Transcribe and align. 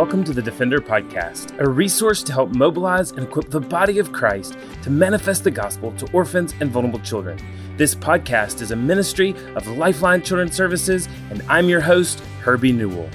welcome 0.00 0.24
to 0.24 0.32
the 0.32 0.40
Defender 0.40 0.80
Podcast, 0.80 1.60
a 1.60 1.68
resource 1.68 2.22
to 2.22 2.32
help 2.32 2.54
mobilize 2.54 3.10
and 3.10 3.24
equip 3.24 3.50
the 3.50 3.60
body 3.60 3.98
of 3.98 4.10
Christ 4.12 4.56
to 4.82 4.88
manifest 4.88 5.44
the 5.44 5.50
gospel 5.50 5.92
to 5.92 6.10
orphans 6.12 6.54
and 6.60 6.70
vulnerable 6.70 7.00
children. 7.00 7.38
This 7.76 7.94
podcast 7.94 8.62
is 8.62 8.70
a 8.70 8.76
ministry 8.76 9.34
of 9.56 9.66
Lifeline 9.66 10.22
Children's 10.22 10.56
Services, 10.56 11.06
and 11.28 11.42
I'm 11.50 11.68
your 11.68 11.82
host, 11.82 12.20
Herbie 12.40 12.72
Newell. 12.72 13.10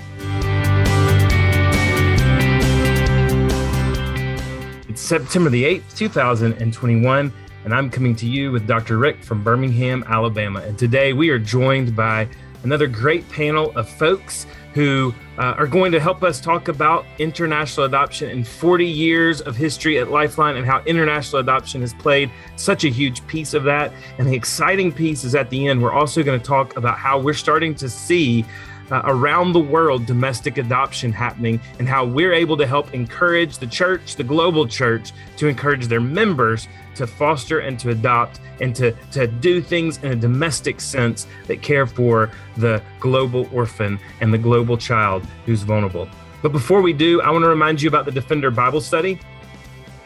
It's 4.87 5.01
September 5.01 5.49
the 5.49 5.63
8th, 5.63 5.97
2021, 5.97 7.33
and 7.63 7.73
I'm 7.73 7.89
coming 7.89 8.15
to 8.17 8.27
you 8.27 8.51
with 8.51 8.67
Dr. 8.67 8.99
Rick 8.99 9.23
from 9.23 9.43
Birmingham, 9.43 10.03
Alabama. 10.07 10.59
And 10.59 10.77
today 10.77 11.13
we 11.13 11.31
are 11.31 11.39
joined 11.39 11.95
by 11.95 12.29
another 12.63 12.85
great 12.85 13.27
panel 13.29 13.71
of 13.75 13.89
folks 13.89 14.45
who 14.75 15.15
uh, 15.37 15.55
are 15.57 15.67
going 15.67 15.89
to 15.93 16.01
help 16.01 16.21
us 16.21 16.41
talk 16.41 16.67
about 16.67 17.05
international 17.17 17.85
adoption 17.85 18.29
and 18.29 18.45
40 18.45 18.85
years 18.85 19.39
of 19.39 19.55
history 19.55 19.97
at 19.99 20.11
Lifeline 20.11 20.57
and 20.57 20.65
how 20.65 20.83
international 20.83 21.39
adoption 21.39 21.79
has 21.79 21.93
played 21.93 22.29
such 22.57 22.83
a 22.83 22.89
huge 22.89 23.25
piece 23.25 23.53
of 23.53 23.63
that. 23.63 23.93
And 24.17 24.27
the 24.27 24.35
exciting 24.35 24.91
piece 24.91 25.23
is 25.23 25.33
at 25.33 25.49
the 25.49 25.67
end, 25.69 25.81
we're 25.81 25.93
also 25.93 26.23
going 26.23 26.37
to 26.37 26.45
talk 26.45 26.75
about 26.75 26.97
how 26.97 27.17
we're 27.17 27.33
starting 27.33 27.73
to 27.75 27.89
see. 27.89 28.45
Uh, 28.91 29.01
around 29.05 29.51
the 29.51 29.59
world, 29.59 30.05
domestic 30.05 30.59
adoption 30.59 31.11
happening, 31.11 31.59
and 31.79 31.89
how 31.89 32.05
we're 32.05 32.33
able 32.33 32.55
to 32.55 32.67
help 32.67 32.93
encourage 32.93 33.57
the 33.57 33.65
church, 33.65 34.15
the 34.15 34.23
global 34.23 34.67
church, 34.67 35.11
to 35.37 35.47
encourage 35.47 35.87
their 35.87 35.99
members 35.99 36.67
to 36.93 37.07
foster 37.07 37.59
and 37.59 37.79
to 37.79 37.89
adopt 37.89 38.39
and 38.61 38.75
to, 38.75 38.91
to 39.11 39.27
do 39.27 39.61
things 39.61 39.97
in 40.03 40.11
a 40.11 40.15
domestic 40.15 40.79
sense 40.79 41.27
that 41.47 41.61
care 41.61 41.87
for 41.87 42.29
the 42.57 42.81
global 42.99 43.49
orphan 43.51 43.99
and 44.21 44.33
the 44.33 44.37
global 44.37 44.77
child 44.77 45.25
who's 45.45 45.63
vulnerable. 45.63 46.07
But 46.41 46.51
before 46.51 46.81
we 46.81 46.93
do, 46.93 47.21
I 47.21 47.31
want 47.31 47.43
to 47.43 47.49
remind 47.49 47.81
you 47.81 47.89
about 47.89 48.05
the 48.05 48.11
Defender 48.11 48.51
Bible 48.51 48.81
Study. 48.81 49.19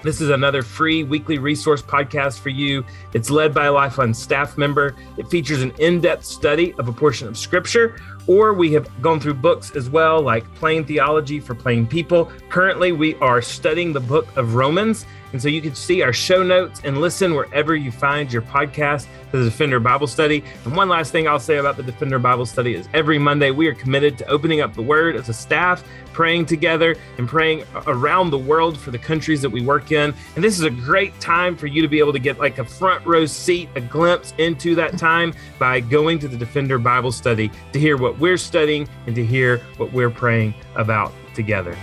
This 0.02 0.22
is 0.22 0.30
another 0.30 0.62
free 0.62 1.04
weekly 1.04 1.38
resource 1.38 1.82
podcast 1.82 2.40
for 2.40 2.48
you. 2.48 2.86
It's 3.14 3.30
led 3.30 3.54
by 3.54 3.66
a 3.66 3.72
Lifeline 3.74 4.14
staff 4.14 4.58
member. 4.58 4.96
It 5.18 5.28
features 5.28 5.62
an 5.62 5.74
in 5.80 6.00
depth 6.00 6.24
study 6.24 6.74
of 6.80 6.88
a 6.88 6.94
portion 6.94 7.28
of 7.28 7.38
scripture, 7.38 8.00
or 8.30 8.54
we 8.54 8.72
have 8.72 8.88
gone 9.02 9.20
through 9.20 9.34
books 9.34 9.76
as 9.76 9.90
well, 9.90 10.22
like 10.22 10.46
Plain 10.54 10.86
Theology 10.86 11.40
for 11.40 11.56
Plain 11.56 11.88
People. 11.88 12.32
Currently, 12.50 12.92
we 12.92 13.16
are 13.16 13.42
studying 13.42 13.92
the 13.92 14.00
book 14.00 14.28
of 14.38 14.54
Romans. 14.54 15.08
And 15.32 15.42
so 15.42 15.48
you 15.48 15.62
can 15.62 15.76
see 15.76 16.02
our 16.02 16.14
show 16.14 16.44
notes 16.44 16.82
and 16.84 17.00
listen 17.00 17.34
wherever 17.36 17.76
you 17.76 17.92
find 17.92 18.32
your 18.32 18.42
podcast 18.42 19.08
to 19.32 19.38
the 19.38 19.46
Defender 19.46 19.80
Bible 19.80 20.08
Study. 20.08 20.44
And 20.66 20.76
one 20.76 20.90
last 20.90 21.12
thing 21.12 21.28
I'll 21.28 21.40
say 21.40 21.58
about 21.58 21.78
the 21.78 21.84
Defender 21.84 22.20
Bible 22.20 22.46
Study 22.46 22.74
is 22.74 22.88
every 22.94 23.20
Monday 23.20 23.52
we 23.52 23.68
are 23.68 23.76
committed 23.76 24.18
to 24.20 24.28
opening 24.28 24.62
up 24.62 24.74
the 24.74 24.82
Word 24.82 25.16
as 25.16 25.30
a 25.30 25.34
staff, 25.34 25.84
praying 26.14 26.46
together 26.46 26.96
and 27.18 27.28
praying 27.28 27.64
around 27.88 28.32
the 28.32 28.38
world 28.38 28.78
for 28.78 28.92
the 28.92 28.98
countries 28.98 29.42
that 29.42 29.50
we 29.50 29.62
work 29.62 29.92
in. 29.92 30.14
And 30.36 30.44
this 30.44 30.58
is 30.58 30.66
a 30.66 30.70
great 30.70 31.18
time 31.20 31.56
for 31.56 31.68
you 31.68 31.82
to 31.82 31.88
be 31.88 32.00
able 32.00 32.14
to 32.14 32.20
get 32.20 32.40
like 32.40 32.58
a 32.58 32.66
front 32.66 33.06
row 33.06 33.26
seat, 33.26 33.70
a 33.76 33.82
glimpse 33.82 34.34
into 34.38 34.76
that 34.76 34.98
time 34.98 35.34
by 35.60 35.80
going 35.80 36.20
to 36.20 36.28
the 36.28 36.38
Defender 36.38 36.80
Bible 36.80 37.12
Study 37.12 37.52
to 37.74 37.80
hear 37.80 37.98
what 37.98 38.18
we're 38.20 38.38
studying 38.38 38.88
and 39.06 39.16
to 39.16 39.26
hear 39.26 39.60
what 39.78 39.94
we're 39.94 40.10
praying 40.10 40.54
about 40.76 41.14
together. 41.36 41.78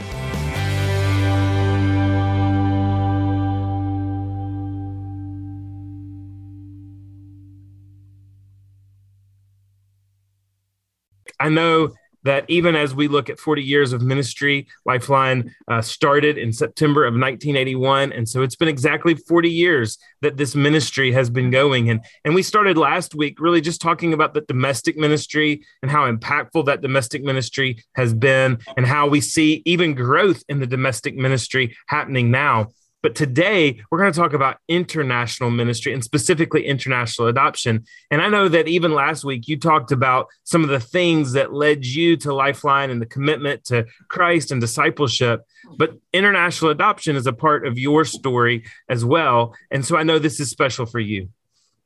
I 11.46 11.48
know 11.48 11.94
that 12.24 12.44
even 12.48 12.74
as 12.74 12.92
we 12.92 13.06
look 13.06 13.30
at 13.30 13.38
40 13.38 13.62
years 13.62 13.92
of 13.92 14.02
ministry, 14.02 14.66
Lifeline 14.84 15.54
uh, 15.68 15.80
started 15.80 16.36
in 16.38 16.52
September 16.52 17.04
of 17.04 17.12
1981. 17.12 18.12
And 18.12 18.28
so 18.28 18.42
it's 18.42 18.56
been 18.56 18.66
exactly 18.66 19.14
40 19.14 19.48
years 19.48 19.96
that 20.22 20.36
this 20.36 20.56
ministry 20.56 21.12
has 21.12 21.30
been 21.30 21.52
going. 21.52 21.88
And, 21.88 22.00
and 22.24 22.34
we 22.34 22.42
started 22.42 22.76
last 22.76 23.14
week 23.14 23.38
really 23.38 23.60
just 23.60 23.80
talking 23.80 24.12
about 24.12 24.34
the 24.34 24.40
domestic 24.40 24.96
ministry 24.96 25.64
and 25.82 25.90
how 25.90 26.10
impactful 26.10 26.66
that 26.66 26.82
domestic 26.82 27.22
ministry 27.22 27.84
has 27.94 28.12
been 28.12 28.58
and 28.76 28.84
how 28.84 29.06
we 29.06 29.20
see 29.20 29.62
even 29.64 29.94
growth 29.94 30.42
in 30.48 30.58
the 30.58 30.66
domestic 30.66 31.14
ministry 31.14 31.76
happening 31.86 32.32
now. 32.32 32.70
But 33.06 33.14
today, 33.14 33.80
we're 33.88 33.98
going 33.98 34.12
to 34.12 34.18
talk 34.18 34.32
about 34.32 34.58
international 34.66 35.48
ministry 35.48 35.92
and 35.92 36.02
specifically 36.02 36.66
international 36.66 37.28
adoption. 37.28 37.84
And 38.10 38.20
I 38.20 38.28
know 38.28 38.48
that 38.48 38.66
even 38.66 38.94
last 38.94 39.24
week, 39.24 39.46
you 39.46 39.60
talked 39.60 39.92
about 39.92 40.26
some 40.42 40.64
of 40.64 40.70
the 40.70 40.80
things 40.80 41.30
that 41.34 41.52
led 41.52 41.86
you 41.86 42.16
to 42.16 42.34
Lifeline 42.34 42.90
and 42.90 43.00
the 43.00 43.06
commitment 43.06 43.62
to 43.66 43.86
Christ 44.08 44.50
and 44.50 44.60
discipleship. 44.60 45.46
But 45.78 45.92
international 46.12 46.72
adoption 46.72 47.14
is 47.14 47.28
a 47.28 47.32
part 47.32 47.64
of 47.64 47.78
your 47.78 48.04
story 48.04 48.64
as 48.88 49.04
well. 49.04 49.54
And 49.70 49.86
so 49.86 49.96
I 49.96 50.02
know 50.02 50.18
this 50.18 50.40
is 50.40 50.50
special 50.50 50.84
for 50.84 50.98
you. 50.98 51.28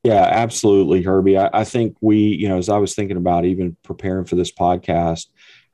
Yeah, 0.03 0.25
absolutely, 0.25 1.03
Herbie. 1.03 1.37
I, 1.37 1.51
I 1.53 1.65
think 1.65 1.99
we, 2.01 2.17
you 2.17 2.49
know, 2.49 2.57
as 2.57 2.71
I 2.71 2.79
was 2.79 2.95
thinking 2.95 3.19
about 3.19 3.45
even 3.45 3.77
preparing 3.83 4.25
for 4.25 4.37
this 4.37 4.53
podcast, 4.53 5.27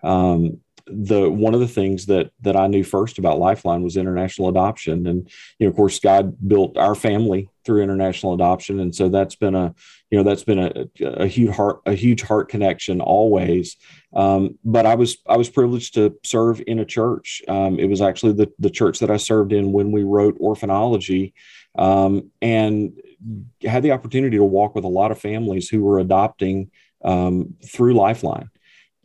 um, 0.03 0.59
the 0.87 1.29
one 1.29 1.55
of 1.55 1.61
the 1.61 1.69
things 1.69 2.07
that 2.07 2.31
that 2.43 2.57
I 2.57 2.67
knew 2.69 2.85
first 2.85 3.19
about 3.19 3.39
Lifeline 3.39 3.83
was 3.83 3.97
international 3.97 4.49
adoption, 4.49 5.07
and 5.07 5.29
you 5.59 5.67
know, 5.67 5.71
of 5.71 5.77
course, 5.77 5.99
God 5.99 6.37
built 6.47 6.77
our 6.77 6.95
family 6.95 7.49
through 7.65 7.83
international 7.83 8.35
adoption, 8.35 8.79
and 8.79 8.95
so 8.95 9.09
that's 9.09 9.35
been 9.35 9.55
a 9.55 9.75
you 10.11 10.19
know 10.19 10.25
that's 10.25 10.45
been 10.45 10.59
a, 10.59 10.87
a 11.01 11.27
huge 11.27 11.55
heart 11.55 11.81
a 11.87 11.95
huge 11.95 12.23
heart 12.23 12.49
connection 12.49 13.01
always. 13.01 13.77
Um, 14.15 14.59
but 14.65 14.87
I 14.87 14.95
was 14.95 15.19
I 15.27 15.37
was 15.37 15.51
privileged 15.51 15.95
to 15.95 16.17
serve 16.25 16.63
in 16.67 16.79
a 16.79 16.85
church. 16.85 17.43
Um, 17.49 17.79
it 17.79 17.87
was 17.87 18.01
actually 18.01 18.35
the 18.35 18.53
the 18.59 18.71
church 18.71 19.01
that 19.01 19.11
I 19.11 19.17
served 19.17 19.53
in 19.53 19.73
when 19.73 19.91
we 19.91 20.05
wrote 20.05 20.39
Orphanology, 20.39 21.33
um, 21.77 22.31
and 22.41 22.93
had 23.63 23.83
the 23.83 23.93
opportunity 23.93 24.37
to 24.37 24.45
walk 24.45 24.77
with 24.77 24.85
a 24.85 24.89
lot 24.89 25.11
of 25.11 25.19
families 25.19 25.69
who 25.69 25.83
were 25.83 25.99
adopting 25.99 26.71
um, 27.05 27.57
through 27.65 27.95
Lifeline. 27.95 28.51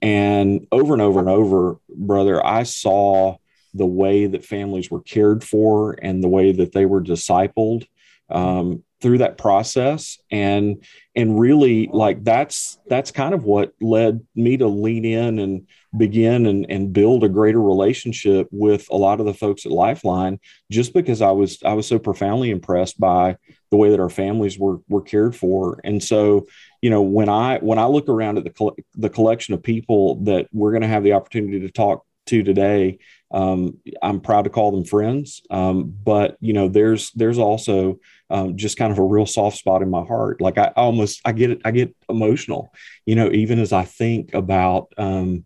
And 0.02 0.68
over 0.72 0.94
and 0.94 1.02
over 1.02 1.20
and 1.20 1.30
over, 1.30 1.78
brother, 1.90 2.44
I 2.46 2.64
saw 2.64 3.38
the 3.74 3.86
way 3.86 4.26
that 4.26 4.44
families 4.44 4.90
were 4.90 5.02
cared 5.02 5.44
for 5.44 5.94
and 6.02 6.24
the 6.24 6.28
way 6.28 6.52
that 6.52 6.74
they 6.74 6.86
were 6.86 7.02
discipled. 7.02 7.88
Um, 8.30 8.84
through 9.02 9.20
that 9.20 9.38
process. 9.38 10.20
And 10.30 10.84
and 11.16 11.40
really 11.40 11.90
like 11.92 12.24
that's 12.24 12.78
that's 12.88 13.12
kind 13.12 13.34
of 13.34 13.44
what 13.44 13.74
led 13.82 14.26
me 14.36 14.56
to 14.58 14.68
lean 14.68 15.04
in 15.04 15.40
and 15.40 15.68
begin 15.98 16.46
and, 16.46 16.66
and 16.70 16.94
build 16.94 17.24
a 17.24 17.30
greater 17.30 17.62
relationship 17.62 18.48
with 18.52 18.88
a 18.90 18.96
lot 18.96 19.20
of 19.20 19.26
the 19.26 19.34
folks 19.34 19.66
at 19.66 19.74
lifeline 19.74 20.40
just 20.72 20.94
because 20.94 21.22
i 21.22 21.30
was 21.30 21.62
i 21.66 21.74
was 21.74 21.86
so 21.86 22.00
profoundly 22.00 22.50
impressed 22.50 22.98
by 22.98 23.36
the 23.72 23.78
way 23.78 23.90
that 23.90 24.00
our 24.00 24.10
families 24.10 24.60
were 24.60 24.80
were 24.90 25.02
cared 25.02 25.36
for. 25.36 25.80
And 25.84 26.04
so 26.04 26.48
you 26.82 26.90
know 26.90 27.02
when 27.02 27.30
i 27.30 27.58
when 27.60 27.80
i 27.80 27.86
look 27.86 28.10
around 28.10 28.38
at 28.38 28.44
the 28.44 28.72
the 28.96 29.10
collection 29.10 29.54
of 29.54 29.64
people 29.64 30.24
that 30.26 30.48
we're 30.52 30.72
going 30.72 30.82
to 30.82 30.88
have 30.88 31.04
the 31.04 31.14
opportunity 31.14 31.62
to 31.62 31.72
talk 31.72 32.06
to 32.32 32.44
today. 32.44 33.00
Um, 33.34 33.78
i'm 34.02 34.20
proud 34.20 34.44
to 34.44 34.50
call 34.50 34.72
them 34.72 34.84
friends. 34.84 35.42
Um, 35.50 35.96
but 36.04 36.38
you 36.42 36.54
know 36.54 36.68
there's 36.68 37.12
there's 37.12 37.38
also 37.38 38.00
um, 38.30 38.58
just 38.58 38.78
kind 38.78 38.92
of 38.92 39.00
a 39.00 39.04
real 39.04 39.26
soft 39.26 39.58
spot 39.58 39.82
in 39.82 39.90
my 39.90 40.04
heart. 40.04 40.42
Like 40.42 40.58
i 40.58 40.74
almost 40.76 41.22
i 41.26 41.32
get 41.32 41.62
i 41.64 41.72
get 41.72 41.96
emotional 42.10 42.74
you 43.06 43.16
know 43.16 43.32
even 43.32 43.60
as 43.60 43.72
i 43.72 43.86
think 43.86 44.34
about 44.34 44.92
um, 44.98 45.46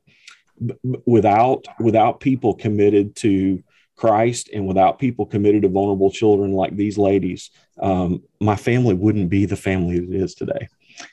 without 1.06 1.66
without 1.80 2.20
people 2.20 2.54
committed 2.54 3.16
to 3.18 3.64
Christ 3.96 4.50
and 4.54 4.68
without 4.68 5.00
people 5.00 5.26
committed 5.26 5.62
to 5.62 5.70
vulnerable 5.70 6.12
children 6.12 6.52
like 6.52 6.76
these 6.76 6.98
ladies, 6.98 7.50
um, 7.80 8.24
my 8.42 8.56
family 8.56 8.94
wouldn't 8.94 9.30
be 9.30 9.46
the 9.46 9.56
family 9.56 9.98
it 9.98 10.14
is 10.14 10.36
today. 10.36 10.68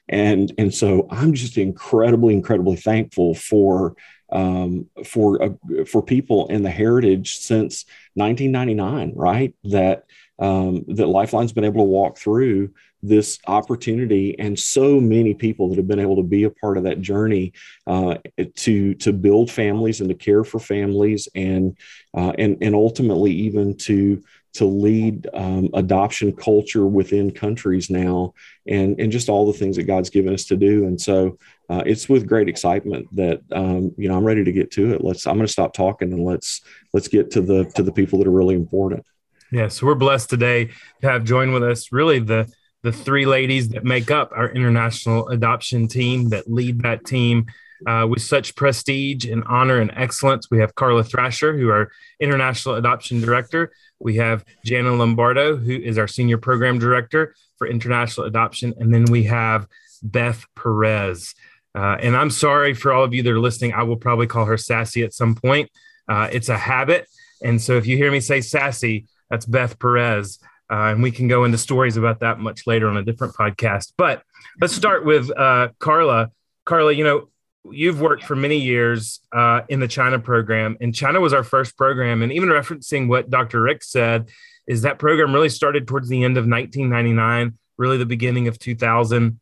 And 0.08 0.52
and 0.58 0.72
so 0.72 1.06
I'm 1.10 1.32
just 1.34 1.58
incredibly 1.58 2.34
incredibly 2.34 2.76
thankful 2.76 3.34
for 3.34 3.94
um, 4.32 4.86
for 5.04 5.42
uh, 5.42 5.84
for 5.86 6.02
people 6.02 6.46
in 6.48 6.62
the 6.62 6.70
heritage 6.70 7.36
since 7.38 7.84
1999, 8.14 9.12
right? 9.14 9.54
That 9.64 10.06
um, 10.38 10.84
that 10.88 11.06
Lifeline's 11.06 11.52
been 11.52 11.64
able 11.64 11.84
to 11.84 11.90
walk 11.90 12.18
through 12.18 12.72
this 13.02 13.38
opportunity, 13.46 14.38
and 14.38 14.58
so 14.58 15.00
many 15.00 15.34
people 15.34 15.68
that 15.68 15.76
have 15.76 15.88
been 15.88 16.00
able 16.00 16.16
to 16.16 16.22
be 16.22 16.44
a 16.44 16.50
part 16.50 16.78
of 16.78 16.84
that 16.84 17.00
journey 17.00 17.52
uh, 17.86 18.16
to 18.56 18.94
to 18.94 19.12
build 19.12 19.50
families 19.50 20.00
and 20.00 20.08
to 20.08 20.14
care 20.14 20.44
for 20.44 20.58
families, 20.58 21.28
and 21.34 21.76
uh, 22.16 22.32
and 22.38 22.58
and 22.62 22.74
ultimately 22.74 23.32
even 23.32 23.76
to 23.76 24.22
to 24.54 24.66
lead 24.66 25.28
um, 25.32 25.70
adoption 25.74 26.32
culture 26.32 26.86
within 26.86 27.30
countries 27.30 27.88
now 27.88 28.34
and 28.66 29.00
and 29.00 29.10
just 29.10 29.28
all 29.28 29.46
the 29.46 29.58
things 29.58 29.76
that 29.76 29.84
god's 29.84 30.10
given 30.10 30.34
us 30.34 30.44
to 30.44 30.56
do 30.56 30.84
and 30.84 31.00
so 31.00 31.38
uh, 31.72 31.82
it's 31.86 32.06
with 32.08 32.26
great 32.26 32.48
excitement 32.48 33.08
that 33.14 33.40
um, 33.52 33.92
you 33.96 34.08
know 34.08 34.16
i'm 34.16 34.24
ready 34.24 34.44
to 34.44 34.52
get 34.52 34.70
to 34.70 34.92
it 34.92 35.02
let's 35.02 35.26
i'm 35.26 35.36
going 35.36 35.46
to 35.46 35.52
stop 35.52 35.72
talking 35.72 36.12
and 36.12 36.24
let's 36.24 36.60
let's 36.92 37.08
get 37.08 37.30
to 37.30 37.40
the 37.40 37.64
to 37.74 37.82
the 37.82 37.92
people 37.92 38.18
that 38.18 38.28
are 38.28 38.32
really 38.32 38.54
important 38.54 39.04
yeah 39.50 39.68
so 39.68 39.86
we're 39.86 39.94
blessed 39.94 40.28
today 40.28 40.66
to 41.00 41.10
have 41.10 41.24
joined 41.24 41.52
with 41.52 41.62
us 41.62 41.90
really 41.92 42.18
the 42.18 42.46
the 42.82 42.92
three 42.92 43.26
ladies 43.26 43.68
that 43.70 43.84
make 43.84 44.10
up 44.10 44.32
our 44.34 44.50
international 44.50 45.28
adoption 45.28 45.88
team 45.88 46.28
that 46.30 46.50
lead 46.50 46.82
that 46.82 47.04
team 47.04 47.46
uh, 47.86 48.06
with 48.08 48.22
such 48.22 48.54
prestige 48.54 49.24
and 49.24 49.42
honor 49.44 49.80
and 49.80 49.90
excellence. 49.94 50.50
We 50.50 50.58
have 50.58 50.74
Karla 50.74 51.04
Thrasher, 51.04 51.56
who 51.56 51.68
are 51.70 51.90
International 52.20 52.76
Adoption 52.76 53.20
Director. 53.20 53.72
We 53.98 54.16
have 54.16 54.44
Jana 54.64 54.92
Lombardo, 54.92 55.56
who 55.56 55.72
is 55.72 55.98
our 55.98 56.08
Senior 56.08 56.38
Program 56.38 56.78
Director 56.78 57.34
for 57.56 57.66
International 57.66 58.26
Adoption. 58.26 58.74
And 58.78 58.92
then 58.92 59.04
we 59.04 59.24
have 59.24 59.66
Beth 60.02 60.44
Perez. 60.56 61.34
Uh, 61.74 61.96
and 62.00 62.16
I'm 62.16 62.30
sorry 62.30 62.74
for 62.74 62.92
all 62.92 63.04
of 63.04 63.14
you 63.14 63.22
that 63.22 63.30
are 63.30 63.40
listening. 63.40 63.72
I 63.72 63.82
will 63.82 63.96
probably 63.96 64.26
call 64.26 64.44
her 64.44 64.56
Sassy 64.56 65.02
at 65.02 65.14
some 65.14 65.34
point. 65.34 65.70
Uh, 66.08 66.28
it's 66.30 66.48
a 66.48 66.58
habit. 66.58 67.06
And 67.42 67.60
so 67.60 67.76
if 67.76 67.86
you 67.86 67.96
hear 67.96 68.10
me 68.10 68.20
say 68.20 68.40
Sassy, 68.40 69.06
that's 69.30 69.46
Beth 69.46 69.78
Perez. 69.78 70.38
Uh, 70.70 70.92
and 70.92 71.02
we 71.02 71.10
can 71.10 71.28
go 71.28 71.44
into 71.44 71.58
stories 71.58 71.96
about 71.96 72.20
that 72.20 72.38
much 72.38 72.66
later 72.66 72.88
on 72.88 72.96
a 72.96 73.02
different 73.02 73.34
podcast. 73.34 73.92
But 73.96 74.22
let's 74.60 74.74
start 74.74 75.04
with 75.04 75.30
uh, 75.36 75.68
Karla. 75.78 76.30
Karla, 76.64 76.92
you 76.92 77.04
know, 77.04 77.28
you've 77.70 78.00
worked 78.00 78.24
for 78.24 78.36
many 78.36 78.58
years 78.58 79.20
uh, 79.32 79.62
in 79.68 79.80
the 79.80 79.88
China 79.88 80.18
program, 80.18 80.76
and 80.80 80.94
China 80.94 81.20
was 81.20 81.32
our 81.32 81.44
first 81.44 81.76
program. 81.76 82.22
And 82.22 82.32
even 82.32 82.48
referencing 82.48 83.08
what 83.08 83.30
Dr. 83.30 83.60
Rick 83.60 83.84
said, 83.84 84.30
is 84.66 84.82
that 84.82 84.98
program 84.98 85.34
really 85.34 85.48
started 85.48 85.86
towards 85.86 86.08
the 86.08 86.24
end 86.24 86.36
of 86.36 86.46
1999, 86.46 87.58
really 87.76 87.98
the 87.98 88.06
beginning 88.06 88.48
of 88.48 88.58
2000. 88.58 89.40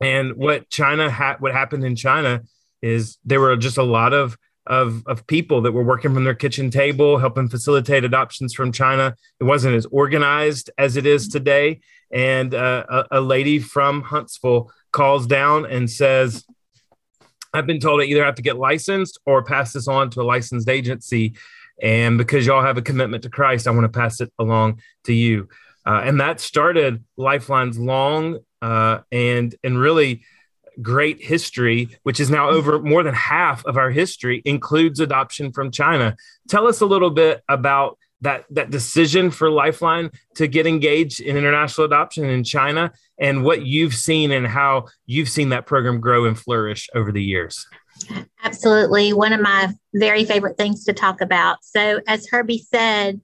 And 0.00 0.36
what 0.36 0.68
China 0.70 1.10
had, 1.10 1.36
what 1.40 1.52
happened 1.52 1.84
in 1.84 1.96
China 1.96 2.42
is 2.82 3.18
there 3.24 3.40
were 3.40 3.56
just 3.56 3.78
a 3.78 3.82
lot 3.82 4.12
of 4.12 4.36
of, 4.66 5.02
of 5.06 5.26
people 5.26 5.60
that 5.62 5.72
were 5.72 5.84
working 5.84 6.14
from 6.14 6.24
their 6.24 6.34
kitchen 6.34 6.70
table, 6.70 7.18
helping 7.18 7.48
facilitate 7.48 8.04
adoptions 8.04 8.54
from 8.54 8.72
China. 8.72 9.14
It 9.40 9.44
wasn't 9.44 9.76
as 9.76 9.86
organized 9.86 10.70
as 10.78 10.96
it 10.96 11.04
is 11.06 11.28
today. 11.28 11.80
And 12.10 12.54
uh, 12.54 12.84
a, 12.88 13.18
a 13.18 13.20
lady 13.20 13.58
from 13.58 14.02
Huntsville 14.02 14.70
calls 14.92 15.26
down 15.26 15.66
and 15.66 15.90
says, 15.90 16.44
I've 17.52 17.66
been 17.66 17.80
told 17.80 18.00
I 18.00 18.04
either 18.04 18.24
have 18.24 18.36
to 18.36 18.42
get 18.42 18.56
licensed 18.56 19.20
or 19.26 19.44
pass 19.44 19.72
this 19.72 19.86
on 19.86 20.10
to 20.10 20.22
a 20.22 20.24
licensed 20.24 20.68
agency. 20.68 21.34
And 21.82 22.16
because 22.18 22.46
y'all 22.46 22.62
have 22.62 22.78
a 22.78 22.82
commitment 22.82 23.22
to 23.24 23.30
Christ, 23.30 23.66
I 23.66 23.70
want 23.72 23.84
to 23.84 23.98
pass 23.98 24.20
it 24.20 24.32
along 24.38 24.80
to 25.04 25.12
you. 25.12 25.48
Uh, 25.86 26.00
and 26.04 26.20
that 26.20 26.40
started 26.40 27.04
Lifeline's 27.16 27.78
long 27.78 28.38
uh, 28.64 29.02
and 29.12 29.54
and 29.62 29.78
really 29.78 30.22
great 30.80 31.22
history, 31.22 31.90
which 32.02 32.18
is 32.18 32.30
now 32.30 32.48
over 32.48 32.80
more 32.80 33.02
than 33.02 33.14
half 33.14 33.64
of 33.66 33.76
our 33.76 33.90
history, 33.90 34.40
includes 34.46 35.00
adoption 35.00 35.52
from 35.52 35.70
China. 35.70 36.16
Tell 36.48 36.66
us 36.66 36.80
a 36.80 36.86
little 36.86 37.10
bit 37.10 37.42
about 37.46 37.98
that 38.22 38.46
that 38.50 38.70
decision 38.70 39.30
for 39.30 39.50
Lifeline 39.50 40.10
to 40.36 40.46
get 40.46 40.66
engaged 40.66 41.20
in 41.20 41.36
international 41.36 41.84
adoption 41.84 42.24
in 42.24 42.42
China 42.42 42.90
and 43.18 43.44
what 43.44 43.66
you've 43.66 43.94
seen 43.94 44.32
and 44.32 44.46
how 44.46 44.86
you've 45.04 45.28
seen 45.28 45.50
that 45.50 45.66
program 45.66 46.00
grow 46.00 46.24
and 46.24 46.38
flourish 46.38 46.88
over 46.94 47.12
the 47.12 47.22
years. 47.22 47.66
Absolutely. 48.42 49.12
One 49.12 49.34
of 49.34 49.42
my 49.42 49.74
very 49.92 50.24
favorite 50.24 50.56
things 50.56 50.84
to 50.84 50.94
talk 50.94 51.20
about. 51.20 51.58
So, 51.62 52.00
as 52.08 52.26
Herbie 52.28 52.64
said, 52.72 53.20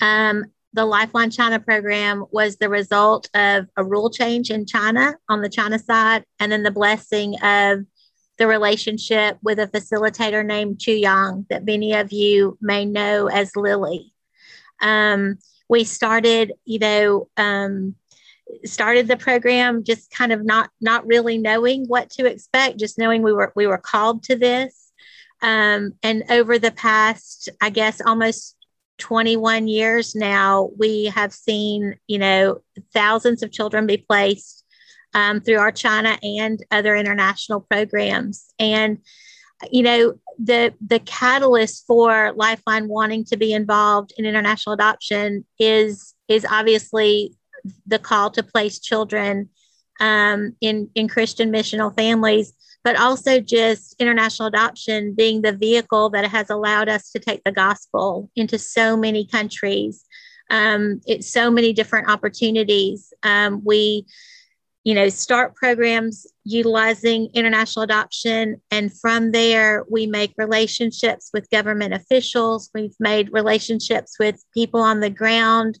um, 0.00 0.46
the 0.72 0.84
Lifeline 0.84 1.30
China 1.30 1.58
program 1.58 2.24
was 2.30 2.56
the 2.56 2.68
result 2.68 3.28
of 3.34 3.66
a 3.76 3.84
rule 3.84 4.10
change 4.10 4.50
in 4.50 4.66
China 4.66 5.16
on 5.28 5.42
the 5.42 5.48
China 5.48 5.78
side, 5.78 6.24
and 6.38 6.52
then 6.52 6.62
the 6.62 6.70
blessing 6.70 7.34
of 7.42 7.80
the 8.38 8.46
relationship 8.46 9.36
with 9.42 9.58
a 9.58 9.66
facilitator 9.66 10.44
named 10.44 10.80
Chu 10.80 10.92
Yang 10.92 11.46
that 11.50 11.64
many 11.64 11.94
of 11.94 12.12
you 12.12 12.56
may 12.60 12.84
know 12.84 13.26
as 13.26 13.54
Lily. 13.56 14.12
Um, 14.80 15.38
we 15.68 15.84
started, 15.84 16.52
you 16.64 16.78
know, 16.78 17.28
um, 17.36 17.94
started 18.64 19.08
the 19.08 19.16
program 19.16 19.84
just 19.84 20.10
kind 20.10 20.32
of 20.32 20.44
not 20.44 20.70
not 20.80 21.06
really 21.06 21.38
knowing 21.38 21.86
what 21.86 22.10
to 22.10 22.26
expect, 22.26 22.78
just 22.78 22.98
knowing 22.98 23.22
we 23.22 23.32
were 23.32 23.52
we 23.54 23.66
were 23.66 23.78
called 23.78 24.22
to 24.24 24.36
this. 24.36 24.92
Um, 25.42 25.92
and 26.02 26.24
over 26.30 26.58
the 26.58 26.70
past, 26.70 27.48
I 27.60 27.70
guess, 27.70 28.00
almost 28.04 28.56
21 29.00 29.66
years 29.66 30.14
now, 30.14 30.70
we 30.78 31.06
have 31.06 31.32
seen, 31.32 31.96
you 32.06 32.18
know, 32.18 32.62
thousands 32.94 33.42
of 33.42 33.50
children 33.50 33.86
be 33.86 33.96
placed 33.96 34.64
um, 35.14 35.40
through 35.40 35.58
our 35.58 35.72
China 35.72 36.16
and 36.22 36.64
other 36.70 36.94
international 36.94 37.60
programs. 37.60 38.54
And, 38.58 38.98
you 39.70 39.82
know, 39.82 40.14
the 40.38 40.72
the 40.86 41.00
catalyst 41.00 41.86
for 41.86 42.32
Lifeline 42.34 42.88
wanting 42.88 43.24
to 43.24 43.36
be 43.36 43.52
involved 43.52 44.12
in 44.16 44.24
international 44.24 44.74
adoption 44.74 45.44
is 45.58 46.14
is 46.28 46.46
obviously 46.48 47.34
the 47.86 47.98
call 47.98 48.30
to 48.30 48.42
place 48.42 48.78
children 48.78 49.50
um, 50.00 50.56
in 50.60 50.88
in 50.94 51.08
Christian 51.08 51.52
missional 51.52 51.94
families 51.94 52.54
but 52.82 52.96
also 52.96 53.40
just 53.40 53.94
international 53.98 54.48
adoption 54.48 55.14
being 55.14 55.42
the 55.42 55.52
vehicle 55.52 56.10
that 56.10 56.26
has 56.26 56.50
allowed 56.50 56.88
us 56.88 57.10
to 57.10 57.18
take 57.18 57.42
the 57.44 57.52
gospel 57.52 58.30
into 58.36 58.58
so 58.58 58.96
many 58.96 59.26
countries. 59.26 60.04
Um, 60.50 61.00
it's 61.06 61.30
so 61.30 61.50
many 61.50 61.72
different 61.72 62.08
opportunities. 62.08 63.12
Um, 63.22 63.62
we, 63.64 64.06
you 64.82 64.94
know, 64.94 65.08
start 65.10 65.54
programs 65.54 66.26
utilizing 66.44 67.28
international 67.34 67.84
adoption, 67.84 68.60
and 68.70 68.92
from 68.92 69.30
there 69.30 69.84
we 69.90 70.06
make 70.06 70.32
relationships 70.38 71.30
with 71.32 71.50
government 71.50 71.94
officials. 71.94 72.70
We've 72.74 72.96
made 72.98 73.28
relationships 73.32 74.16
with 74.18 74.42
people 74.54 74.80
on 74.80 75.00
the 75.00 75.10
ground 75.10 75.78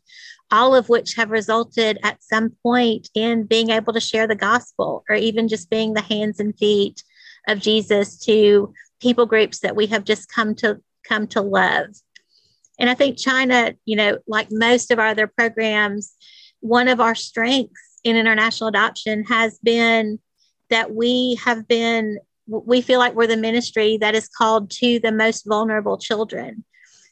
all 0.50 0.74
of 0.74 0.88
which 0.88 1.14
have 1.14 1.30
resulted 1.30 1.98
at 2.02 2.22
some 2.22 2.50
point 2.62 3.08
in 3.14 3.44
being 3.44 3.70
able 3.70 3.92
to 3.92 4.00
share 4.00 4.26
the 4.26 4.34
gospel 4.34 5.04
or 5.08 5.16
even 5.16 5.48
just 5.48 5.70
being 5.70 5.94
the 5.94 6.00
hands 6.00 6.40
and 6.40 6.56
feet 6.58 7.02
of 7.48 7.60
Jesus 7.60 8.18
to 8.24 8.72
people 9.00 9.26
groups 9.26 9.60
that 9.60 9.76
we 9.76 9.86
have 9.86 10.04
just 10.04 10.30
come 10.30 10.54
to 10.56 10.80
come 11.08 11.26
to 11.28 11.40
love. 11.40 11.86
And 12.78 12.88
I 12.88 12.94
think 12.94 13.18
China, 13.18 13.74
you 13.84 13.96
know, 13.96 14.18
like 14.26 14.48
most 14.50 14.90
of 14.90 14.98
our 14.98 15.08
other 15.08 15.26
programs, 15.26 16.14
one 16.60 16.88
of 16.88 17.00
our 17.00 17.14
strengths 17.14 17.98
in 18.04 18.16
international 18.16 18.68
adoption 18.68 19.24
has 19.24 19.58
been 19.62 20.18
that 20.70 20.94
we 20.94 21.38
have 21.44 21.66
been 21.68 22.18
we 22.46 22.80
feel 22.80 22.98
like 22.98 23.14
we're 23.14 23.28
the 23.28 23.36
ministry 23.36 23.96
that 23.98 24.14
is 24.14 24.28
called 24.28 24.70
to 24.70 24.98
the 24.98 25.12
most 25.12 25.46
vulnerable 25.46 25.96
children 25.96 26.64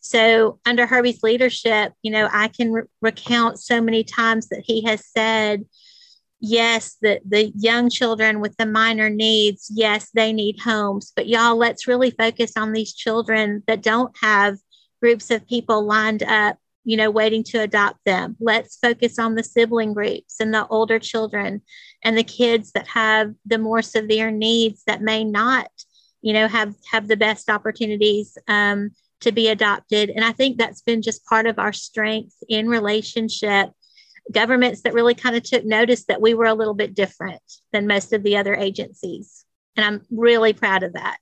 so, 0.09 0.59
under 0.65 0.87
Herbie's 0.87 1.23
leadership, 1.23 1.93
you 2.01 2.11
know, 2.11 2.31
I 2.33 2.49
can 2.49 2.73
re- 2.73 2.85
recount 3.03 3.61
so 3.61 3.79
many 3.83 4.05
times 4.05 4.49
that 4.49 4.63
he 4.65 4.83
has 4.85 5.05
said, 5.07 5.67
yes, 6.41 6.97
the, 7.03 7.21
the 7.29 7.53
young 7.55 7.91
children 7.91 8.41
with 8.41 8.57
the 8.57 8.65
minor 8.65 9.11
needs, 9.11 9.71
yes, 9.71 10.09
they 10.15 10.33
need 10.33 10.61
homes. 10.61 11.13
But 11.15 11.29
y'all, 11.29 11.57
let's 11.57 11.87
really 11.87 12.11
focus 12.11 12.53
on 12.57 12.73
these 12.73 12.95
children 12.95 13.63
that 13.67 13.83
don't 13.83 14.17
have 14.23 14.57
groups 15.03 15.31
of 15.31 15.47
people 15.47 15.85
lined 15.85 16.23
up, 16.23 16.57
you 16.85 16.97
know, 16.97 17.11
waiting 17.11 17.45
to 17.45 17.61
adopt 17.61 17.99
them. 18.07 18.35
Let's 18.41 18.79
focus 18.79 19.19
on 19.19 19.35
the 19.35 19.45
sibling 19.45 19.93
groups 19.93 20.37
and 20.41 20.55
the 20.55 20.67
older 20.69 20.99
children 20.99 21.61
and 22.03 22.17
the 22.17 22.25
kids 22.25 22.73
that 22.73 22.89
have 22.89 23.35
the 23.45 23.59
more 23.59 23.83
severe 23.83 24.31
needs 24.31 24.85
that 24.87 25.03
may 25.03 25.23
not, 25.23 25.71
you 26.23 26.33
know, 26.33 26.49
have 26.49 26.75
have 26.91 27.09
the 27.09 27.17
best 27.19 27.51
opportunities. 27.51 28.39
Um, 28.49 28.93
to 29.21 29.33
be 29.33 29.49
adopted. 29.49 30.11
And 30.11 30.25
I 30.25 30.33
think 30.33 30.59
that's 30.59 30.83
been 30.83 31.03
just 31.03 31.25
part 31.27 31.47
of 31.47 31.59
our 31.59 31.73
strength 31.73 32.37
in 32.49 32.69
relationship. 32.69 33.71
Governments 34.31 34.83
that 34.83 34.95
really 34.95 35.15
kind 35.15 35.37
of 35.37 35.43
took 35.43 35.65
notice 35.65 36.05
that 36.05 36.21
we 36.21 36.35
were 36.35 36.47
a 36.47 36.55
little 36.55 36.75
bit 36.75 36.95
different 36.95 37.43
than 37.73 37.87
most 37.87 38.13
of 38.13 38.23
the 38.23 38.37
other 38.37 38.55
agencies. 38.55 39.45
And 39.77 39.85
I'm 39.85 40.07
really 40.11 40.53
proud 40.53 40.83
of 40.83 40.93
that. 40.95 41.19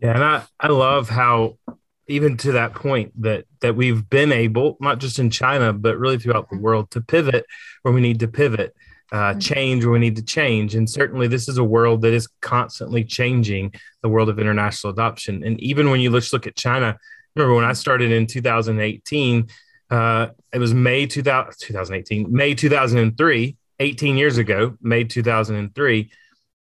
Yeah, 0.00 0.14
and 0.14 0.24
I, 0.24 0.44
I 0.60 0.68
love 0.68 1.08
how 1.08 1.58
even 2.06 2.36
to 2.36 2.52
that 2.52 2.74
point 2.74 3.12
that 3.22 3.46
that 3.60 3.76
we've 3.76 4.08
been 4.10 4.32
able, 4.32 4.76
not 4.80 4.98
just 4.98 5.18
in 5.18 5.30
China, 5.30 5.72
but 5.72 5.98
really 5.98 6.18
throughout 6.18 6.50
the 6.50 6.58
world, 6.58 6.90
to 6.90 7.00
pivot 7.00 7.46
where 7.82 7.94
we 7.94 8.02
need 8.02 8.20
to 8.20 8.28
pivot 8.28 8.74
uh, 9.12 9.16
mm-hmm. 9.16 9.38
change 9.38 9.84
where 9.84 9.92
we 9.92 9.98
need 9.98 10.16
to 10.16 10.24
change. 10.24 10.74
And 10.74 10.88
certainly, 10.88 11.28
this 11.28 11.48
is 11.48 11.58
a 11.58 11.64
world 11.64 12.02
that 12.02 12.12
is 12.12 12.28
constantly 12.40 13.04
changing 13.04 13.74
the 14.02 14.08
world 14.08 14.28
of 14.28 14.38
international 14.38 14.92
adoption. 14.92 15.44
And 15.44 15.60
even 15.60 15.90
when 15.90 16.00
you 16.00 16.10
just 16.10 16.32
look 16.32 16.46
at 16.46 16.56
China, 16.56 16.96
remember 17.34 17.54
when 17.54 17.64
I 17.64 17.72
started 17.72 18.12
in 18.12 18.26
2018, 18.26 19.48
uh, 19.90 20.28
it 20.52 20.58
was 20.58 20.74
May 20.74 21.06
2000, 21.06 21.54
2018, 21.58 22.32
May 22.32 22.54
2003, 22.54 23.56
18 23.80 24.16
years 24.16 24.38
ago, 24.38 24.76
May 24.80 25.04
2003. 25.04 26.10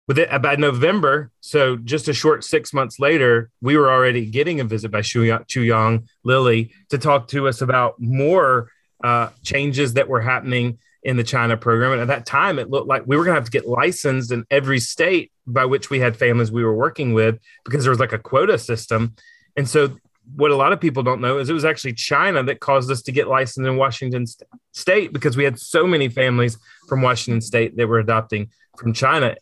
With 0.09 0.21
it 0.21 0.40
by 0.40 0.55
November, 0.55 1.33
so 1.40 1.76
just 1.76 2.07
a 2.07 2.12
short 2.12 2.45
six 2.45 2.73
months 2.73 3.00
later, 3.00 3.50
we 3.61 3.76
were 3.76 3.90
already 3.90 4.26
getting 4.26 4.61
a 4.61 4.64
visit 4.64 4.93
by 4.93 5.02
Chu 5.02 5.23
Yang 5.25 6.09
Lily 6.23 6.71
to 6.90 6.99
talk 6.99 7.26
to 7.28 7.49
us 7.49 7.61
about 7.61 8.00
more 8.00 8.71
uh, 9.02 9.31
changes 9.43 9.95
that 9.95 10.09
were 10.09 10.21
happening 10.21 10.78
in 11.06 11.16
the 11.16 11.22
China 11.22 11.56
program. 11.56 11.92
And 11.92 12.00
at 12.00 12.08
that 12.08 12.26
time, 12.26 12.58
it 12.58 12.68
looked 12.68 12.88
like 12.88 13.04
we 13.06 13.16
were 13.16 13.22
going 13.22 13.36
to 13.36 13.40
have 13.40 13.44
to 13.44 13.50
get 13.52 13.68
licensed 13.68 14.32
in 14.32 14.44
every 14.50 14.80
state 14.80 15.30
by 15.46 15.64
which 15.64 15.88
we 15.88 16.00
had 16.00 16.16
families 16.16 16.50
we 16.50 16.64
were 16.64 16.75
working 16.75 17.14
with 17.14 17.38
because 17.64 17.84
there 17.84 17.92
was 17.92 18.00
like 18.00 18.12
a 18.12 18.18
quota 18.18 18.58
system. 18.58 19.14
And 19.56 19.68
so, 19.68 19.96
what 20.34 20.50
a 20.50 20.56
lot 20.56 20.72
of 20.72 20.80
people 20.80 21.04
don't 21.04 21.20
know 21.20 21.38
is 21.38 21.48
it 21.48 21.52
was 21.52 21.64
actually 21.64 21.92
China 21.92 22.42
that 22.42 22.58
caused 22.58 22.90
us 22.90 23.02
to 23.02 23.12
get 23.12 23.28
licensed 23.28 23.68
in 23.68 23.76
Washington 23.76 24.26
st- 24.26 24.50
state 24.72 25.12
because 25.12 25.36
we 25.36 25.44
had 25.44 25.60
so 25.60 25.86
many 25.86 26.08
families 26.08 26.58
from 26.88 27.02
Washington 27.02 27.40
state 27.40 27.76
that 27.76 27.86
were 27.86 28.00
adopting 28.00 28.50
from 28.76 28.92
China. 28.92 29.36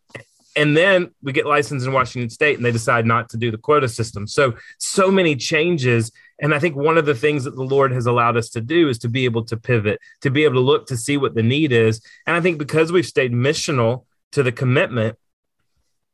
and 0.56 0.76
then 0.76 1.10
we 1.22 1.32
get 1.32 1.46
licensed 1.46 1.86
in 1.86 1.94
Washington 1.94 2.28
State, 2.28 2.56
and 2.56 2.64
they 2.64 2.70
decide 2.70 3.06
not 3.06 3.30
to 3.30 3.38
do 3.38 3.50
the 3.50 3.56
quota 3.56 3.88
system. 3.88 4.26
So 4.26 4.54
so 4.78 5.10
many 5.10 5.34
changes, 5.34 6.12
and 6.40 6.54
I 6.54 6.58
think 6.58 6.76
one 6.76 6.98
of 6.98 7.06
the 7.06 7.14
things 7.14 7.44
that 7.44 7.56
the 7.56 7.62
Lord 7.62 7.92
has 7.92 8.06
allowed 8.06 8.36
us 8.36 8.48
to 8.50 8.60
do 8.60 8.88
is 8.88 8.98
to 8.98 9.08
be 9.08 9.24
able 9.24 9.44
to 9.44 9.56
pivot, 9.56 10.00
to 10.22 10.30
be 10.30 10.44
able 10.44 10.54
to 10.54 10.60
look 10.60 10.86
to 10.88 10.96
see 10.96 11.16
what 11.16 11.34
the 11.34 11.42
need 11.42 11.72
is, 11.72 12.00
and 12.26 12.36
I 12.36 12.40
think 12.40 12.58
because 12.58 12.92
we've 12.92 13.06
stayed 13.06 13.32
missional 13.32 14.04
to 14.32 14.42
the 14.42 14.52
commitment 14.52 15.16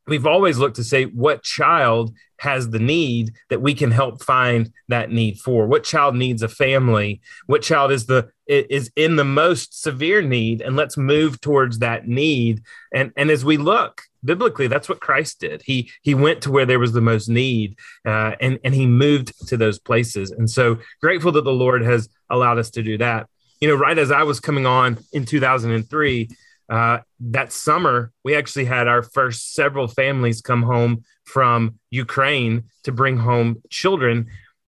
we've 0.07 0.25
always 0.25 0.57
looked 0.57 0.75
to 0.77 0.83
say 0.83 1.05
what 1.05 1.43
child 1.43 2.13
has 2.37 2.69
the 2.69 2.79
need 2.79 3.33
that 3.49 3.61
we 3.61 3.73
can 3.73 3.91
help 3.91 4.23
find 4.23 4.71
that 4.87 5.11
need 5.11 5.39
for? 5.39 5.67
What 5.67 5.83
child 5.83 6.15
needs 6.15 6.41
a 6.41 6.47
family? 6.47 7.21
What 7.45 7.61
child 7.61 7.91
is 7.91 8.07
the 8.07 8.29
is 8.47 8.91
in 8.95 9.15
the 9.15 9.23
most 9.23 9.81
severe 9.81 10.21
need? 10.21 10.61
And 10.61 10.75
let's 10.75 10.97
move 10.97 11.39
towards 11.39 11.79
that 11.79 12.07
need. 12.07 12.61
And 12.93 13.11
and 13.15 13.29
as 13.29 13.45
we 13.45 13.57
look 13.57 14.01
biblically 14.23 14.67
that's 14.67 14.87
what 14.87 14.99
christ 14.99 15.39
did 15.39 15.61
he 15.63 15.89
he 16.01 16.13
went 16.13 16.41
to 16.41 16.51
where 16.51 16.65
there 16.65 16.79
was 16.79 16.93
the 16.93 17.01
most 17.01 17.27
need 17.27 17.77
uh, 18.05 18.33
and 18.39 18.59
and 18.63 18.75
he 18.75 18.85
moved 18.85 19.33
to 19.47 19.57
those 19.57 19.79
places 19.79 20.31
and 20.31 20.49
so 20.49 20.77
grateful 21.01 21.31
that 21.31 21.43
the 21.43 21.51
lord 21.51 21.83
has 21.83 22.09
allowed 22.29 22.57
us 22.57 22.69
to 22.69 22.83
do 22.83 22.97
that 22.97 23.27
you 23.59 23.67
know 23.67 23.75
right 23.75 23.97
as 23.97 24.11
i 24.11 24.23
was 24.23 24.39
coming 24.39 24.65
on 24.65 24.97
in 25.11 25.25
2003 25.25 26.29
uh, 26.71 26.99
that 27.19 27.51
summer, 27.51 28.13
we 28.23 28.33
actually 28.33 28.63
had 28.63 28.87
our 28.87 29.03
first 29.03 29.53
several 29.53 29.89
families 29.89 30.41
come 30.41 30.63
home 30.63 31.03
from 31.25 31.77
Ukraine 31.89 32.63
to 32.83 32.93
bring 32.93 33.17
home 33.17 33.61
children. 33.69 34.27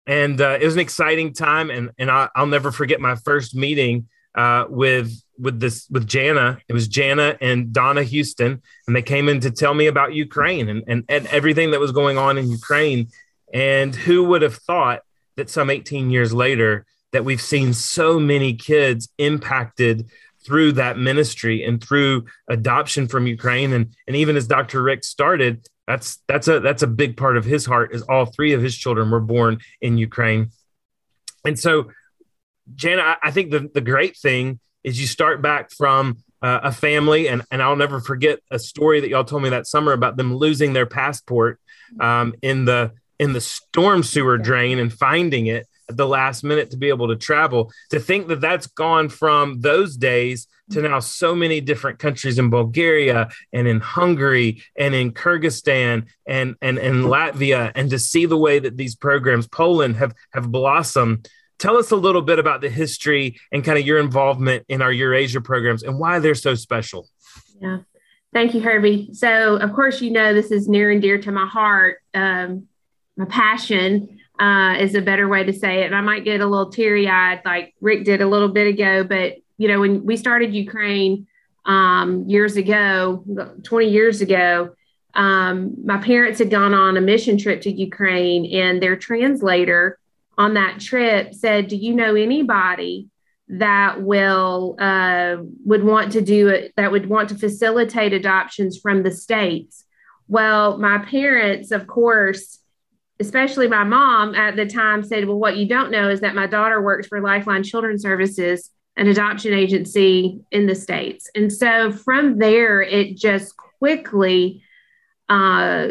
And 0.06 0.38
uh, 0.38 0.58
it 0.60 0.64
was 0.66 0.74
an 0.74 0.80
exciting 0.80 1.32
time. 1.32 1.70
And, 1.70 1.90
and 1.98 2.10
I, 2.10 2.28
will 2.36 2.46
never 2.46 2.70
forget 2.70 3.00
my 3.00 3.14
first 3.14 3.54
meeting 3.54 4.08
uh, 4.36 4.66
with 4.68 5.12
with 5.38 5.60
this 5.60 5.88
with 5.90 6.06
Jana. 6.06 6.58
It 6.68 6.72
was 6.72 6.88
Jana 6.88 7.36
and 7.40 7.72
Donna 7.72 8.02
Houston, 8.02 8.62
and 8.86 8.96
they 8.96 9.02
came 9.02 9.28
in 9.28 9.40
to 9.40 9.50
tell 9.50 9.74
me 9.74 9.86
about 9.86 10.14
Ukraine 10.14 10.68
and, 10.68 10.82
and, 10.86 11.04
and 11.08 11.26
everything 11.28 11.72
that 11.72 11.80
was 11.80 11.92
going 11.92 12.18
on 12.18 12.38
in 12.38 12.50
Ukraine. 12.50 13.08
And 13.52 13.94
who 13.94 14.24
would 14.24 14.42
have 14.42 14.56
thought 14.56 15.02
that 15.36 15.50
some 15.50 15.70
18 15.70 16.10
years 16.10 16.32
later 16.32 16.86
that 17.12 17.24
we've 17.24 17.40
seen 17.40 17.72
so 17.72 18.18
many 18.18 18.54
kids 18.54 19.08
impacted 19.18 20.10
through 20.44 20.72
that 20.72 20.98
ministry 20.98 21.64
and 21.64 21.82
through 21.82 22.24
adoption 22.48 23.08
from 23.08 23.26
Ukraine. 23.26 23.72
And, 23.72 23.94
and 24.06 24.16
even 24.16 24.36
as 24.36 24.46
Dr. 24.46 24.82
Rick 24.82 25.04
started, 25.04 25.66
that's 25.86 26.18
that's 26.26 26.48
a 26.48 26.60
that's 26.60 26.82
a 26.82 26.88
big 26.88 27.16
part 27.16 27.36
of 27.36 27.44
his 27.44 27.64
heart 27.64 27.94
is 27.94 28.02
all 28.02 28.26
three 28.26 28.52
of 28.52 28.62
his 28.62 28.76
children 28.76 29.10
were 29.10 29.20
born 29.20 29.58
in 29.80 29.98
Ukraine. 29.98 30.50
And 31.44 31.58
so, 31.58 31.90
Jana, 32.74 33.02
I, 33.02 33.16
I 33.24 33.30
think 33.30 33.50
the, 33.50 33.70
the 33.72 33.80
great 33.80 34.16
thing 34.16 34.60
is 34.84 35.00
you 35.00 35.06
start 35.06 35.42
back 35.42 35.70
from 35.70 36.18
uh, 36.42 36.60
a 36.64 36.72
family, 36.72 37.28
and, 37.28 37.42
and 37.50 37.62
I'll 37.62 37.76
never 37.76 38.00
forget 38.00 38.40
a 38.50 38.58
story 38.58 39.00
that 39.00 39.08
y'all 39.08 39.24
told 39.24 39.42
me 39.42 39.50
that 39.50 39.66
summer 39.66 39.92
about 39.92 40.16
them 40.16 40.34
losing 40.34 40.72
their 40.72 40.86
passport 40.86 41.60
um, 42.00 42.34
in 42.42 42.64
the 42.64 42.92
in 43.18 43.32
the 43.32 43.40
storm 43.40 44.02
sewer 44.02 44.36
drain 44.36 44.78
and 44.78 44.92
finding 44.92 45.46
it 45.46 45.66
at 45.88 45.96
the 45.96 46.06
last 46.06 46.44
minute 46.44 46.70
to 46.70 46.76
be 46.76 46.88
able 46.88 47.08
to 47.08 47.16
travel. 47.16 47.72
To 47.90 48.00
think 48.00 48.28
that 48.28 48.40
that's 48.40 48.66
gone 48.66 49.08
from 49.08 49.60
those 49.60 49.96
days 49.96 50.46
to 50.70 50.82
now 50.82 50.98
so 50.98 51.34
many 51.34 51.60
different 51.60 51.98
countries 51.98 52.38
in 52.38 52.50
Bulgaria 52.50 53.28
and 53.52 53.68
in 53.68 53.80
Hungary 53.80 54.62
and 54.76 54.94
in 54.94 55.12
Kyrgyzstan 55.12 56.06
and 56.26 56.56
and 56.60 56.78
in 56.78 57.02
Latvia, 57.04 57.72
and 57.74 57.90
to 57.90 57.98
see 57.98 58.26
the 58.26 58.36
way 58.36 58.58
that 58.58 58.76
these 58.76 58.96
programs, 58.96 59.46
Poland, 59.46 59.96
have 59.96 60.14
have 60.32 60.50
blossomed. 60.50 61.28
Tell 61.58 61.76
us 61.76 61.90
a 61.90 61.96
little 61.96 62.22
bit 62.22 62.38
about 62.38 62.60
the 62.60 62.68
history 62.68 63.38
and 63.50 63.64
kind 63.64 63.78
of 63.78 63.86
your 63.86 63.98
involvement 63.98 64.64
in 64.68 64.82
our 64.82 64.92
Eurasia 64.92 65.40
programs 65.40 65.82
and 65.82 65.98
why 65.98 66.18
they're 66.18 66.34
so 66.34 66.54
special. 66.54 67.08
Yeah. 67.60 67.78
Thank 68.32 68.54
you, 68.54 68.60
Herbie. 68.60 69.10
So, 69.12 69.56
of 69.56 69.72
course, 69.72 70.02
you 70.02 70.10
know 70.10 70.34
this 70.34 70.50
is 70.50 70.68
near 70.68 70.90
and 70.90 71.00
dear 71.00 71.18
to 71.18 71.32
my 71.32 71.46
heart, 71.46 71.98
um, 72.12 72.68
my 73.16 73.24
passion 73.24 74.20
uh, 74.38 74.76
is 74.78 74.94
a 74.94 75.00
better 75.00 75.26
way 75.26 75.44
to 75.44 75.52
say 75.52 75.82
it. 75.82 75.86
And 75.86 75.94
I 75.94 76.02
might 76.02 76.24
get 76.24 76.42
a 76.42 76.46
little 76.46 76.70
teary 76.70 77.08
eyed, 77.08 77.40
like 77.46 77.74
Rick 77.80 78.04
did 78.04 78.20
a 78.20 78.28
little 78.28 78.48
bit 78.48 78.66
ago. 78.66 79.04
But, 79.04 79.36
you 79.56 79.68
know, 79.68 79.80
when 79.80 80.04
we 80.04 80.18
started 80.18 80.54
Ukraine 80.54 81.26
um, 81.64 82.28
years 82.28 82.56
ago, 82.56 83.24
20 83.62 83.88
years 83.88 84.20
ago, 84.20 84.74
um, 85.14 85.74
my 85.82 85.96
parents 85.96 86.38
had 86.38 86.50
gone 86.50 86.74
on 86.74 86.98
a 86.98 87.00
mission 87.00 87.38
trip 87.38 87.62
to 87.62 87.72
Ukraine, 87.72 88.44
and 88.52 88.82
their 88.82 88.96
translator 88.96 89.98
on 90.38 90.54
that 90.54 90.80
trip 90.80 91.34
said, 91.34 91.68
Do 91.68 91.76
you 91.76 91.94
know 91.94 92.14
anybody? 92.14 93.08
that 93.48 94.02
will 94.02 94.74
uh, 94.80 95.36
would 95.64 95.84
want 95.84 96.10
to 96.10 96.20
do 96.20 96.48
it 96.48 96.72
that 96.76 96.90
would 96.90 97.08
want 97.08 97.28
to 97.28 97.36
facilitate 97.36 98.12
adoptions 98.12 98.76
from 98.76 99.04
the 99.04 99.10
states 99.12 99.84
well 100.26 100.78
my 100.78 100.98
parents 100.98 101.70
of 101.70 101.86
course 101.86 102.58
especially 103.20 103.68
my 103.68 103.84
mom 103.84 104.34
at 104.34 104.56
the 104.56 104.66
time 104.66 105.02
said, 105.02 105.26
Well, 105.26 105.38
what 105.38 105.56
you 105.56 105.66
don't 105.66 105.90
know 105.90 106.08
is 106.08 106.20
that 106.20 106.34
my 106.34 106.46
daughter 106.46 106.80
works 106.82 107.06
for 107.06 107.20
Lifeline 107.20 107.62
Children's 107.62 108.02
Services, 108.02 108.70
an 108.96 109.08
adoption 109.08 109.54
agency 109.54 110.40
in 110.50 110.66
the 110.66 110.74
States. 110.74 111.30
And 111.34 111.52
so 111.52 111.92
from 111.92 112.38
there, 112.38 112.82
it 112.82 113.16
just 113.16 113.56
quickly, 113.56 114.62
uh, 115.28 115.88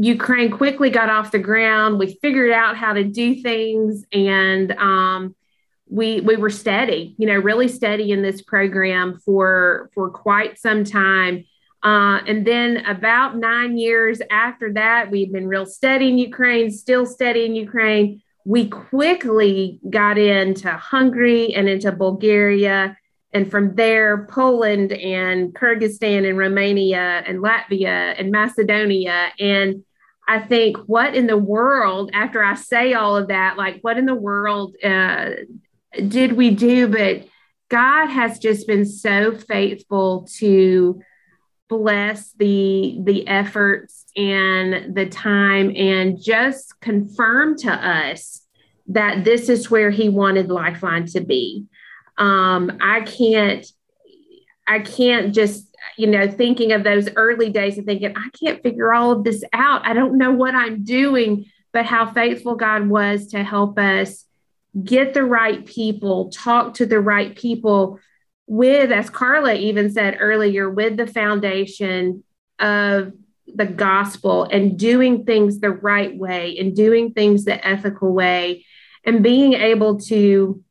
Ukraine 0.00 0.50
quickly 0.50 0.90
got 0.90 1.10
off 1.10 1.32
the 1.32 1.40
ground. 1.40 1.98
We 1.98 2.18
figured 2.22 2.52
out 2.52 2.76
how 2.76 2.92
to 2.92 3.02
do 3.02 3.42
things 3.42 4.04
and 4.12 4.70
um, 4.72 5.34
we 5.90 6.20
we 6.20 6.36
were 6.36 6.50
steady, 6.50 7.16
you 7.18 7.26
know, 7.26 7.36
really 7.36 7.66
steady 7.66 8.12
in 8.12 8.22
this 8.22 8.40
program 8.42 9.18
for 9.24 9.90
for 9.94 10.10
quite 10.10 10.58
some 10.58 10.84
time. 10.84 11.44
Uh, 11.82 12.20
and 12.26 12.46
then 12.46 12.84
about 12.86 13.36
nine 13.36 13.76
years 13.76 14.20
after 14.30 14.72
that, 14.74 15.10
we've 15.10 15.32
been 15.32 15.48
real 15.48 15.66
steady 15.66 16.08
in 16.08 16.18
Ukraine, 16.18 16.70
still 16.70 17.06
steady 17.06 17.44
in 17.44 17.54
Ukraine. 17.54 18.22
We 18.44 18.68
quickly 18.68 19.80
got 19.88 20.16
into 20.18 20.70
Hungary 20.70 21.54
and 21.54 21.68
into 21.68 21.92
Bulgaria. 21.92 22.96
And 23.32 23.50
from 23.50 23.74
there, 23.74 24.26
Poland 24.30 24.92
and 24.92 25.54
Kyrgyzstan 25.54 26.28
and 26.28 26.38
Romania 26.38 27.22
and 27.26 27.40
Latvia 27.40 28.14
and 28.18 28.30
Macedonia. 28.32 29.30
And 29.38 29.84
I 30.28 30.40
think, 30.40 30.76
what 30.86 31.14
in 31.14 31.26
the 31.26 31.38
world, 31.38 32.10
after 32.12 32.44
I 32.44 32.54
say 32.54 32.92
all 32.92 33.16
of 33.16 33.28
that, 33.28 33.56
like, 33.56 33.80
what 33.80 33.96
in 33.96 34.04
the 34.04 34.14
world 34.14 34.76
uh, 34.84 35.30
did 36.06 36.34
we 36.34 36.50
do? 36.50 36.86
But 36.86 37.26
God 37.70 38.08
has 38.08 38.38
just 38.38 38.66
been 38.66 38.84
so 38.84 39.34
faithful 39.34 40.28
to 40.36 41.00
bless 41.68 42.32
the 42.32 42.98
the 43.02 43.26
efforts 43.28 44.06
and 44.16 44.94
the 44.94 45.06
time 45.06 45.70
and 45.76 46.20
just 46.20 46.80
confirm 46.80 47.56
to 47.58 47.70
us 47.70 48.42
that 48.86 49.24
this 49.24 49.50
is 49.50 49.70
where 49.70 49.90
he 49.90 50.08
wanted 50.08 50.50
lifeline 50.50 51.04
to 51.04 51.20
be 51.20 51.66
um, 52.16 52.78
i 52.80 53.02
can't 53.02 53.66
i 54.66 54.78
can't 54.78 55.34
just 55.34 55.67
you 55.96 56.06
know 56.06 56.30
thinking 56.30 56.72
of 56.72 56.84
those 56.84 57.08
early 57.16 57.50
days 57.50 57.78
and 57.78 57.86
thinking 57.86 58.14
i 58.16 58.28
can't 58.38 58.62
figure 58.62 58.92
all 58.92 59.10
of 59.12 59.24
this 59.24 59.42
out. 59.52 59.86
I 59.86 59.94
don't 59.94 60.18
know 60.18 60.32
what 60.32 60.54
i'm 60.54 60.84
doing. 60.84 61.46
But 61.70 61.84
how 61.84 62.10
faithful 62.10 62.56
god 62.56 62.88
was 62.88 63.28
to 63.28 63.44
help 63.44 63.78
us 63.78 64.24
get 64.82 65.14
the 65.14 65.24
right 65.24 65.64
people 65.64 66.30
talk 66.30 66.74
to 66.74 66.86
the 66.86 67.00
right 67.00 67.36
people 67.36 68.00
with, 68.46 68.90
as 68.90 69.10
Karla 69.10 69.54
even 69.54 69.90
said 69.90 70.16
earlier, 70.18 70.70
with 70.70 70.96
the 70.96 71.06
foundation 71.06 72.24
of 72.58 73.12
the 73.46 73.66
gospel 73.66 74.44
and 74.44 74.78
doing 74.78 75.24
things 75.24 75.60
the 75.60 75.70
right 75.70 76.16
way 76.16 76.56
and 76.58 76.74
doing 76.74 77.12
things 77.12 77.44
the 77.44 77.66
ethical 77.66 78.12
way 78.12 78.64
and 79.04 79.22
being 79.22 79.54
able 79.54 80.00
to 80.00 80.62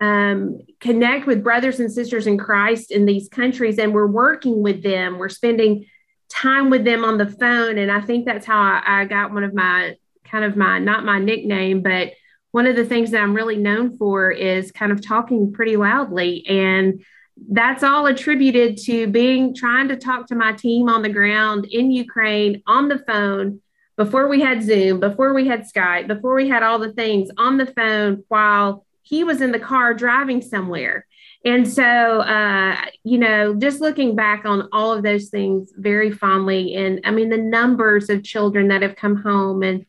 um, 0.00 0.60
connect 0.80 1.26
with 1.26 1.44
brothers 1.44 1.80
and 1.80 1.92
sisters 1.92 2.26
in 2.26 2.38
Christ 2.38 2.90
in 2.90 3.04
these 3.04 3.28
countries. 3.28 3.78
And 3.78 3.92
we're 3.92 4.06
working 4.06 4.62
with 4.62 4.82
them, 4.82 5.18
we're 5.18 5.28
spending 5.28 5.86
time 6.28 6.70
with 6.70 6.84
them 6.84 7.04
on 7.04 7.18
the 7.18 7.26
phone. 7.26 7.76
And 7.76 7.90
I 7.90 8.00
think 8.00 8.24
that's 8.24 8.46
how 8.46 8.60
I, 8.60 8.82
I 8.86 9.04
got 9.04 9.32
one 9.32 9.44
of 9.44 9.52
my 9.52 9.96
kind 10.24 10.44
of 10.44 10.56
my, 10.56 10.78
not 10.78 11.04
my 11.04 11.18
nickname, 11.18 11.82
but 11.82 12.12
one 12.52 12.66
of 12.66 12.76
the 12.76 12.84
things 12.84 13.10
that 13.10 13.20
I'm 13.20 13.34
really 13.34 13.56
known 13.56 13.96
for 13.96 14.30
is 14.30 14.72
kind 14.72 14.92
of 14.92 15.04
talking 15.04 15.52
pretty 15.52 15.76
loudly. 15.76 16.46
And 16.46 17.04
that's 17.48 17.82
all 17.82 18.06
attributed 18.06 18.76
to 18.78 19.06
being 19.06 19.54
trying 19.54 19.88
to 19.88 19.96
talk 19.96 20.26
to 20.26 20.34
my 20.34 20.52
team 20.52 20.88
on 20.88 21.02
the 21.02 21.08
ground 21.08 21.66
in 21.66 21.90
Ukraine 21.90 22.62
on 22.66 22.88
the 22.88 22.98
phone 22.98 23.60
before 23.96 24.28
we 24.28 24.40
had 24.40 24.62
Zoom, 24.62 25.00
before 25.00 25.34
we 25.34 25.46
had 25.46 25.62
Skype, 25.62 26.06
before 26.06 26.34
we 26.34 26.48
had 26.48 26.62
all 26.62 26.78
the 26.78 26.92
things 26.92 27.30
on 27.36 27.56
the 27.56 27.66
phone 27.66 28.24
while 28.28 28.84
he 29.10 29.24
was 29.24 29.40
in 29.40 29.50
the 29.50 29.58
car 29.58 29.92
driving 29.92 30.40
somewhere. 30.40 31.04
And 31.44 31.66
so, 31.66 31.82
uh, 31.82 32.76
you 33.02 33.18
know, 33.18 33.54
just 33.54 33.80
looking 33.80 34.14
back 34.14 34.44
on 34.44 34.68
all 34.70 34.92
of 34.92 35.02
those 35.02 35.30
things 35.30 35.72
very 35.76 36.12
fondly, 36.12 36.76
and 36.76 37.00
I 37.04 37.10
mean, 37.10 37.28
the 37.28 37.36
numbers 37.36 38.08
of 38.08 38.22
children 38.22 38.68
that 38.68 38.82
have 38.82 38.94
come 38.94 39.16
home 39.16 39.64
and 39.64 39.84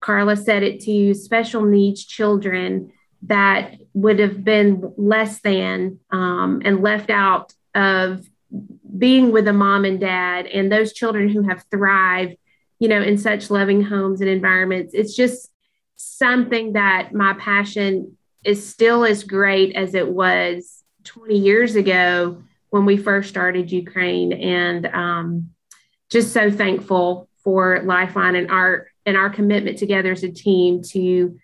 Karla 0.00 0.36
said 0.36 0.62
it 0.62 0.80
to 0.80 0.90
you, 0.90 1.14
special 1.14 1.64
needs 1.64 2.04
children 2.04 2.92
that 3.22 3.76
would 3.94 4.18
have 4.18 4.44
been 4.44 4.92
less 4.98 5.40
than 5.40 5.98
um, 6.10 6.60
and 6.62 6.82
left 6.82 7.08
out 7.08 7.54
of 7.74 8.26
being 8.98 9.32
with 9.32 9.48
a 9.48 9.52
mom 9.54 9.86
and 9.86 10.00
dad 10.00 10.46
and 10.46 10.70
those 10.70 10.92
children 10.92 11.30
who 11.30 11.42
have 11.44 11.64
thrived, 11.70 12.36
you 12.78 12.88
know, 12.88 13.00
in 13.00 13.16
such 13.16 13.50
loving 13.50 13.82
homes 13.82 14.20
and 14.20 14.28
environments. 14.28 14.92
It's 14.92 15.16
just 15.16 15.50
something 15.96 16.74
that 16.74 17.14
my 17.14 17.34
passion 17.34 18.16
is 18.44 18.68
still 18.68 19.04
as 19.04 19.24
great 19.24 19.74
as 19.76 19.94
it 19.94 20.08
was 20.08 20.82
20 21.04 21.36
years 21.36 21.76
ago 21.76 22.42
when 22.70 22.84
we 22.84 22.96
first 22.96 23.28
started 23.28 23.70
Ukraine. 23.70 24.32
And 24.32 24.86
um, 24.86 25.50
just 26.10 26.32
so 26.32 26.50
thankful 26.50 27.28
for 27.42 27.82
Lifeline 27.82 28.36
and 28.36 28.50
our 28.50 28.88
and 29.06 29.16
our 29.16 29.30
commitment 29.30 29.78
together 29.78 30.12
as 30.12 30.22
a 30.22 30.30
team 30.30 30.82
to 30.82 31.38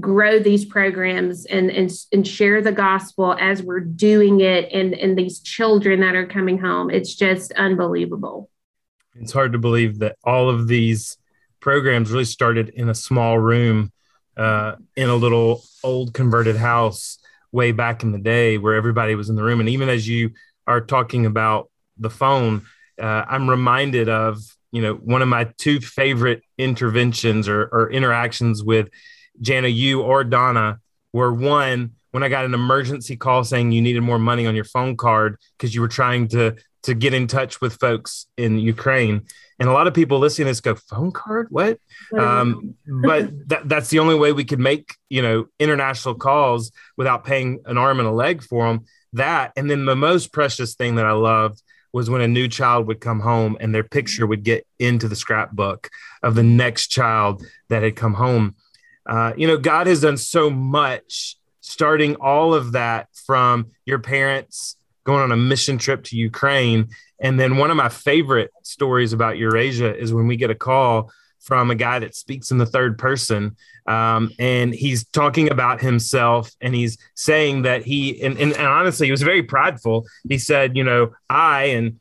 grow 0.00 0.38
these 0.38 0.64
programs 0.64 1.44
and, 1.44 1.70
and, 1.70 1.90
and 2.12 2.26
share 2.26 2.62
the 2.62 2.72
gospel 2.72 3.36
as 3.38 3.62
we're 3.62 3.80
doing 3.80 4.40
it 4.40 4.72
and, 4.72 4.94
and 4.94 5.16
these 5.16 5.40
children 5.40 6.00
that 6.00 6.14
are 6.14 6.26
coming 6.26 6.58
home. 6.58 6.90
It's 6.90 7.14
just 7.14 7.52
unbelievable. 7.52 8.50
It's 9.14 9.32
hard 9.32 9.52
to 9.52 9.58
believe 9.58 9.98
that 9.98 10.16
all 10.24 10.48
of 10.48 10.66
these 10.66 11.18
programs 11.60 12.10
really 12.10 12.24
started 12.24 12.70
in 12.70 12.88
a 12.88 12.94
small 12.94 13.38
room 13.38 13.92
uh, 14.36 14.76
in 14.96 15.08
a 15.08 15.14
little 15.14 15.62
old 15.82 16.14
converted 16.14 16.56
house 16.56 17.18
way 17.50 17.72
back 17.72 18.02
in 18.02 18.12
the 18.12 18.18
day 18.18 18.58
where 18.58 18.74
everybody 18.74 19.14
was 19.14 19.28
in 19.28 19.36
the 19.36 19.42
room. 19.42 19.60
And 19.60 19.68
even 19.68 19.88
as 19.88 20.08
you 20.08 20.32
are 20.66 20.80
talking 20.80 21.26
about 21.26 21.70
the 21.98 22.10
phone, 22.10 22.62
uh, 23.00 23.24
I'm 23.28 23.48
reminded 23.48 24.08
of 24.08 24.38
you 24.70 24.80
know 24.82 24.94
one 24.94 25.22
of 25.22 25.28
my 25.28 25.44
two 25.58 25.80
favorite 25.80 26.42
interventions 26.58 27.48
or, 27.48 27.68
or 27.72 27.90
interactions 27.90 28.62
with 28.62 28.88
Jana, 29.40 29.68
you 29.68 30.02
or 30.02 30.24
Donna 30.24 30.80
were 31.12 31.32
one 31.32 31.92
when 32.10 32.22
I 32.22 32.28
got 32.28 32.44
an 32.44 32.54
emergency 32.54 33.16
call 33.16 33.44
saying 33.44 33.72
you 33.72 33.82
needed 33.82 34.02
more 34.02 34.18
money 34.18 34.46
on 34.46 34.54
your 34.54 34.64
phone 34.64 34.96
card 34.96 35.38
because 35.56 35.74
you 35.74 35.80
were 35.80 35.88
trying 35.88 36.28
to 36.28 36.56
to 36.82 36.94
get 36.94 37.14
in 37.14 37.26
touch 37.26 37.60
with 37.60 37.74
folks 37.74 38.26
in 38.36 38.58
Ukraine. 38.58 39.26
And 39.58 39.68
a 39.68 39.72
lot 39.72 39.86
of 39.86 39.94
people 39.94 40.18
listening 40.18 40.46
to 40.46 40.50
this 40.50 40.60
go, 40.60 40.74
phone 40.74 41.12
card? 41.12 41.46
What? 41.50 41.78
Um, 42.18 42.74
but 42.86 43.30
that, 43.48 43.68
that's 43.68 43.90
the 43.90 44.00
only 44.00 44.16
way 44.16 44.32
we 44.32 44.44
could 44.44 44.58
make, 44.58 44.96
you 45.08 45.22
know, 45.22 45.46
international 45.58 46.16
calls 46.16 46.72
without 46.96 47.24
paying 47.24 47.60
an 47.66 47.78
arm 47.78 47.98
and 47.98 48.08
a 48.08 48.12
leg 48.12 48.42
for 48.42 48.66
them. 48.66 48.84
That, 49.12 49.52
and 49.56 49.70
then 49.70 49.84
the 49.84 49.96
most 49.96 50.32
precious 50.32 50.74
thing 50.74 50.96
that 50.96 51.06
I 51.06 51.12
loved 51.12 51.62
was 51.92 52.08
when 52.08 52.22
a 52.22 52.28
new 52.28 52.48
child 52.48 52.86
would 52.86 53.00
come 53.00 53.20
home 53.20 53.56
and 53.60 53.74
their 53.74 53.84
picture 53.84 54.26
would 54.26 54.42
get 54.42 54.66
into 54.78 55.08
the 55.08 55.16
scrapbook 55.16 55.90
of 56.22 56.34
the 56.34 56.42
next 56.42 56.88
child 56.88 57.44
that 57.68 57.82
had 57.82 57.94
come 57.94 58.14
home. 58.14 58.56
Uh, 59.06 59.32
you 59.36 59.46
know, 59.46 59.58
God 59.58 59.86
has 59.86 60.00
done 60.00 60.16
so 60.16 60.48
much, 60.48 61.36
starting 61.60 62.16
all 62.16 62.54
of 62.54 62.72
that 62.72 63.08
from 63.26 63.70
your 63.84 63.98
parents 63.98 64.76
going 65.04 65.22
on 65.22 65.32
a 65.32 65.36
mission 65.36 65.78
trip 65.78 66.04
to 66.04 66.16
Ukraine. 66.16 66.88
And 67.20 67.38
then 67.38 67.56
one 67.56 67.70
of 67.70 67.76
my 67.76 67.88
favorite 67.88 68.50
stories 68.62 69.12
about 69.12 69.38
Eurasia 69.38 69.96
is 69.96 70.12
when 70.12 70.26
we 70.26 70.36
get 70.36 70.50
a 70.50 70.54
call 70.54 71.10
from 71.40 71.70
a 71.70 71.74
guy 71.74 71.98
that 71.98 72.14
speaks 72.14 72.50
in 72.50 72.58
the 72.58 72.66
third 72.66 72.98
person. 72.98 73.56
Um, 73.86 74.30
and 74.38 74.72
he's 74.72 75.04
talking 75.08 75.50
about 75.50 75.80
himself 75.80 76.50
and 76.60 76.74
he's 76.74 76.98
saying 77.14 77.62
that 77.62 77.82
he, 77.82 78.22
and, 78.22 78.38
and, 78.38 78.52
and 78.52 78.66
honestly, 78.66 79.06
he 79.08 79.10
was 79.10 79.22
very 79.22 79.42
prideful. 79.42 80.06
He 80.28 80.38
said, 80.38 80.76
you 80.76 80.84
know, 80.84 81.12
I, 81.28 81.64
and 81.64 81.98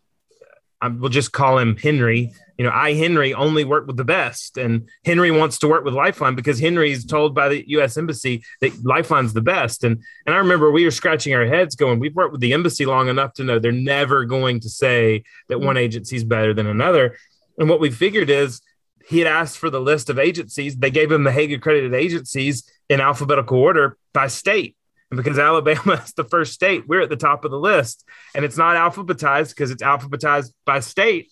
I 0.80 0.90
will 0.90 1.10
just 1.10 1.32
call 1.32 1.58
him 1.58 1.76
Henry, 1.78 2.34
you 2.62 2.68
know, 2.68 2.74
I, 2.76 2.94
Henry, 2.94 3.34
only 3.34 3.64
work 3.64 3.88
with 3.88 3.98
the 3.98 4.06
best. 4.06 4.56
And 4.56 4.88
Henry 5.04 5.32
wants 5.32 5.58
to 5.58 5.68
work 5.68 5.84
with 5.84 5.96
Lifeline 5.96 6.36
because 6.36 6.60
Henry's 6.60 7.04
told 7.04 7.34
by 7.34 7.50
the 7.50 7.68
U.S. 7.70 7.98
Embassy 7.98 8.44
that 8.60 8.86
Lifeline's 8.86 9.34
the 9.34 9.42
best. 9.42 9.84
And, 9.84 10.04
and 10.28 10.36
I 10.36 10.38
remember 10.38 10.70
we 10.70 10.86
were 10.86 10.92
scratching 10.92 11.34
our 11.34 11.48
heads 11.48 11.76
going, 11.76 11.98
we've 11.98 12.14
worked 12.14 12.34
with 12.34 12.42
the 12.42 12.54
embassy 12.54 12.86
long 12.86 13.08
enough 13.08 13.34
to 13.34 13.44
know 13.44 13.58
they're 13.58 13.72
never 13.72 14.26
going 14.26 14.60
to 14.60 14.70
say 14.70 15.24
that 15.50 15.58
one 15.58 15.70
mm-hmm. 15.70 15.86
agency's 15.86 16.24
better 16.24 16.54
than 16.54 16.68
another. 16.68 17.18
And 17.58 17.68
what 17.68 17.80
we 17.80 17.90
figured 17.90 18.30
is 18.30 18.62
he 19.08 19.18
had 19.18 19.28
asked 19.28 19.58
for 19.58 19.72
the 19.72 19.82
list 19.82 20.12
of 20.12 20.20
agencies. 20.20 20.78
They 20.78 20.92
gave 20.92 21.12
him 21.12 21.24
the 21.24 21.32
Hague 21.32 21.54
accredited 21.54 21.96
agencies 21.96 22.72
in 22.90 23.02
alphabetical 23.02 23.58
order 23.58 23.98
by 24.14 24.28
state. 24.28 24.76
And 25.10 25.18
because 25.18 25.40
Alabama 25.50 25.94
is 25.94 26.14
the 26.14 26.26
first 26.26 26.54
state, 26.54 26.88
we're 26.88 27.02
at 27.02 27.10
the 27.10 27.16
top 27.16 27.44
of 27.44 27.50
the 27.50 27.60
list. 27.60 28.06
And 28.36 28.46
it's 28.46 28.56
not 28.56 28.76
alphabetized 28.76 29.50
because 29.50 29.72
it's 29.72 29.82
alphabetized 29.82 30.54
by 30.64 30.82
state 30.82 31.32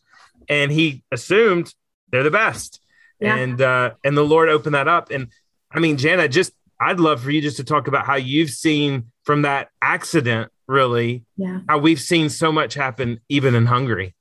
and 0.50 0.72
he 0.72 1.04
assumed 1.12 1.74
they're 2.12 2.24
the 2.24 2.32
best. 2.32 2.82
Yeah. 3.20 3.36
And 3.36 3.62
uh, 3.62 3.92
and 4.04 4.18
the 4.18 4.24
Lord 4.24 4.50
opened 4.50 4.76
that 4.76 4.88
up. 4.88 5.12
And 5.12 5.28
I 5.72 5.80
mean, 5.80 5.98
Jana, 5.98 6.28
just 6.28 6.54
I'd 6.80 7.00
love 7.00 7.22
for 7.22 7.32
you 7.32 7.42
just 7.42 7.58
to 7.58 7.64
talk 7.64 7.88
about 7.88 8.06
how 8.06 8.16
you've 8.16 8.50
seen 8.50 9.12
from 9.24 9.44
that 9.44 9.70
accident, 9.82 10.52
really, 10.68 11.24
yeah, 11.38 11.60
how 11.68 11.78
we've 11.78 12.00
seen 12.00 12.30
so 12.30 12.52
much 12.52 12.74
happen 12.74 13.20
even 13.30 13.56
in 13.56 13.66
Hungary. 13.66 14.16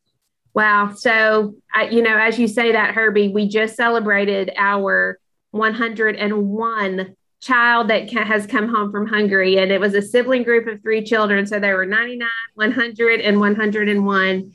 Wow. 0.54 0.92
So, 0.96 1.54
I, 1.72 1.84
you 1.88 2.02
know, 2.02 2.18
as 2.18 2.38
you 2.38 2.48
say 2.48 2.72
that, 2.72 2.94
Herbie, 2.94 3.28
we 3.28 3.48
just 3.48 3.76
celebrated 3.76 4.50
our 4.56 5.20
101 5.52 7.16
child 7.40 7.88
that 7.88 8.10
has 8.10 8.46
come 8.46 8.68
home 8.68 8.90
from 8.90 9.06
Hungary, 9.06 9.58
and 9.58 9.70
it 9.70 9.78
was 9.78 9.94
a 9.94 10.02
sibling 10.02 10.42
group 10.42 10.66
of 10.66 10.82
three 10.82 11.04
children. 11.04 11.46
So 11.46 11.60
there 11.60 11.76
were 11.76 11.86
99, 11.86 12.28
100, 12.54 13.20
and 13.20 13.38
101. 13.38 14.52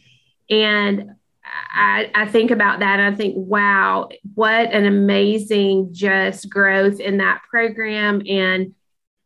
And 0.50 1.12
I, 1.46 2.10
I 2.16 2.26
think 2.28 2.52
about 2.52 2.80
that 2.80 3.00
and 3.00 3.14
I 3.14 3.18
think, 3.18 3.36
wow, 3.38 4.10
what 4.34 4.72
an 4.72 4.86
amazing 4.86 5.90
just 5.92 6.50
growth 6.50 7.00
in 7.00 7.18
that 7.18 7.42
program 7.50 8.22
and 8.28 8.74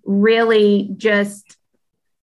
really 0.04 0.90
just 0.98 1.58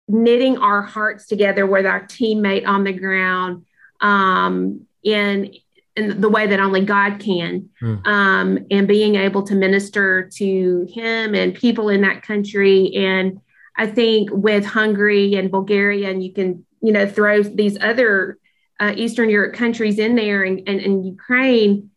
knitting 0.09 0.57
our 0.59 0.83
hearts 0.83 1.27
together 1.27 1.67
with 1.67 1.87
our 1.87 2.01
teammate 2.07 2.67
on 2.67 2.85
the 2.85 2.93
ground 2.93 3.67
um, 4.01 4.87
in 5.03 5.53
in 5.97 6.21
the 6.21 6.29
way 6.29 6.47
that 6.47 6.61
only 6.61 6.85
God 6.85 7.19
can, 7.19 7.71
mm. 7.83 8.07
um, 8.07 8.59
and 8.71 8.87
being 8.87 9.17
able 9.17 9.43
to 9.43 9.57
minister 9.57 10.31
to 10.35 10.87
him 10.89 11.35
and 11.35 11.53
people 11.57 11.89
in 11.89 12.03
that 12.03 12.23
country. 12.23 12.95
And 12.95 13.41
I 13.77 13.89
think 13.89 14.31
with 14.33 14.65
Hungary 14.65 15.35
and 15.35 15.51
Bulgaria, 15.51 16.09
and 16.09 16.23
you 16.23 16.33
can 16.33 16.65
you 16.81 16.93
know 16.93 17.07
throw 17.07 17.43
these 17.43 17.77
other 17.81 18.39
uh, 18.81 18.93
Eastern 18.97 19.31
Europe 19.31 19.55
countries 19.55 19.99
in 19.99 20.15
there 20.15 20.43
and, 20.43 20.63
and, 20.69 20.81
and 20.81 21.07
Ukraine, 21.07 21.91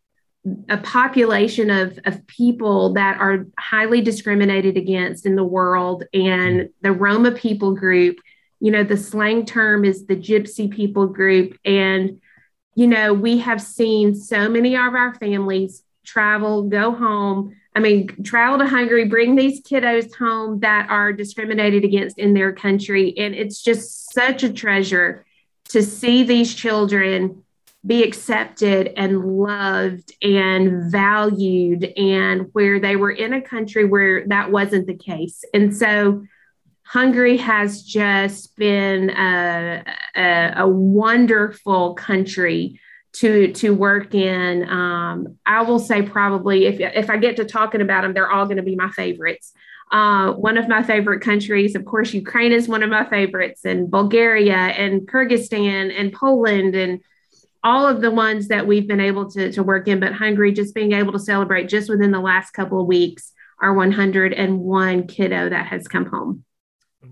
a 0.70 0.78
population 0.78 1.70
of, 1.70 2.00
of 2.06 2.26
people 2.26 2.94
that 2.94 3.20
are 3.20 3.46
highly 3.60 4.02
discriminated 4.02 4.78
against 4.78 5.26
in 5.26 5.36
the 5.36 5.44
world. 5.44 6.04
And 6.14 6.70
the 6.82 6.92
Roma 6.92 7.32
people 7.32 7.76
group, 7.76 8.18
you 8.60 8.72
know, 8.72 8.84
the 8.84 8.98
slang 8.98 9.46
term 9.46 9.86
is 9.86 10.08
the 10.08 10.16
Gypsy 10.16 10.72
people 10.72 11.08
group. 11.08 11.58
And, 11.64 12.22
you 12.76 12.88
know, 12.88 13.14
we 13.14 13.38
have 13.40 13.62
seen 13.62 14.16
so 14.16 14.50
many 14.50 14.76
of 14.76 14.96
our 14.96 15.14
families 15.16 15.84
travel, 16.04 16.64
go 16.64 16.92
home. 16.92 17.56
I 17.76 17.80
mean, 17.80 18.24
travel 18.24 18.58
to 18.60 18.68
Hungary, 18.68 19.06
bring 19.06 19.36
these 19.36 19.62
kiddos 19.62 20.14
home 20.16 20.60
that 20.62 20.90
are 20.90 21.14
discriminated 21.14 21.86
against 21.86 22.18
in 22.18 22.34
their 22.34 22.52
country. 22.52 23.16
And 23.18 23.36
it's 23.36 23.62
just 23.62 24.12
such 24.12 24.44
a 24.44 24.52
treasure 24.52 25.24
to 25.72 25.84
see 25.84 26.24
these 26.24 26.54
children 26.54 27.44
be 27.86 28.04
accepted 28.04 28.94
and 28.96 29.38
loved 29.38 30.14
and 30.22 30.92
valued 30.92 31.86
and 31.98 32.48
where 32.54 32.80
they 32.80 32.96
were 32.96 33.12
in 33.12 33.34
a 33.34 33.42
country 33.42 33.86
where 33.86 34.28
that 34.28 34.52
wasn't 34.52 34.86
the 34.86 34.96
case. 34.96 35.44
And 35.54 35.76
so 35.76 36.24
hungary 36.84 37.38
has 37.38 37.82
just 37.84 38.56
been 38.56 39.10
a, 39.12 39.84
a, 40.16 40.54
a 40.58 40.68
wonderful 40.68 41.96
country 41.96 42.80
to 43.14 43.52
to 43.54 43.74
work 43.74 44.14
in. 44.14 44.68
Um, 44.70 45.38
i 45.46 45.62
will 45.62 45.80
say 45.80 46.02
probably 46.02 46.66
if, 46.66 46.80
if 46.80 47.10
i 47.10 47.18
get 47.18 47.36
to 47.36 47.44
talking 47.44 47.82
about 47.82 48.04
them 48.04 48.14
they're 48.14 48.32
all 48.32 48.46
going 48.46 48.58
to 48.58 48.64
be 48.64 48.76
my 48.76 48.90
favorites 48.90 49.54
uh, 49.92 50.32
one 50.34 50.58
of 50.58 50.68
my 50.68 50.84
favorite 50.84 51.22
countries, 51.22 51.76
of 51.76 51.84
course, 51.84 52.14
Ukraine 52.14 52.54
is 52.54 52.68
one 52.68 52.82
of 52.82 52.90
my 52.90 53.08
favorites, 53.10 53.66
and 53.66 53.92
Bulgaria 53.92 54.56
and 54.56 55.02
Kyrgyzstan 55.02 55.92
and 55.98 56.14
Poland 56.14 56.76
and 56.76 57.02
all 57.64 57.88
of 57.88 58.02
the 58.02 58.10
ones 58.10 58.48
that 58.48 58.66
we've 58.66 58.88
been 58.88 59.02
able 59.02 59.30
to, 59.32 59.52
to 59.52 59.64
work 59.64 59.88
in. 59.88 60.00
But 60.00 60.14
Hungary, 60.14 60.54
just 60.54 60.74
being 60.74 60.94
able 60.94 61.12
to 61.12 61.20
celebrate 61.20 61.68
just 61.68 61.90
within 61.90 62.12
the 62.12 62.22
last 62.22 62.52
couple 62.52 62.80
of 62.80 62.88
weeks, 62.88 63.34
our 63.62 63.74
101 63.74 65.08
kiddo 65.08 65.50
that 65.50 65.68
has 65.68 65.88
come 65.88 66.06
home. 66.06 66.46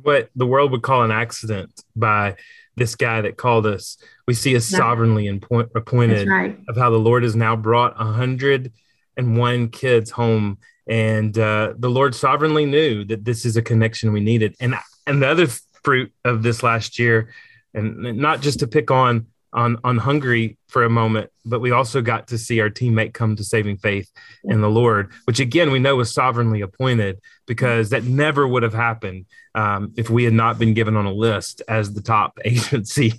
What 0.01 0.29
the 0.35 0.47
world 0.47 0.71
would 0.71 0.81
call 0.81 1.03
an 1.03 1.11
accident 1.11 1.83
by 1.95 2.37
this 2.77 2.95
guy 2.95 3.21
that 3.21 3.37
called 3.37 3.65
us. 3.65 3.97
We 4.25 4.33
see 4.33 4.55
as 4.55 4.65
sovereignly 4.65 5.27
appointed 5.27 6.27
right. 6.27 6.57
of 6.69 6.77
how 6.77 6.89
the 6.89 6.97
Lord 6.97 7.23
has 7.23 7.35
now 7.35 7.55
brought 7.55 7.97
101 7.97 9.69
kids 9.69 10.11
home 10.11 10.57
and 10.89 11.37
uh, 11.37 11.75
the 11.77 11.89
Lord 11.89 12.15
sovereignly 12.15 12.65
knew 12.65 13.05
that 13.05 13.23
this 13.23 13.45
is 13.45 13.55
a 13.55 13.61
connection 13.61 14.11
we 14.11 14.21
needed. 14.21 14.55
And 14.59 14.75
and 15.05 15.21
the 15.21 15.27
other 15.27 15.47
fruit 15.83 16.11
of 16.25 16.43
this 16.43 16.63
last 16.63 16.99
year, 16.99 17.29
and 17.73 18.17
not 18.17 18.41
just 18.41 18.59
to 18.59 18.67
pick 18.67 18.89
on 18.89 19.27
on 19.53 19.77
on 19.83 19.99
Hungary 19.99 20.57
for 20.67 20.83
a 20.83 20.89
moment, 20.89 21.29
but 21.45 21.59
we 21.59 21.71
also 21.71 22.01
got 22.01 22.27
to 22.29 22.39
see 22.39 22.59
our 22.59 22.71
teammate 22.71 23.13
come 23.13 23.35
to 23.35 23.43
saving 23.43 23.77
faith 23.77 24.11
in 24.43 24.61
the 24.61 24.69
Lord, 24.69 25.11
which 25.25 25.39
again 25.39 25.71
we 25.71 25.77
know 25.77 25.95
was 25.95 26.11
sovereignly 26.11 26.61
appointed 26.61 27.19
because 27.45 27.91
that 27.91 28.03
never 28.03 28.47
would 28.47 28.63
have 28.63 28.73
happened 28.73 29.25
um, 29.53 29.93
if 29.95 30.09
we 30.09 30.23
had 30.23 30.33
not 30.33 30.57
been 30.57 30.73
given 30.73 30.95
on 30.95 31.05
a 31.05 31.13
list 31.13 31.61
as 31.67 31.93
the 31.93 32.01
top 32.01 32.39
agency, 32.45 33.13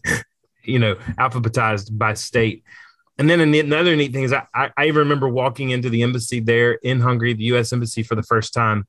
you 0.65 0.81
know, 0.81 0.97
alphabetized 1.19 1.97
by 1.97 2.15
state. 2.15 2.65
And 3.19 3.29
then 3.29 3.41
another 3.41 3.97
neat 3.97 4.13
thing 4.13 4.25
is 4.25 4.33
I, 4.33 4.47
I 4.55 4.87
remember 4.87 5.29
walking 5.29 5.71
into 5.71 5.91
the 5.91 6.03
embassy 6.03 6.41
there 6.41 6.73
in 6.73 7.01
Hungary, 7.01 7.35
the 7.35 7.45
U.S. 7.45 7.73
embassy 7.73 8.03
for 8.03 8.15
the 8.15 8.23
first 8.23 8.55
time, 8.55 8.87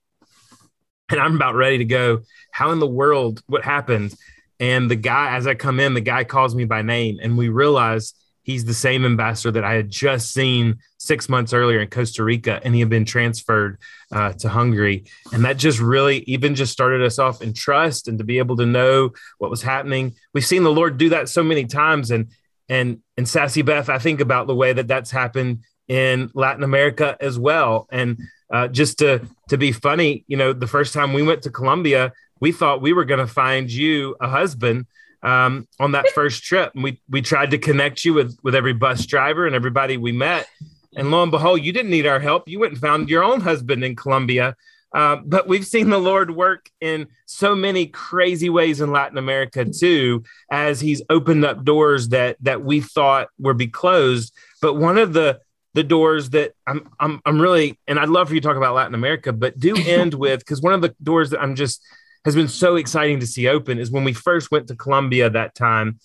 and 1.10 1.19
I'm 1.19 1.36
about 1.36 1.55
ready 1.55 1.79
to 1.79 1.86
go. 1.86 2.21
How 2.51 2.71
in 2.71 2.79
the 2.79 2.88
world? 2.88 3.41
What 3.47 3.63
happened? 3.63 4.15
And 4.60 4.89
the 4.89 4.95
guy, 4.95 5.36
as 5.36 5.47
I 5.47 5.55
come 5.55 5.79
in, 5.79 5.93
the 5.95 6.01
guy 6.01 6.23
calls 6.23 6.55
me 6.55 6.65
by 6.65 6.81
name, 6.81 7.19
and 7.21 7.38
we 7.38 7.49
realize 7.49 8.13
he's 8.43 8.65
the 8.65 8.73
same 8.73 9.05
ambassador 9.05 9.51
that 9.51 9.63
I 9.63 9.73
had 9.73 9.89
just 9.89 10.31
seen 10.31 10.77
six 10.97 11.27
months 11.27 11.53
earlier 11.53 11.81
in 11.81 11.89
Costa 11.89 12.23
Rica, 12.23 12.62
and 12.63 12.73
he 12.73 12.79
had 12.79 12.89
been 12.89 13.05
transferred 13.05 13.79
uh, 14.12 14.34
to 14.34 14.49
Hungary. 14.49 15.05
And 15.34 15.45
that 15.45 15.57
just 15.57 15.79
really 15.79 16.19
even 16.27 16.55
just 16.55 16.71
started 16.71 17.01
us 17.01 17.19
off 17.19 17.41
in 17.41 17.53
trust 17.53 18.07
and 18.07 18.17
to 18.19 18.23
be 18.23 18.38
able 18.38 18.57
to 18.57 18.65
know 18.65 19.12
what 19.39 19.51
was 19.51 19.62
happening. 19.62 20.13
We've 20.34 20.45
seen 20.45 20.63
the 20.63 20.71
Lord 20.71 20.97
do 20.97 21.10
that 21.10 21.29
so 21.29 21.43
many 21.43 21.65
times, 21.65 22.12
and 22.12 22.27
and 22.71 23.01
and 23.17 23.27
Sassy 23.27 23.62
Beth, 23.62 23.89
I 23.89 23.99
think 23.99 24.21
about 24.21 24.47
the 24.47 24.55
way 24.55 24.71
that 24.71 24.88
that's 24.88 25.12
happened 25.12 25.60
in 25.89 26.31
Latin 26.34 26.63
America 26.63 27.17
as 27.19 27.38
well. 27.38 27.86
And 27.91 28.17
uh, 28.49 28.69
just 28.69 28.99
to 28.99 29.27
to 29.49 29.57
be 29.57 29.73
funny, 29.73 30.23
you 30.27 30.38
know, 30.38 30.53
the 30.53 30.67
first 30.67 30.93
time 30.93 31.12
we 31.12 31.21
went 31.21 31.43
to 31.43 31.51
Colombia, 31.51 32.13
we 32.39 32.53
thought 32.53 32.81
we 32.81 32.93
were 32.93 33.03
going 33.03 33.19
to 33.19 33.27
find 33.27 33.69
you 33.69 34.15
a 34.21 34.29
husband 34.29 34.86
um, 35.21 35.67
on 35.81 35.91
that 35.91 36.10
first 36.15 36.43
trip. 36.43 36.71
And 36.73 36.84
we 36.84 37.01
we 37.10 37.21
tried 37.21 37.51
to 37.51 37.57
connect 37.57 38.05
you 38.05 38.13
with 38.13 38.38
with 38.41 38.55
every 38.55 38.73
bus 38.73 39.05
driver 39.05 39.45
and 39.45 39.53
everybody 39.53 39.97
we 39.97 40.13
met. 40.13 40.47
And 40.95 41.12
lo 41.12 41.23
and 41.23 41.31
behold, 41.31 41.62
you 41.62 41.73
didn't 41.73 41.91
need 41.91 42.07
our 42.07 42.21
help. 42.21 42.47
You 42.47 42.60
went 42.60 42.71
and 42.71 42.81
found 42.81 43.10
your 43.10 43.23
own 43.23 43.41
husband 43.41 43.84
in 43.84 43.97
Colombia. 43.97 44.55
Uh, 44.93 45.17
but 45.25 45.47
we've 45.47 45.65
seen 45.65 45.89
the 45.89 45.97
Lord 45.97 46.32
work 46.32 46.69
in 46.82 47.08
so 47.25 47.56
many 47.56 47.86
crazy 47.86 48.49
ways 48.49 48.82
in 48.82 48.91
Latin 48.91 49.17
America 49.17 49.65
too, 49.65 50.23
as 50.51 50.82
He's 50.82 51.01
opened 51.10 51.45
up 51.45 51.63
doors 51.63 52.10
that 52.10 52.38
that 52.41 52.63
we 52.63 52.82
thought 52.82 53.30
would 53.39 53.58
be 53.58 53.67
closed. 53.67 54.34
But 54.62 54.75
one 54.75 54.97
of 54.97 55.13
the 55.13 55.39
the 55.73 55.84
doors 55.84 56.32
that 56.32 56.54
I'm 56.67 56.89
I'm 56.99 57.21
I'm 57.25 57.41
really 57.41 57.80
and 57.88 57.99
I'd 57.99 58.10
love 58.10 58.27
for 58.27 58.34
you 58.34 58.41
to 58.41 58.47
talk 58.47 58.58
about 58.58 58.75
Latin 58.75 58.95
America, 58.95 59.32
but 59.32 59.58
do 59.58 59.75
end 59.86 60.13
with 60.13 60.39
because 60.39 60.62
one 60.62 60.73
of 60.73 60.82
the 60.82 60.93
doors 61.01 61.30
that 61.30 61.41
I'm 61.41 61.56
just 61.56 61.82
has 62.25 62.36
been 62.36 62.49
so 62.49 62.75
exciting 62.75 63.19
to 63.19 63.27
see 63.27 63.47
open 63.47 63.80
is 63.80 63.89
when 63.89 64.04
we 64.04 64.13
first 64.13 64.51
went 64.51 64.67
to 64.67 64.75
Colombia 64.75 65.30
that 65.30 65.56
time, 65.56 65.99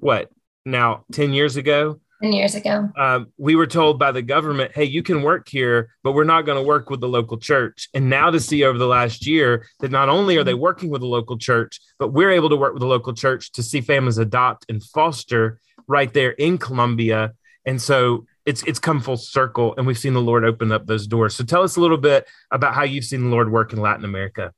what 0.00 0.30
now, 0.64 1.04
10 1.12 1.32
years 1.32 1.56
ago? 1.56 2.00
10 2.22 2.32
years 2.32 2.54
ago. 2.54 2.88
Um, 2.96 3.32
we 3.36 3.56
were 3.56 3.66
told 3.66 3.98
by 3.98 4.12
the 4.12 4.22
government, 4.22 4.72
hey, 4.74 4.84
you 4.84 5.02
can 5.02 5.22
work 5.22 5.48
here, 5.48 5.90
but 6.04 6.12
we're 6.12 6.24
not 6.24 6.46
going 6.46 6.56
to 6.56 6.66
work 6.66 6.88
with 6.88 7.00
the 7.00 7.08
local 7.08 7.36
church. 7.36 7.88
And 7.94 8.08
now 8.08 8.30
to 8.30 8.38
see 8.38 8.64
over 8.64 8.78
the 8.78 8.86
last 8.86 9.26
year 9.26 9.66
that 9.80 9.90
not 9.90 10.08
only 10.08 10.36
are 10.36 10.44
they 10.44 10.54
working 10.54 10.88
with 10.88 11.00
the 11.00 11.08
local 11.08 11.36
church, 11.36 11.80
but 11.98 12.12
we're 12.12 12.30
able 12.30 12.48
to 12.48 12.56
work 12.56 12.74
with 12.74 12.80
the 12.80 12.86
local 12.86 13.12
church 13.12 13.50
to 13.52 13.62
see 13.62 13.80
families 13.80 14.18
adopt 14.18 14.66
and 14.68 14.82
foster 14.82 15.58
right 15.88 16.12
there 16.12 16.30
in 16.30 16.58
Colombia. 16.58 17.32
And 17.66 17.82
so 17.82 18.26
it's 18.46 18.62
it's 18.64 18.78
come 18.78 19.00
full 19.00 19.16
circle 19.16 19.74
and 19.76 19.86
we've 19.86 19.98
seen 19.98 20.14
the 20.14 20.20
Lord 20.20 20.44
open 20.44 20.70
up 20.70 20.86
those 20.86 21.06
doors. 21.06 21.34
So 21.34 21.44
tell 21.44 21.62
us 21.62 21.76
a 21.76 21.80
little 21.80 21.98
bit 21.98 22.28
about 22.52 22.74
how 22.74 22.84
you've 22.84 23.04
seen 23.04 23.24
the 23.24 23.30
Lord 23.30 23.50
work 23.50 23.72
in 23.72 23.80
Latin 23.80 24.04
America. 24.04 24.52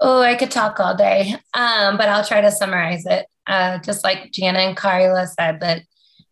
Oh, 0.00 0.22
I 0.22 0.34
could 0.34 0.50
talk 0.50 0.80
all 0.80 0.96
day, 0.96 1.34
um, 1.52 1.98
but 1.98 2.08
I'll 2.08 2.24
try 2.24 2.40
to 2.40 2.50
summarize 2.50 3.04
it. 3.04 3.26
Uh, 3.46 3.78
just 3.78 4.02
like 4.02 4.30
Jana 4.32 4.60
and 4.60 4.76
Karla 4.76 5.26
said, 5.26 5.60
that 5.60 5.82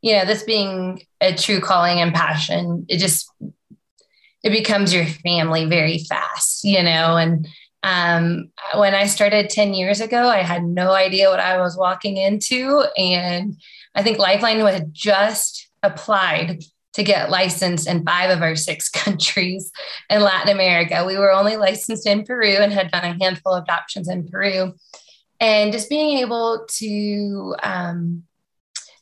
you 0.00 0.12
know, 0.12 0.24
this 0.24 0.42
being 0.42 1.02
a 1.20 1.34
true 1.34 1.61
calling 1.61 2.00
and 2.00 2.14
passion, 2.14 2.87
it 2.88 2.98
just 2.98 3.30
it 4.44 4.50
becomes 4.50 4.94
your 4.94 5.04
family 5.04 5.64
very 5.66 5.98
fast, 5.98 6.62
you 6.64 6.82
know. 6.82 7.16
And 7.16 7.48
um, 7.82 8.50
when 8.74 8.94
I 8.94 9.06
started 9.06 9.50
ten 9.50 9.74
years 9.74 10.00
ago, 10.00 10.28
I 10.28 10.42
had 10.42 10.64
no 10.64 10.92
idea 10.92 11.30
what 11.30 11.40
I 11.40 11.58
was 11.58 11.76
walking 11.76 12.16
into, 12.16 12.84
and 12.96 13.56
I 13.94 14.02
think 14.02 14.18
Lifeline 14.18 14.61
had 14.61 14.92
just 14.92 15.68
applied 15.82 16.62
to 16.94 17.02
get 17.04 17.30
licensed 17.30 17.87
in 17.87 18.04
five 18.04 18.30
of 18.30 18.42
our 18.42 18.56
six 18.56 18.88
countries 18.90 19.70
in 20.11 20.20
Latin 20.20 20.52
America. 20.52 21.04
We 21.04 21.16
were 21.16 21.32
only 21.32 21.56
licensed 21.56 22.06
in 22.06 22.24
Peru 22.24 22.56
and 22.56 22.72
had 22.72 22.90
done 22.90 23.04
a 23.04 23.24
handful 23.24 23.54
of 23.54 23.64
adoptions 23.64 24.08
in 24.08 24.26
Peru. 24.26 24.74
And 25.40 25.72
just 25.72 25.88
being 25.88 26.18
able 26.18 26.66
to 26.78 27.54
um, 27.62 28.24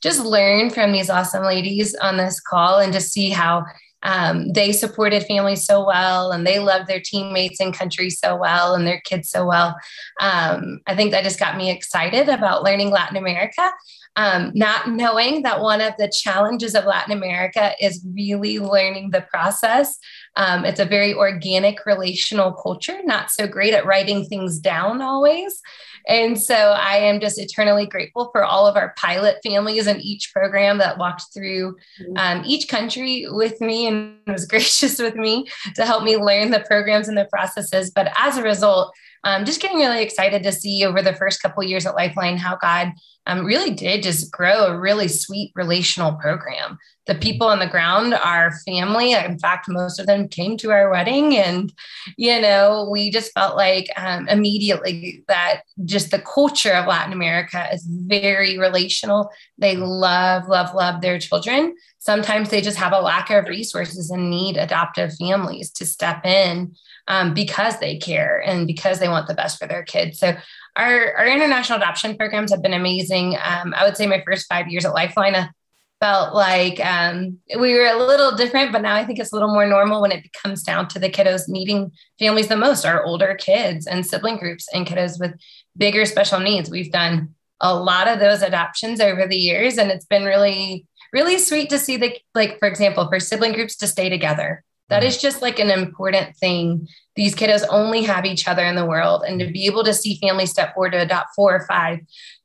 just 0.02 0.24
learn 0.24 0.70
from 0.70 0.92
these 0.92 1.10
awesome 1.10 1.44
ladies 1.44 1.94
on 1.96 2.16
this 2.16 2.40
call 2.40 2.78
and 2.78 2.92
just 2.92 3.12
see 3.12 3.30
how 3.30 3.64
um, 4.02 4.52
they 4.52 4.72
supported 4.72 5.24
families 5.24 5.64
so 5.64 5.84
well 5.84 6.30
and 6.30 6.46
they 6.46 6.58
loved 6.58 6.86
their 6.86 7.00
teammates 7.00 7.60
and 7.60 7.74
country 7.74 8.10
so 8.10 8.36
well 8.36 8.74
and 8.74 8.86
their 8.86 9.00
kids 9.00 9.30
so 9.30 9.44
well. 9.46 9.74
Um, 10.20 10.80
I 10.86 10.94
think 10.94 11.10
that 11.10 11.24
just 11.24 11.40
got 11.40 11.56
me 11.56 11.70
excited 11.70 12.28
about 12.28 12.62
learning 12.62 12.90
Latin 12.90 13.16
America 13.16 13.70
um, 14.16 14.50
not 14.54 14.88
knowing 14.88 15.42
that 15.42 15.60
one 15.60 15.82
of 15.82 15.92
the 15.98 16.08
challenges 16.08 16.74
of 16.74 16.86
Latin 16.86 17.12
America 17.12 17.72
is 17.80 18.04
really 18.14 18.58
learning 18.58 19.10
the 19.10 19.20
process. 19.20 19.98
Um, 20.36 20.64
it's 20.64 20.80
a 20.80 20.86
very 20.86 21.12
organic 21.12 21.84
relational 21.84 22.52
culture, 22.52 22.98
not 23.04 23.30
so 23.30 23.46
great 23.46 23.74
at 23.74 23.84
writing 23.84 24.24
things 24.24 24.58
down 24.58 25.02
always. 25.02 25.60
And 26.06 26.40
so 26.40 26.54
I 26.54 26.98
am 26.98 27.20
just 27.20 27.38
eternally 27.38 27.86
grateful 27.86 28.30
for 28.30 28.44
all 28.44 28.66
of 28.66 28.76
our 28.76 28.94
pilot 28.96 29.38
families 29.42 29.86
in 29.86 30.00
each 30.00 30.32
program 30.32 30.78
that 30.78 30.98
walked 30.98 31.34
through 31.34 31.76
mm-hmm. 32.00 32.16
um, 32.16 32.42
each 32.46 32.68
country 32.68 33.26
with 33.28 33.60
me 33.60 33.86
and 33.88 34.18
was 34.26 34.46
gracious 34.46 34.98
with 34.98 35.16
me 35.16 35.46
to 35.74 35.84
help 35.84 36.04
me 36.04 36.16
learn 36.16 36.50
the 36.50 36.60
programs 36.60 37.08
and 37.08 37.18
the 37.18 37.26
processes. 37.26 37.90
But 37.90 38.12
as 38.16 38.36
a 38.36 38.42
result, 38.42 38.94
um, 39.24 39.44
just 39.44 39.60
getting 39.60 39.78
really 39.78 40.02
excited 40.02 40.42
to 40.42 40.52
see 40.52 40.84
over 40.84 41.02
the 41.02 41.14
first 41.14 41.42
couple 41.42 41.62
years 41.62 41.86
at 41.86 41.94
Lifeline 41.94 42.36
how 42.36 42.56
God 42.56 42.92
um, 43.26 43.44
really 43.44 43.72
did 43.72 44.02
just 44.02 44.30
grow 44.30 44.66
a 44.66 44.78
really 44.78 45.08
sweet 45.08 45.52
relational 45.54 46.12
program. 46.14 46.78
The 47.06 47.14
people 47.14 47.46
on 47.46 47.58
the 47.60 47.66
ground 47.66 48.14
are 48.14 48.58
family. 48.66 49.12
In 49.12 49.38
fact, 49.38 49.66
most 49.68 49.98
of 49.98 50.06
them 50.06 50.28
came 50.28 50.56
to 50.58 50.70
our 50.70 50.90
wedding, 50.90 51.36
and 51.36 51.72
you 52.16 52.40
know, 52.40 52.88
we 52.90 53.10
just 53.10 53.32
felt 53.32 53.56
like 53.56 53.88
um, 53.96 54.28
immediately 54.28 55.24
that 55.28 55.62
just 55.84 56.10
the 56.10 56.18
culture 56.18 56.72
of 56.72 56.86
Latin 56.86 57.12
America 57.12 57.68
is 57.72 57.86
very 57.86 58.58
relational. 58.58 59.30
They 59.58 59.76
love, 59.76 60.48
love, 60.48 60.74
love 60.74 61.00
their 61.00 61.18
children. 61.18 61.74
Sometimes 62.06 62.50
they 62.50 62.60
just 62.60 62.78
have 62.78 62.92
a 62.92 63.00
lack 63.00 63.30
of 63.30 63.48
resources 63.48 64.10
and 64.10 64.30
need 64.30 64.56
adoptive 64.56 65.12
families 65.14 65.72
to 65.72 65.84
step 65.84 66.24
in 66.24 66.76
um, 67.08 67.34
because 67.34 67.80
they 67.80 67.98
care 67.98 68.40
and 68.46 68.64
because 68.64 69.00
they 69.00 69.08
want 69.08 69.26
the 69.26 69.34
best 69.34 69.58
for 69.58 69.66
their 69.66 69.82
kids. 69.82 70.20
So 70.20 70.36
our, 70.76 71.14
our 71.16 71.26
international 71.26 71.78
adoption 71.78 72.16
programs 72.16 72.52
have 72.52 72.62
been 72.62 72.74
amazing. 72.74 73.36
Um, 73.42 73.74
I 73.76 73.84
would 73.84 73.96
say 73.96 74.06
my 74.06 74.22
first 74.24 74.46
five 74.46 74.68
years 74.68 74.84
at 74.84 74.94
Lifeline 74.94 75.50
felt 75.98 76.32
like 76.32 76.78
um, 76.78 77.38
we 77.58 77.74
were 77.74 77.86
a 77.86 77.98
little 77.98 78.36
different, 78.36 78.70
but 78.70 78.82
now 78.82 78.94
I 78.94 79.04
think 79.04 79.18
it's 79.18 79.32
a 79.32 79.34
little 79.34 79.52
more 79.52 79.66
normal 79.66 80.00
when 80.00 80.12
it 80.12 80.32
comes 80.32 80.62
down 80.62 80.86
to 80.90 81.00
the 81.00 81.10
kiddos 81.10 81.48
needing 81.48 81.90
families 82.20 82.46
the 82.46 82.56
most, 82.56 82.84
our 82.84 83.02
older 83.04 83.34
kids 83.34 83.88
and 83.88 84.06
sibling 84.06 84.36
groups 84.36 84.68
and 84.72 84.86
kiddos 84.86 85.18
with 85.18 85.34
bigger 85.76 86.04
special 86.04 86.38
needs. 86.38 86.70
We've 86.70 86.92
done 86.92 87.34
a 87.60 87.74
lot 87.74 88.06
of 88.06 88.20
those 88.20 88.42
adoptions 88.42 89.00
over 89.00 89.26
the 89.26 89.36
years, 89.36 89.78
and 89.78 89.90
it's 89.90 90.04
been 90.04 90.24
really, 90.24 90.86
really 91.12 91.38
sweet 91.38 91.70
to 91.70 91.78
see 91.78 91.96
the 91.96 92.16
like, 92.34 92.58
for 92.58 92.68
example, 92.68 93.08
for 93.08 93.20
sibling 93.20 93.52
groups 93.52 93.76
to 93.76 93.86
stay 93.86 94.08
together 94.08 94.64
that 94.88 95.02
is 95.02 95.18
just 95.18 95.42
like 95.42 95.58
an 95.58 95.70
important 95.70 96.36
thing. 96.36 96.88
These 97.16 97.34
kiddos 97.34 97.64
only 97.70 98.02
have 98.02 98.24
each 98.24 98.46
other 98.46 98.64
in 98.64 98.76
the 98.76 98.86
world. 98.86 99.24
And 99.26 99.40
to 99.40 99.50
be 99.50 99.66
able 99.66 99.84
to 99.84 99.94
see 99.94 100.18
families 100.18 100.50
step 100.50 100.74
forward 100.74 100.92
to 100.92 101.02
adopt 101.02 101.34
four 101.34 101.56
or 101.56 101.66
five 101.66 102.00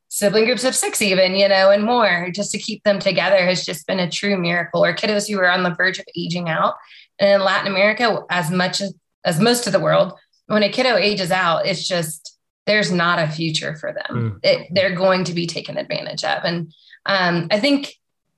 sibling 0.07 0.45
groups 0.45 0.63
of 0.63 0.75
six, 0.75 1.01
even, 1.01 1.35
you 1.35 1.47
know, 1.47 1.69
and 1.69 1.83
more, 1.83 2.29
just 2.33 2.51
to 2.51 2.57
keep 2.57 2.83
them 2.83 2.99
together 2.99 3.37
has 3.37 3.63
just 3.63 3.85
been 3.85 3.99
a 3.99 4.09
true 4.09 4.37
miracle. 4.37 4.83
Or 4.83 4.93
kiddos 4.93 5.29
who 5.29 5.39
are 5.39 5.51
on 5.51 5.63
the 5.63 5.75
verge 5.75 5.99
of 5.99 6.05
aging 6.15 6.49
out. 6.49 6.75
And 7.19 7.29
in 7.29 7.45
Latin 7.45 7.71
America, 7.71 8.23
as 8.29 8.49
much 8.49 8.81
as, 8.81 8.93
as 9.23 9.39
most 9.39 9.67
of 9.67 9.73
the 9.73 9.79
world, 9.79 10.13
when 10.47 10.63
a 10.63 10.69
kiddo 10.69 10.95
ages 10.95 11.31
out, 11.31 11.67
it's 11.67 11.87
just, 11.87 12.37
there's 12.65 12.91
not 12.91 13.19
a 13.19 13.31
future 13.31 13.75
for 13.75 13.93
them. 13.93 14.39
Mm. 14.41 14.45
It, 14.45 14.67
they're 14.71 14.95
going 14.95 15.25
to 15.25 15.33
be 15.33 15.45
taken 15.45 15.77
advantage 15.77 16.23
of. 16.23 16.43
And 16.43 16.73
um, 17.05 17.47
I 17.51 17.59
think 17.59 17.93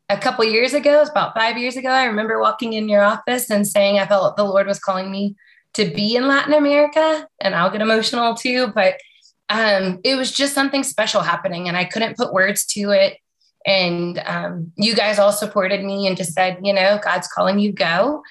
a 0.09 0.17
couple 0.17 0.45
years 0.45 0.73
ago, 0.73 1.01
about 1.01 1.33
five 1.33 1.57
years 1.57 1.77
ago, 1.77 1.89
I 1.89 2.05
remember 2.05 2.39
walking 2.39 2.73
in 2.73 2.89
your 2.89 3.03
office 3.03 3.49
and 3.49 3.67
saying 3.67 3.99
I 3.99 4.05
felt 4.05 4.35
the 4.35 4.43
Lord 4.43 4.67
was 4.67 4.79
calling 4.79 5.11
me 5.11 5.35
to 5.73 5.85
be 5.85 6.15
in 6.15 6.27
Latin 6.27 6.53
America. 6.53 7.27
And 7.39 7.55
I'll 7.55 7.71
get 7.71 7.81
emotional 7.81 8.35
too, 8.35 8.67
but 8.67 8.95
um, 9.49 9.99
it 10.03 10.15
was 10.15 10.31
just 10.31 10.53
something 10.53 10.83
special 10.83 11.21
happening 11.21 11.67
and 11.67 11.77
I 11.77 11.85
couldn't 11.85 12.17
put 12.17 12.33
words 12.33 12.65
to 12.67 12.91
it. 12.91 13.17
And 13.65 14.21
um, 14.25 14.71
you 14.75 14.93
guys 14.93 15.19
all 15.19 15.31
supported 15.31 15.83
me 15.83 16.05
and 16.05 16.17
just 16.17 16.33
said, 16.33 16.59
you 16.63 16.73
know, 16.73 16.99
God's 17.01 17.27
calling 17.27 17.59
you 17.59 17.71
go. 17.71 18.21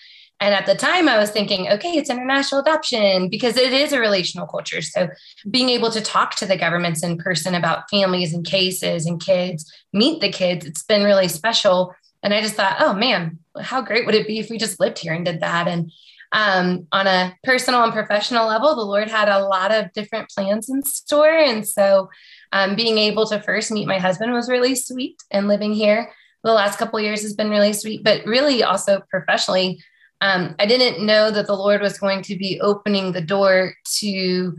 And 0.43 0.57
at 0.57 0.67
the 0.67 0.75
time, 0.75 1.09
I 1.09 1.19
was 1.19 1.31
thinking, 1.31 1.69
okay, 1.69 1.91
it's 1.91 2.11
international 2.11 2.63
adoption 2.63 3.29
because 3.29 3.57
it 3.57 3.73
is 3.73 3.93
a 3.93 4.01
relational 4.01 4.49
culture. 4.49 4.83
So 4.83 5.09
being 5.49 5.69
able 5.69 5.89
to 5.93 6.01
talk 6.01 6.35
to 6.35 6.47
the 6.47 6.57
governments 6.57 7.05
in 7.05 7.17
person 7.17 7.55
about 7.55 7.89
families 7.89 8.35
and 8.35 8.45
cases 8.45 9.07
and 9.07 9.25
kids, 9.25 9.73
meet 9.93 10.21
the 10.21 10.33
kids, 10.33 10.67
it's 10.67 10.83
been 10.83 11.05
really 11.05 11.29
special. 11.29 11.95
And 12.25 12.35
I 12.35 12.41
just 12.41 12.57
thought, 12.57 12.79
oh 12.81 12.93
man, 12.93 13.39
how 13.61 13.83
great 13.83 14.05
would 14.05 14.17
it 14.17 14.27
be 14.27 14.41
if 14.41 14.51
we 14.51 14.59
just 14.59 14.81
lived 14.81 14.99
here 14.99 15.15
and 15.15 15.25
did 15.25 15.43
that? 15.43 15.69
And 15.69 15.93
um, 16.33 16.89
on 16.91 17.07
a 17.07 17.37
personal 17.45 17.85
and 17.85 17.93
professional 17.93 18.49
level, 18.49 18.75
the 18.75 18.83
Lord 18.83 19.07
had 19.07 19.29
a 19.29 19.47
lot 19.47 19.71
of 19.71 19.93
different 19.93 20.29
plans 20.29 20.69
in 20.69 20.83
store. 20.83 21.39
And 21.39 21.65
so 21.65 22.11
um, 22.51 22.75
being 22.75 22.99
able 22.99 23.27
to 23.29 23.41
first 23.41 23.71
meet 23.71 23.87
my 23.87 23.99
husband 24.01 24.33
was 24.33 24.51
really 24.51 24.75
sweet 24.75 25.23
and 25.31 25.47
living 25.47 25.73
here 25.73 26.13
the 26.45 26.53
last 26.53 26.79
couple 26.79 27.01
years 27.01 27.23
has 27.23 27.35
been 27.35 27.51
really 27.51 27.73
sweet, 27.73 28.03
but 28.03 28.25
really 28.27 28.63
also 28.63 29.01
professionally, 29.09 29.83
um, 30.23 30.55
I 30.61 30.67
didn't 30.67 31.05
know 31.05 31.33
that 31.33 31.49
the 31.49 31.57
Lord 31.57 31.81
was 31.81 31.99
going 31.99 32.23
to 32.23 32.37
be 32.37 32.61
opening 32.61 33.11
the 33.11 33.21
door 33.21 33.75
to 33.99 34.57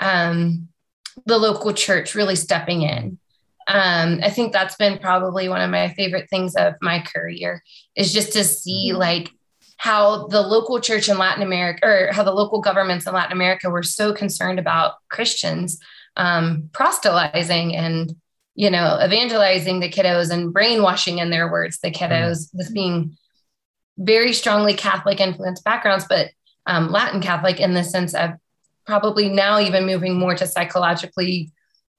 um, 0.00 0.68
the 1.24 1.38
local 1.38 1.72
church 1.72 2.16
really 2.16 2.34
stepping 2.34 2.82
in. 2.82 3.20
Um, 3.68 4.18
I 4.24 4.28
think 4.30 4.52
that's 4.52 4.74
been 4.74 4.98
probably 4.98 5.48
one 5.48 5.60
of 5.60 5.70
my 5.70 5.94
favorite 5.94 6.28
things 6.28 6.56
of 6.56 6.74
my 6.82 6.98
career 6.98 7.62
is 7.94 8.12
just 8.12 8.32
to 8.32 8.42
see 8.42 8.90
mm-hmm. 8.90 8.98
like 8.98 9.30
how 9.76 10.26
the 10.26 10.42
local 10.42 10.80
church 10.80 11.08
in 11.08 11.16
Latin 11.16 11.44
America 11.44 11.86
or 11.86 12.12
how 12.12 12.24
the 12.24 12.34
local 12.34 12.60
governments 12.60 13.06
in 13.06 13.14
Latin 13.14 13.32
America 13.32 13.70
were 13.70 13.84
so 13.84 14.12
concerned 14.12 14.58
about 14.58 14.94
Christians 15.10 15.78
um, 16.16 16.70
proselytizing 16.72 17.76
and 17.76 18.16
you 18.56 18.68
know 18.68 18.98
evangelizing 19.02 19.78
the 19.78 19.88
kiddos 19.88 20.30
and 20.30 20.52
brainwashing 20.52 21.18
in 21.18 21.30
their 21.30 21.50
words 21.50 21.78
the 21.78 21.90
kiddos 21.90 22.48
mm-hmm. 22.48 22.58
with 22.58 22.74
being 22.74 23.16
very 23.98 24.32
strongly 24.32 24.74
Catholic 24.74 25.20
influenced 25.20 25.64
backgrounds, 25.64 26.06
but 26.08 26.30
um, 26.66 26.90
Latin 26.90 27.20
Catholic 27.20 27.60
in 27.60 27.74
the 27.74 27.84
sense 27.84 28.14
of 28.14 28.30
probably 28.86 29.28
now 29.28 29.58
even 29.58 29.86
moving 29.86 30.18
more 30.18 30.34
to 30.34 30.46
psychologically 30.46 31.50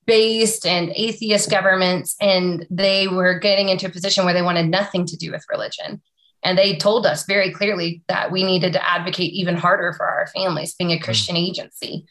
based 0.05 0.65
and 0.65 0.91
atheist 0.95 1.49
governments. 1.49 2.15
And 2.21 2.65
they 2.69 3.07
were 3.07 3.39
getting 3.39 3.69
into 3.69 3.87
a 3.87 3.91
position 3.91 4.25
where 4.25 4.33
they 4.33 4.41
wanted 4.41 4.67
nothing 4.67 5.05
to 5.07 5.17
do 5.17 5.31
with 5.31 5.45
religion. 5.49 6.01
And 6.43 6.57
they 6.57 6.77
told 6.77 7.07
us 7.07 7.25
very 7.25 7.51
clearly 7.51 8.03
that 8.07 8.31
we 8.31 8.43
needed 8.43 8.73
to 8.73 8.87
advocate 8.87 9.33
even 9.33 9.55
harder 9.55 9.93
for 9.93 10.05
our 10.05 10.27
families, 10.27 10.75
being 10.75 10.91
a 10.91 10.97
mm. 10.97 11.03
Christian 11.03 11.35
agency. 11.35 12.05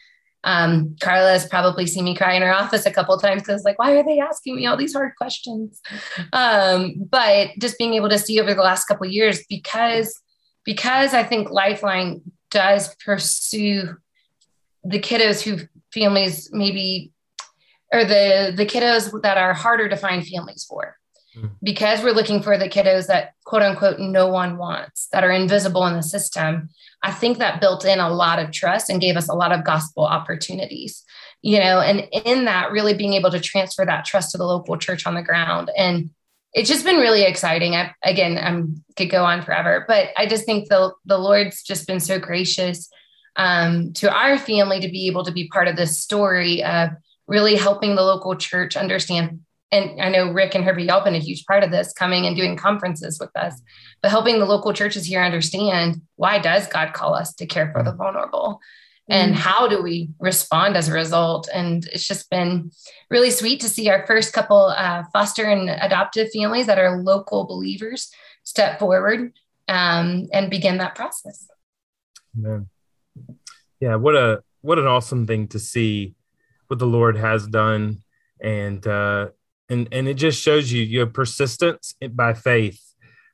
Um, 0.44 0.94
Karla 1.00 1.30
has 1.30 1.48
probably 1.48 1.86
seen 1.86 2.04
me 2.04 2.14
cry 2.14 2.34
in 2.34 2.42
her 2.42 2.54
office 2.54 2.86
a 2.86 2.92
couple 2.92 3.18
times 3.18 3.42
because, 3.42 3.64
like, 3.64 3.78
why 3.78 3.92
are 3.96 4.04
they 4.04 4.20
asking 4.20 4.56
me 4.56 4.66
all 4.66 4.76
these 4.76 4.92
hard 4.92 5.12
questions? 5.16 5.80
Um, 6.32 6.94
but 7.10 7.50
just 7.58 7.78
being 7.78 7.94
able 7.94 8.10
to 8.10 8.18
see 8.18 8.40
over 8.40 8.54
the 8.54 8.62
last 8.62 8.84
couple 8.84 9.06
years, 9.06 9.44
because 9.48 10.20
because 10.64 11.12
I 11.14 11.22
think 11.22 11.50
Lifeline 11.50 12.22
does 12.50 12.94
pursue 13.04 13.96
the 14.84 15.00
kiddos 15.00 15.42
who 15.42 15.66
families 15.92 16.50
maybe 16.52 17.12
or 17.92 18.04
the 18.04 18.52
the 18.54 18.66
kiddos 18.66 19.22
that 19.22 19.38
are 19.38 19.54
harder 19.54 19.88
to 19.88 19.96
find 19.96 20.26
families 20.26 20.64
for. 20.68 20.96
Because 21.62 22.02
we're 22.02 22.12
looking 22.12 22.42
for 22.42 22.56
the 22.56 22.68
kiddos 22.68 23.06
that 23.06 23.32
quote 23.44 23.62
unquote 23.62 23.98
no 23.98 24.28
one 24.28 24.56
wants 24.56 25.08
that 25.12 25.24
are 25.24 25.30
invisible 25.30 25.86
in 25.86 25.94
the 25.94 26.02
system 26.02 26.68
I 27.04 27.12
think 27.12 27.36
that 27.36 27.60
built 27.60 27.84
in 27.84 28.00
a 28.00 28.08
lot 28.08 28.38
of 28.38 28.50
trust 28.50 28.88
and 28.88 29.00
gave 29.00 29.16
us 29.16 29.28
a 29.28 29.34
lot 29.34 29.52
of 29.52 29.62
gospel 29.62 30.06
opportunities, 30.06 31.04
you 31.42 31.58
know, 31.58 31.80
and 31.80 32.08
in 32.24 32.46
that, 32.46 32.72
really 32.72 32.94
being 32.94 33.12
able 33.12 33.30
to 33.30 33.40
transfer 33.40 33.84
that 33.84 34.06
trust 34.06 34.30
to 34.30 34.38
the 34.38 34.46
local 34.46 34.78
church 34.78 35.06
on 35.06 35.14
the 35.14 35.22
ground. 35.22 35.70
And 35.76 36.08
it's 36.54 36.68
just 36.68 36.82
been 36.82 36.96
really 36.96 37.22
exciting. 37.22 37.76
I, 37.76 37.92
again, 38.02 38.38
I 38.38 38.94
could 38.96 39.10
go 39.10 39.22
on 39.22 39.42
forever, 39.42 39.84
but 39.86 40.12
I 40.16 40.26
just 40.26 40.46
think 40.46 40.70
the, 40.70 40.94
the 41.04 41.18
Lord's 41.18 41.62
just 41.62 41.86
been 41.86 42.00
so 42.00 42.18
gracious 42.18 42.88
um, 43.36 43.92
to 43.94 44.10
our 44.10 44.38
family 44.38 44.80
to 44.80 44.88
be 44.88 45.06
able 45.06 45.24
to 45.24 45.32
be 45.32 45.48
part 45.48 45.68
of 45.68 45.76
this 45.76 45.98
story 45.98 46.64
of 46.64 46.88
really 47.26 47.56
helping 47.56 47.96
the 47.96 48.02
local 48.02 48.34
church 48.34 48.78
understand 48.78 49.40
and 49.72 50.00
I 50.00 50.08
know 50.08 50.32
Rick 50.32 50.54
and 50.54 50.64
Herbie, 50.64 50.84
y'all 50.84 51.02
been 51.02 51.14
a 51.14 51.18
huge 51.18 51.44
part 51.46 51.64
of 51.64 51.70
this, 51.70 51.92
coming 51.92 52.26
and 52.26 52.36
doing 52.36 52.56
conferences 52.56 53.18
with 53.18 53.34
us, 53.36 53.60
but 54.02 54.10
helping 54.10 54.38
the 54.38 54.44
local 54.44 54.72
churches 54.72 55.04
here 55.04 55.22
understand 55.22 56.00
why 56.16 56.38
does 56.38 56.66
God 56.66 56.92
call 56.92 57.14
us 57.14 57.34
to 57.34 57.46
care 57.46 57.72
for 57.72 57.82
the 57.82 57.92
vulnerable, 57.92 58.60
and 59.08 59.32
mm-hmm. 59.32 59.40
how 59.40 59.68
do 59.68 59.82
we 59.82 60.10
respond 60.18 60.76
as 60.76 60.88
a 60.88 60.92
result? 60.92 61.48
And 61.52 61.86
it's 61.92 62.06
just 62.06 62.30
been 62.30 62.70
really 63.10 63.30
sweet 63.30 63.60
to 63.60 63.68
see 63.68 63.90
our 63.90 64.06
first 64.06 64.32
couple 64.32 64.74
uh, 64.76 65.04
foster 65.12 65.44
and 65.44 65.68
adoptive 65.68 66.30
families 66.32 66.66
that 66.66 66.78
are 66.78 67.02
local 67.02 67.44
believers 67.44 68.10
step 68.44 68.78
forward 68.78 69.32
um, 69.68 70.28
and 70.32 70.50
begin 70.50 70.78
that 70.78 70.94
process. 70.94 71.48
Amen. 72.38 72.68
Yeah, 73.80 73.96
what 73.96 74.16
a 74.16 74.42
what 74.62 74.78
an 74.78 74.86
awesome 74.86 75.26
thing 75.26 75.48
to 75.48 75.58
see 75.58 76.14
what 76.68 76.78
the 76.78 76.86
Lord 76.86 77.16
has 77.16 77.46
done 77.46 78.02
and 78.40 78.86
uh, 78.86 79.28
and 79.68 79.88
and 79.92 80.08
it 80.08 80.14
just 80.14 80.40
shows 80.40 80.72
you 80.72 80.82
your 80.82 81.06
persistence 81.06 81.94
by 82.10 82.34
faith 82.34 82.80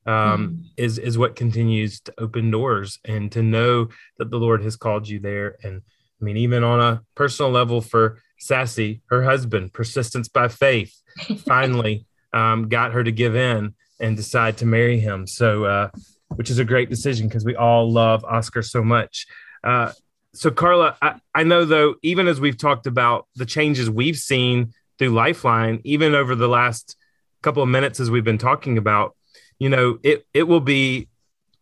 um, 0.07 0.14
mm 0.14 0.66
is 0.77 0.97
is 0.97 1.19
what 1.19 1.37
continues 1.37 2.01
to 2.01 2.14
open 2.16 2.51
doors 2.51 2.99
and 3.05 3.31
to 3.33 3.43
know 3.43 3.88
that 4.16 4.31
the 4.31 4.38
Lord 4.38 4.62
has 4.62 4.77
called 4.77 5.07
you 5.07 5.19
there. 5.19 5.59
And 5.62 5.83
I 6.21 6.25
mean, 6.25 6.38
even 6.38 6.64
on 6.64 6.81
a 6.81 7.03
personal 7.14 7.51
level 7.51 7.83
for 7.83 8.19
Sassy, 8.38 9.03
her 9.11 9.23
husband, 9.23 9.75
persistence 9.75 10.29
by 10.29 10.49
faith, 10.49 10.95
finally 11.45 12.07
um, 12.33 12.69
got 12.69 12.93
her 12.93 13.05
to 13.05 13.12
give 13.12 13.37
in 13.37 13.75
and 14.01 14.16
decide 14.16 14.57
to 14.59 14.66
marry 14.66 14.99
him. 14.99 15.27
So, 15.27 15.64
uh, 15.64 15.90
which 16.29 16.49
is 16.51 16.59
a 16.59 16.64
great 16.64 16.88
decision 16.88 17.29
because 17.29 17.45
we 17.45 17.57
all 17.57 17.93
love 17.93 18.25
Oscar 18.25 18.62
so 18.62 18.83
much. 18.83 19.27
Uh, 19.62 19.93
so, 20.33 20.51
Karla, 20.51 20.97
I, 21.03 21.21
I 21.35 21.43
know 21.43 21.66
though, 21.66 21.97
even 22.03 22.27
as 22.27 22.40
we've 22.40 22.57
talked 22.57 22.87
about 22.87 23.27
the 23.37 23.45
changes 23.47 23.90
we've 23.90 24.16
seen 24.16 24.73
through 25.01 25.09
Lifeline, 25.09 25.81
even 25.83 26.15
over 26.15 26.35
the 26.35 26.47
last 26.47 26.95
couple 27.43 27.63
of 27.63 27.71
minutes 27.71 28.01
as 28.01 28.11
we've 28.11 28.23
been 28.23 28.37
talking 28.37 28.77
about, 28.77 29.17
you 29.59 29.71
know, 29.71 29.99
it 30.03 30.27
it 30.35 30.43
will 30.43 30.61
be 30.61 31.09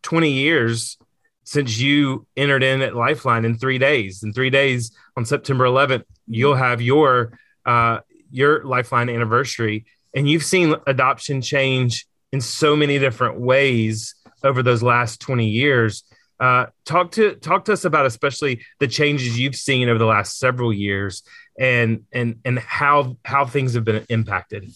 20 0.03 0.29
years 0.29 0.97
since 1.45 1.79
you 1.79 2.27
entered 2.35 2.63
in 2.63 2.81
at 2.81 2.95
Lifeline 2.95 3.45
in 3.45 3.57
three 3.57 3.77
days. 3.77 4.23
In 4.23 4.33
three 4.33 4.49
days 4.49 4.91
on 5.15 5.23
September 5.23 5.63
11th, 5.63 6.03
you'll 6.27 6.55
have 6.55 6.81
your 6.81 7.39
uh, 7.65 7.99
your 8.29 8.65
Lifeline 8.65 9.09
anniversary, 9.09 9.85
and 10.13 10.29
you've 10.29 10.43
seen 10.43 10.75
adoption 10.85 11.41
change 11.41 12.07
in 12.33 12.41
so 12.41 12.75
many 12.75 12.99
different 12.99 13.39
ways 13.39 14.15
over 14.43 14.61
those 14.61 14.83
last 14.83 15.21
20 15.21 15.47
years. 15.47 16.03
Uh, 16.41 16.65
talk 16.85 17.11
to 17.11 17.35
talk 17.35 17.65
to 17.65 17.73
us 17.73 17.85
about 17.85 18.05
especially 18.05 18.61
the 18.79 18.87
changes 18.87 19.39
you've 19.39 19.55
seen 19.55 19.87
over 19.87 19.99
the 19.99 20.05
last 20.05 20.39
several 20.39 20.73
years 20.73 21.23
and 21.59 22.05
and 22.13 22.39
and 22.45 22.57
how 22.57 23.17
how 23.25 23.45
things 23.45 23.73
have 23.73 23.83
been 23.83 24.05
impacted. 24.09 24.71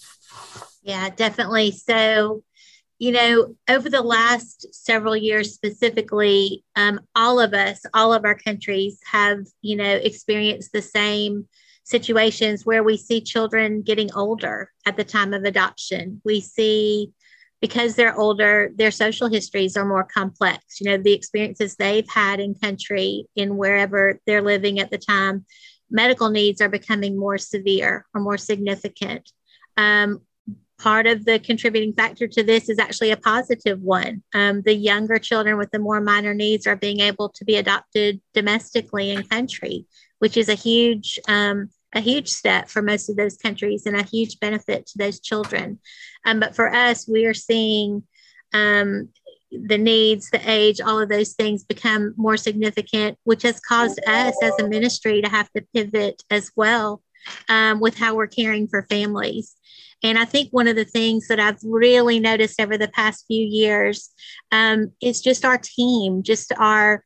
Yeah 0.84 1.10
definitely. 1.10 1.72
So 1.72 2.44
you 3.00 3.12
know 3.12 3.56
over 3.70 3.90
the 3.90 4.02
last 4.02 4.74
several 4.74 5.16
years 5.16 5.54
specifically 5.54 6.64
um, 6.76 7.00
all 7.16 7.40
of 7.40 7.54
us 7.54 7.84
all 7.94 8.14
of 8.14 8.26
our 8.26 8.36
countries 8.36 9.00
have 9.10 9.40
you 9.62 9.76
know 9.76 9.96
experienced 9.96 10.72
the 10.74 10.82
same 10.82 11.48
situations 11.86 12.66
where 12.66 12.84
we 12.84 12.98
see 12.98 13.22
children 13.22 13.82
getting 13.82 14.14
older 14.14 14.72
at 14.86 14.96
the 14.96 15.04
time 15.04 15.34
of 15.34 15.44
adoption. 15.44 16.22
We 16.24 16.40
see 16.42 17.12
because 17.62 17.96
they're 17.96 18.18
older 18.18 18.72
their 18.76 18.92
social 18.92 19.30
histories 19.30 19.78
are 19.78 19.86
more 19.86 20.04
complex. 20.04 20.82
You 20.82 20.92
know 20.92 20.98
the 20.98 21.14
experiences 21.14 21.76
they've 21.76 22.10
had 22.10 22.42
in 22.42 22.56
country 22.56 23.26
in 23.38 23.56
wherever 23.56 24.20
they're 24.28 24.42
living 24.42 24.80
at 24.80 24.92
the 24.92 24.98
time 24.98 25.46
medical 25.90 26.30
needs 26.30 26.62
are 26.62 26.70
becoming 26.70 27.18
more 27.18 27.38
severe 27.38 28.06
or 28.14 28.22
more 28.22 28.38
significant. 28.38 29.32
Um, 29.78 30.22
part 30.80 31.08
of 31.08 31.24
the 31.24 31.40
contributing 31.40 31.94
factor 31.94 32.28
to 32.28 32.44
this 32.44 32.68
is 32.68 32.80
actually 32.80 33.12
a 33.12 33.18
positive 33.18 33.80
one. 33.82 34.22
Um, 34.34 34.62
the 34.64 34.74
younger 34.74 35.18
children 35.18 35.58
with 35.58 35.72
the 35.72 35.80
more 35.80 36.02
minor 36.02 36.34
needs 36.34 36.68
are 36.68 36.76
being 36.76 37.00
able 37.00 37.30
to 37.30 37.46
be 37.46 37.56
adopted 37.56 38.20
domestically 38.34 39.12
in 39.12 39.24
country, 39.24 39.86
which 40.20 40.36
is 40.36 40.50
a 40.50 40.56
huge 40.56 41.20
um, 41.28 41.70
a 41.96 42.02
huge 42.02 42.30
step 42.30 42.70
for 42.70 42.82
most 42.82 43.08
of 43.10 43.16
those 43.16 43.38
countries 43.38 43.86
and 43.86 43.96
a 43.96 44.04
huge 44.04 44.40
benefit 44.40 44.88
to 44.88 44.98
those 44.98 45.20
children. 45.20 45.80
Um, 46.26 46.40
but 46.40 46.56
for 46.56 46.74
us, 46.74 47.08
we 47.08 47.26
are 47.26 47.36
seeing 47.36 48.04
um, 48.52 49.10
the 49.66 49.78
needs, 49.78 50.30
the 50.30 50.42
age, 50.50 50.82
all 50.82 51.00
of 51.00 51.10
those 51.10 51.34
things 51.34 51.64
become 51.64 52.14
more 52.18 52.38
significant, 52.38 53.18
which 53.24 53.44
has 53.44 53.60
caused 53.60 54.00
us 54.08 54.36
as 54.42 54.54
a 54.60 54.68
ministry 54.68 55.22
to 55.22 55.30
have 55.30 55.52
to 55.52 55.66
pivot 55.74 56.24
as 56.30 56.52
well 56.56 57.02
um, 57.50 57.80
with 57.80 57.96
how 57.98 58.16
we're 58.16 58.28
caring 58.28 58.68
for 58.68 58.86
families. 58.90 59.56
And 60.04 60.20
I 60.20 60.26
think 60.26 60.50
one 60.50 60.68
of 60.68 60.76
the 60.76 60.86
things 60.86 61.28
that 61.28 61.40
I've 61.40 61.60
really 61.64 62.20
noticed 62.20 62.60
over 62.60 62.78
the 62.78 62.90
past 62.90 63.26
few 63.28 63.46
years 63.46 64.10
um, 64.52 64.92
is 65.02 65.22
just 65.22 65.46
our 65.46 65.58
team, 65.58 66.24
just 66.24 66.52
our. 66.58 67.04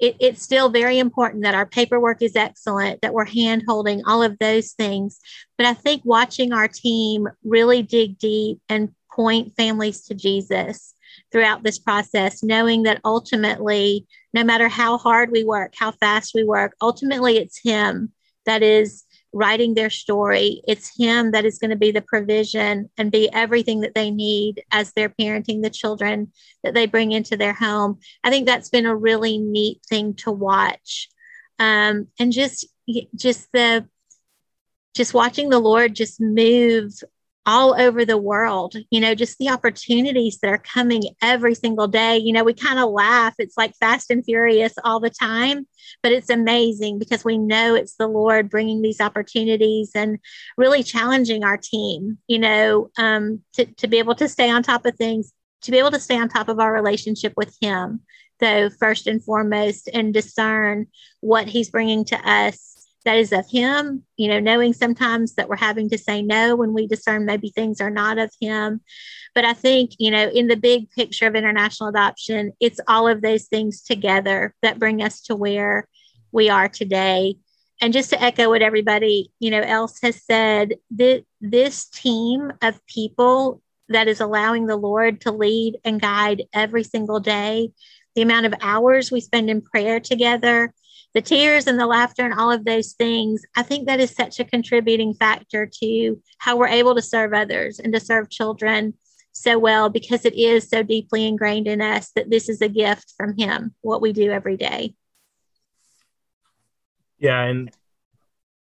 It, 0.00 0.14
it's 0.20 0.42
still 0.42 0.68
very 0.68 1.00
important 1.00 1.42
that 1.42 1.56
our 1.56 1.66
paperwork 1.66 2.22
is 2.22 2.36
excellent, 2.36 3.00
that 3.00 3.12
we're 3.12 3.24
hand 3.24 3.64
holding 3.66 4.00
all 4.06 4.22
of 4.22 4.38
those 4.38 4.70
things. 4.74 5.18
But 5.56 5.66
I 5.66 5.74
think 5.74 6.02
watching 6.04 6.52
our 6.52 6.68
team 6.68 7.26
really 7.42 7.82
dig 7.82 8.16
deep 8.16 8.60
and 8.68 8.90
point 9.12 9.56
families 9.56 10.02
to 10.02 10.14
Jesus 10.14 10.94
throughout 11.30 11.62
this 11.62 11.78
process, 11.78 12.42
knowing 12.42 12.84
that 12.84 13.00
ultimately, 13.04 14.06
no 14.32 14.44
matter 14.44 14.68
how 14.68 14.98
hard 14.98 15.30
we 15.30 15.44
work, 15.44 15.74
how 15.76 15.92
fast 15.92 16.32
we 16.34 16.44
work, 16.44 16.74
ultimately 16.80 17.36
it's 17.36 17.60
Him 17.62 18.12
that 18.46 18.62
is 18.62 19.04
writing 19.32 19.74
their 19.74 19.90
story. 19.90 20.62
It's 20.66 20.96
Him 20.98 21.32
that 21.32 21.44
is 21.44 21.58
going 21.58 21.70
to 21.70 21.76
be 21.76 21.90
the 21.90 22.00
provision 22.00 22.88
and 22.96 23.12
be 23.12 23.30
everything 23.32 23.80
that 23.80 23.94
they 23.94 24.10
need 24.10 24.62
as 24.70 24.92
they're 24.92 25.10
parenting 25.10 25.62
the 25.62 25.70
children 25.70 26.32
that 26.64 26.72
they 26.72 26.86
bring 26.86 27.12
into 27.12 27.36
their 27.36 27.52
home. 27.52 27.98
I 28.24 28.30
think 28.30 28.46
that's 28.46 28.70
been 28.70 28.86
a 28.86 28.96
really 28.96 29.36
neat 29.36 29.80
thing 29.88 30.14
to 30.14 30.30
watch. 30.32 31.08
Um, 31.58 32.08
and 32.18 32.32
just, 32.32 32.66
just 33.14 33.48
the, 33.52 33.86
just 34.94 35.12
watching 35.12 35.50
the 35.50 35.58
Lord 35.58 35.94
just 35.94 36.20
move 36.20 36.92
all 37.46 37.80
over 37.80 38.04
the 38.04 38.18
world, 38.18 38.76
you 38.90 39.00
know, 39.00 39.14
just 39.14 39.38
the 39.38 39.48
opportunities 39.48 40.38
that 40.42 40.50
are 40.50 40.58
coming 40.58 41.02
every 41.22 41.54
single 41.54 41.88
day. 41.88 42.18
You 42.18 42.32
know, 42.32 42.44
we 42.44 42.52
kind 42.52 42.78
of 42.78 42.90
laugh. 42.90 43.34
It's 43.38 43.56
like 43.56 43.74
fast 43.76 44.10
and 44.10 44.24
furious 44.24 44.74
all 44.84 45.00
the 45.00 45.10
time, 45.10 45.66
but 46.02 46.12
it's 46.12 46.28
amazing 46.28 46.98
because 46.98 47.24
we 47.24 47.38
know 47.38 47.74
it's 47.74 47.94
the 47.96 48.06
Lord 48.06 48.50
bringing 48.50 48.82
these 48.82 49.00
opportunities 49.00 49.92
and 49.94 50.18
really 50.58 50.82
challenging 50.82 51.42
our 51.42 51.56
team, 51.56 52.18
you 52.26 52.38
know, 52.38 52.90
um, 52.98 53.40
to, 53.54 53.64
to 53.64 53.86
be 53.86 53.98
able 53.98 54.14
to 54.16 54.28
stay 54.28 54.50
on 54.50 54.62
top 54.62 54.84
of 54.84 54.96
things, 54.96 55.32
to 55.62 55.70
be 55.70 55.78
able 55.78 55.92
to 55.92 56.00
stay 56.00 56.18
on 56.18 56.28
top 56.28 56.48
of 56.48 56.60
our 56.60 56.72
relationship 56.72 57.32
with 57.36 57.56
Him, 57.62 58.00
though, 58.40 58.68
first 58.68 59.06
and 59.06 59.24
foremost, 59.24 59.88
and 59.92 60.12
discern 60.12 60.86
what 61.20 61.48
He's 61.48 61.70
bringing 61.70 62.04
to 62.06 62.16
us 62.30 62.77
that 63.08 63.16
is 63.16 63.32
of 63.32 63.48
him 63.48 64.02
you 64.18 64.28
know 64.28 64.38
knowing 64.38 64.74
sometimes 64.74 65.34
that 65.36 65.48
we're 65.48 65.56
having 65.56 65.88
to 65.88 65.96
say 65.96 66.20
no 66.20 66.54
when 66.54 66.74
we 66.74 66.86
discern 66.86 67.24
maybe 67.24 67.48
things 67.48 67.80
are 67.80 67.88
not 67.88 68.18
of 68.18 68.30
him. 68.38 68.82
But 69.34 69.46
i 69.46 69.54
think 69.54 69.92
you 69.98 70.10
know 70.10 70.28
in 70.28 70.46
the 70.46 70.56
big 70.56 70.90
picture 70.90 71.26
of 71.26 71.34
international 71.34 71.88
adoption 71.88 72.52
it's 72.60 72.80
all 72.86 73.08
of 73.08 73.22
those 73.22 73.44
things 73.44 73.80
together 73.80 74.54
that 74.60 74.78
bring 74.78 75.02
us 75.02 75.22
to 75.22 75.34
where 75.34 75.88
we 76.32 76.50
are 76.50 76.68
today. 76.68 77.36
And 77.80 77.94
just 77.94 78.10
to 78.10 78.22
echo 78.22 78.50
what 78.50 78.60
everybody 78.60 79.32
you 79.38 79.50
know 79.52 79.62
else 79.62 79.98
has 80.02 80.22
said 80.22 80.74
that 80.96 81.24
this 81.40 81.86
team 81.86 82.52
of 82.60 82.86
people 82.86 83.62
that 83.88 84.06
is 84.06 84.20
allowing 84.20 84.66
the 84.66 84.76
lord 84.76 85.22
to 85.22 85.30
lead 85.30 85.78
and 85.82 85.98
guide 85.98 86.42
every 86.52 86.84
single 86.84 87.20
day 87.20 87.70
the 88.14 88.20
amount 88.20 88.44
of 88.44 88.54
hours 88.60 89.10
we 89.10 89.20
spend 89.22 89.48
in 89.48 89.62
prayer 89.62 89.98
together 89.98 90.74
the 91.14 91.22
tears 91.22 91.66
and 91.66 91.78
the 91.78 91.86
laughter 91.86 92.24
and 92.24 92.34
all 92.34 92.50
of 92.50 92.64
those 92.64 92.92
things, 92.92 93.42
I 93.56 93.62
think 93.62 93.86
that 93.86 94.00
is 94.00 94.14
such 94.14 94.40
a 94.40 94.44
contributing 94.44 95.14
factor 95.14 95.68
to 95.80 96.22
how 96.38 96.56
we're 96.56 96.68
able 96.68 96.94
to 96.94 97.02
serve 97.02 97.32
others 97.32 97.78
and 97.78 97.92
to 97.94 98.00
serve 98.00 98.30
children 98.30 98.94
so 99.32 99.58
well 99.58 99.88
because 99.88 100.24
it 100.24 100.34
is 100.34 100.68
so 100.68 100.82
deeply 100.82 101.26
ingrained 101.26 101.66
in 101.66 101.80
us 101.80 102.10
that 102.14 102.30
this 102.30 102.48
is 102.48 102.60
a 102.60 102.68
gift 102.68 103.14
from 103.16 103.36
Him, 103.36 103.74
what 103.80 104.02
we 104.02 104.12
do 104.12 104.30
every 104.30 104.56
day. 104.56 104.94
Yeah. 107.18 107.42
And 107.42 107.70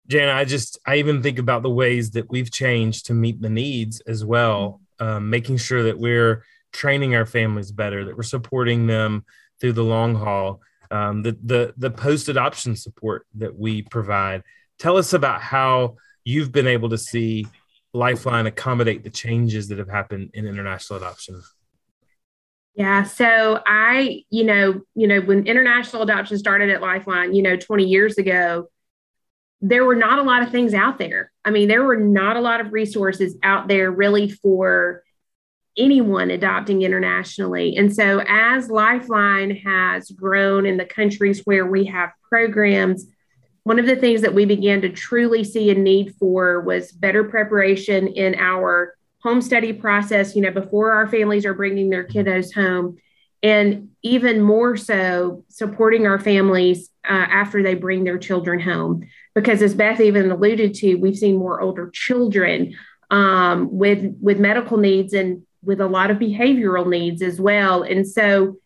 Jana, 0.06 0.32
I 0.32 0.44
just, 0.44 0.78
I 0.86 0.96
even 0.96 1.22
think 1.22 1.38
about 1.38 1.62
the 1.62 1.70
ways 1.70 2.10
that 2.12 2.30
we've 2.30 2.50
changed 2.50 3.06
to 3.06 3.14
meet 3.14 3.40
the 3.40 3.50
needs 3.50 4.00
as 4.00 4.24
well, 4.24 4.80
um, 5.00 5.30
making 5.30 5.56
sure 5.56 5.84
that 5.84 5.98
we're 5.98 6.44
training 6.72 7.14
our 7.14 7.26
families 7.26 7.72
better, 7.72 8.04
that 8.04 8.16
we're 8.16 8.22
supporting 8.22 8.86
them 8.86 9.24
through 9.60 9.72
the 9.72 9.84
long 9.84 10.14
haul 10.14 10.60
um, 10.94 11.22
the 11.22 11.36
the 11.42 11.74
the 11.76 11.90
post 11.90 12.28
adoption 12.28 12.76
support 12.76 13.26
that 13.34 13.58
we 13.58 13.82
provide. 13.82 14.42
Tell 14.78 14.96
us 14.96 15.12
about 15.12 15.40
how 15.42 15.96
you've 16.24 16.52
been 16.52 16.68
able 16.68 16.90
to 16.90 16.98
see 16.98 17.46
Lifeline 17.92 18.46
accommodate 18.46 19.02
the 19.02 19.10
changes 19.10 19.68
that 19.68 19.78
have 19.78 19.88
happened 19.88 20.30
in 20.34 20.46
international 20.46 20.98
adoption. 20.98 21.42
Yeah, 22.74 23.04
so 23.04 23.60
I, 23.64 24.24
you 24.30 24.44
know, 24.44 24.82
you 24.96 25.06
know, 25.06 25.20
when 25.20 25.46
international 25.46 26.02
adoption 26.02 26.38
started 26.38 26.70
at 26.70 26.80
Lifeline, 26.80 27.34
you 27.34 27.42
know, 27.42 27.56
20 27.56 27.84
years 27.84 28.18
ago, 28.18 28.68
there 29.60 29.84
were 29.84 29.94
not 29.94 30.18
a 30.18 30.22
lot 30.22 30.42
of 30.42 30.50
things 30.50 30.74
out 30.74 30.98
there. 30.98 31.30
I 31.44 31.50
mean, 31.50 31.68
there 31.68 31.84
were 31.84 31.96
not 31.96 32.36
a 32.36 32.40
lot 32.40 32.60
of 32.60 32.72
resources 32.72 33.36
out 33.44 33.68
there 33.68 33.92
really 33.92 34.28
for 34.28 35.03
anyone 35.76 36.30
adopting 36.30 36.82
internationally. 36.82 37.76
And 37.76 37.94
so, 37.94 38.22
as 38.26 38.70
Lifeline 38.70 39.56
has 39.56 40.10
grown 40.10 40.66
in 40.66 40.76
the 40.76 40.84
countries 40.84 41.42
where 41.44 41.66
we 41.66 41.84
have 41.86 42.10
programs, 42.28 43.06
one 43.64 43.78
of 43.78 43.86
the 43.86 43.96
things 43.96 44.20
that 44.22 44.34
we 44.34 44.44
began 44.44 44.80
to 44.82 44.90
truly 44.90 45.42
see 45.42 45.70
a 45.70 45.74
need 45.74 46.14
for 46.16 46.60
was 46.60 46.92
better 46.92 47.24
preparation 47.24 48.08
in 48.08 48.34
our 48.36 48.94
home 49.22 49.40
study 49.40 49.72
process, 49.72 50.36
you 50.36 50.42
know, 50.42 50.50
before 50.50 50.92
our 50.92 51.08
families 51.08 51.46
are 51.46 51.54
bringing 51.54 51.90
their 51.90 52.06
kiddos 52.06 52.54
home. 52.54 52.98
And 53.42 53.90
even 54.02 54.42
more 54.42 54.76
so, 54.76 55.44
supporting 55.48 56.06
our 56.06 56.18
families 56.18 56.90
uh, 57.08 57.12
after 57.12 57.62
they 57.62 57.74
bring 57.74 58.04
their 58.04 58.18
children 58.18 58.60
home. 58.60 59.06
Because 59.34 59.60
as 59.62 59.74
Beth 59.74 60.00
even 60.00 60.30
alluded 60.30 60.74
to, 60.74 60.94
we've 60.96 61.18
seen 61.18 61.36
more 61.36 61.60
older 61.60 61.90
children 61.92 62.74
um, 63.10 63.68
with 63.70 64.14
with 64.20 64.38
medical 64.38 64.78
needs 64.78 65.12
and 65.12 65.42
with 65.64 65.80
a 65.80 65.86
lot 65.86 66.10
of 66.10 66.18
behavioral 66.18 66.88
needs 66.88 67.22
as 67.22 67.40
well. 67.40 67.82
And 67.82 68.06
so 68.06 68.56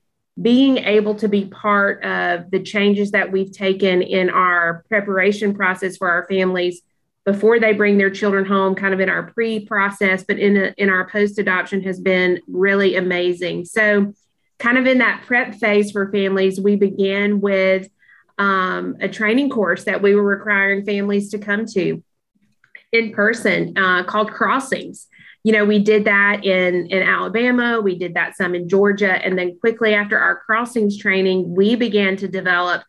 being 0.40 0.78
able 0.78 1.14
to 1.16 1.28
be 1.28 1.46
part 1.46 2.02
of 2.04 2.50
the 2.50 2.62
changes 2.62 3.10
that 3.10 3.32
we've 3.32 3.52
taken 3.52 4.02
in 4.02 4.30
our 4.30 4.84
preparation 4.88 5.54
process 5.54 5.96
for 5.96 6.08
our 6.08 6.26
families 6.28 6.82
before 7.24 7.58
they 7.60 7.72
bring 7.72 7.98
their 7.98 8.10
children 8.10 8.44
home, 8.44 8.74
kind 8.74 8.94
of 8.94 9.00
in 9.00 9.08
our 9.08 9.24
pre 9.24 9.66
process, 9.66 10.24
but 10.24 10.38
in, 10.38 10.56
a, 10.56 10.74
in 10.78 10.88
our 10.88 11.08
post 11.10 11.38
adoption 11.38 11.82
has 11.82 12.00
been 12.00 12.40
really 12.46 12.96
amazing. 12.96 13.64
So, 13.64 14.14
kind 14.58 14.78
of 14.78 14.86
in 14.86 14.98
that 14.98 15.22
prep 15.26 15.54
phase 15.56 15.92
for 15.92 16.10
families, 16.10 16.60
we 16.60 16.76
began 16.76 17.40
with 17.40 17.88
um, 18.38 18.96
a 19.00 19.08
training 19.08 19.50
course 19.50 19.84
that 19.84 20.00
we 20.02 20.14
were 20.14 20.22
requiring 20.22 20.84
families 20.84 21.30
to 21.30 21.38
come 21.38 21.66
to 21.66 22.02
in 22.92 23.12
person 23.12 23.76
uh, 23.76 24.04
called 24.04 24.30
Crossings 24.30 25.06
you 25.48 25.54
know, 25.54 25.64
we 25.64 25.78
did 25.78 26.04
that 26.04 26.44
in 26.44 26.88
in 26.88 27.02
Alabama, 27.02 27.80
we 27.80 27.98
did 27.98 28.12
that 28.12 28.36
some 28.36 28.54
in 28.54 28.68
Georgia, 28.68 29.12
and 29.12 29.38
then 29.38 29.58
quickly 29.60 29.94
after 29.94 30.18
our 30.18 30.40
crossings 30.40 30.98
training, 30.98 31.54
we 31.54 31.74
began 31.74 32.18
to 32.18 32.28
develop 32.28 32.82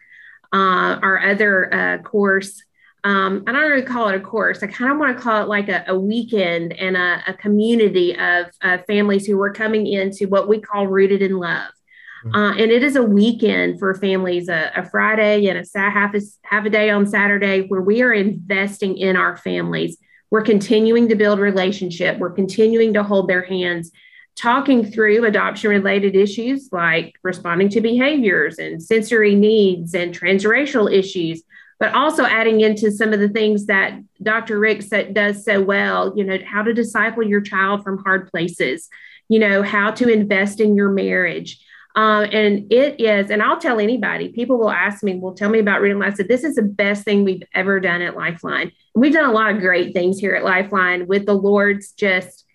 uh, 0.52 1.00
our 1.02 1.24
other 1.24 1.74
uh, 1.74 1.98
course. 2.00 2.62
Um, 3.06 3.46
I 3.48 3.54
don't 3.54 3.72
really 3.72 3.84
call 3.84 4.10
it 4.10 4.16
a 4.16 4.20
course. 4.20 4.62
I 4.62 4.68
kind 4.68 4.92
of 4.92 4.98
want 4.98 5.16
to 5.16 5.24
call 5.24 5.42
it 5.42 5.48
like 5.48 5.70
a, 5.70 5.86
a 5.88 5.98
weekend 5.98 6.74
and 6.74 6.98
a, 6.98 7.24
a 7.28 7.34
community 7.34 8.14
of 8.18 8.48
uh, 8.62 8.80
families 8.88 9.26
who 9.26 9.38
were 9.38 9.54
coming 9.54 9.88
into 9.88 10.28
what 10.28 10.50
we 10.50 10.60
call 10.60 10.86
Rooted 10.86 11.22
in 11.22 11.38
Love. 11.38 11.72
Mm-hmm. 12.26 12.36
Uh, 12.36 12.52
and 12.58 12.72
it 12.72 12.84
is 12.84 12.98
a 12.98 13.04
weekend 13.04 13.80
for 13.80 13.94
families, 13.96 14.50
a, 14.50 14.74
a 14.76 14.84
Friday 14.84 15.48
and 15.48 15.58
a 15.58 15.80
half 15.80 16.14
a 16.14 16.20
half 16.44 16.66
a 16.66 16.70
day 16.70 16.90
on 16.90 17.08
Saturday, 17.08 17.68
where 17.70 17.80
we 17.80 18.02
are 18.02 18.12
investing 18.12 18.98
in 18.98 19.16
our 19.16 19.38
families 19.38 19.98
we're 20.32 20.42
continuing 20.42 21.10
to 21.10 21.16
build 21.16 21.40
relationship. 21.40 22.18
We're 22.18 22.30
continuing 22.32 22.94
to 22.94 23.04
hold 23.04 23.28
their 23.28 23.42
hands, 23.42 23.92
talking 24.36 24.90
through 24.90 25.26
adoption 25.26 25.70
related 25.70 26.16
issues 26.16 26.70
like 26.72 27.16
responding 27.24 27.70
to 27.70 27.82
behaviors 27.82 28.60
and 28.60 28.82
sensory 28.82 29.36
needs 29.36 29.94
and 29.94 30.18
transracial 30.18 30.92
issues, 30.92 31.44
but 31.80 31.94
also 31.94 32.24
adding 32.26 32.62
into 32.62 32.92
some 32.92 33.12
of 33.12 33.20
the 33.20 33.30
things 33.30 33.66
that 33.66 34.00
Dr. 34.22 34.60
Rick 34.60 34.84
does 35.14 35.44
so 35.44 35.62
well, 35.62 36.14
you 36.16 36.24
know, 36.24 36.38
how 36.46 36.62
to 36.62 36.74
disciple 36.74 37.24
your 37.24 37.42
child 37.42 37.84
from 37.84 38.04
hard 38.04 38.30
places, 38.30 38.88
you 39.30 39.40
know, 39.40 39.64
how 39.64 39.92
to 39.92 40.10
invest 40.10 40.60
in 40.60 40.76
your 40.76 40.90
marriage. 40.90 41.60
Uh, 41.96 42.28
and 42.32 42.72
it 42.72 43.02
is, 43.02 43.32
and 43.32 43.42
I'll 43.42 43.60
tell 43.60 43.80
anybody, 43.80 44.30
people 44.30 44.60
will 44.60 44.70
ask 44.70 45.04
me, 45.04 45.16
well, 45.16 45.34
tell 45.34 45.50
me 45.50 45.60
about 45.60 45.82
reading. 45.82 46.02
I 46.02 46.14
said, 46.14 46.28
this 46.28 46.44
is 46.44 46.56
the 46.56 46.62
best 46.62 47.04
thing 47.04 47.24
we've 47.24 47.44
ever 47.54 47.80
done 47.80 48.02
at 48.02 48.16
Lifeline 48.16 48.72
we've 48.96 49.14
done 49.14 49.30
a 49.30 49.34
lot 49.34 49.54
of 49.54 49.62
great 49.62 49.94
things 49.94 50.20
here 50.20 50.36
at 50.36 50.44
Lifeline 50.44 51.08
with 51.08 51.26
the 51.26 51.34
Lord's 51.34 51.92
just, 51.92 52.46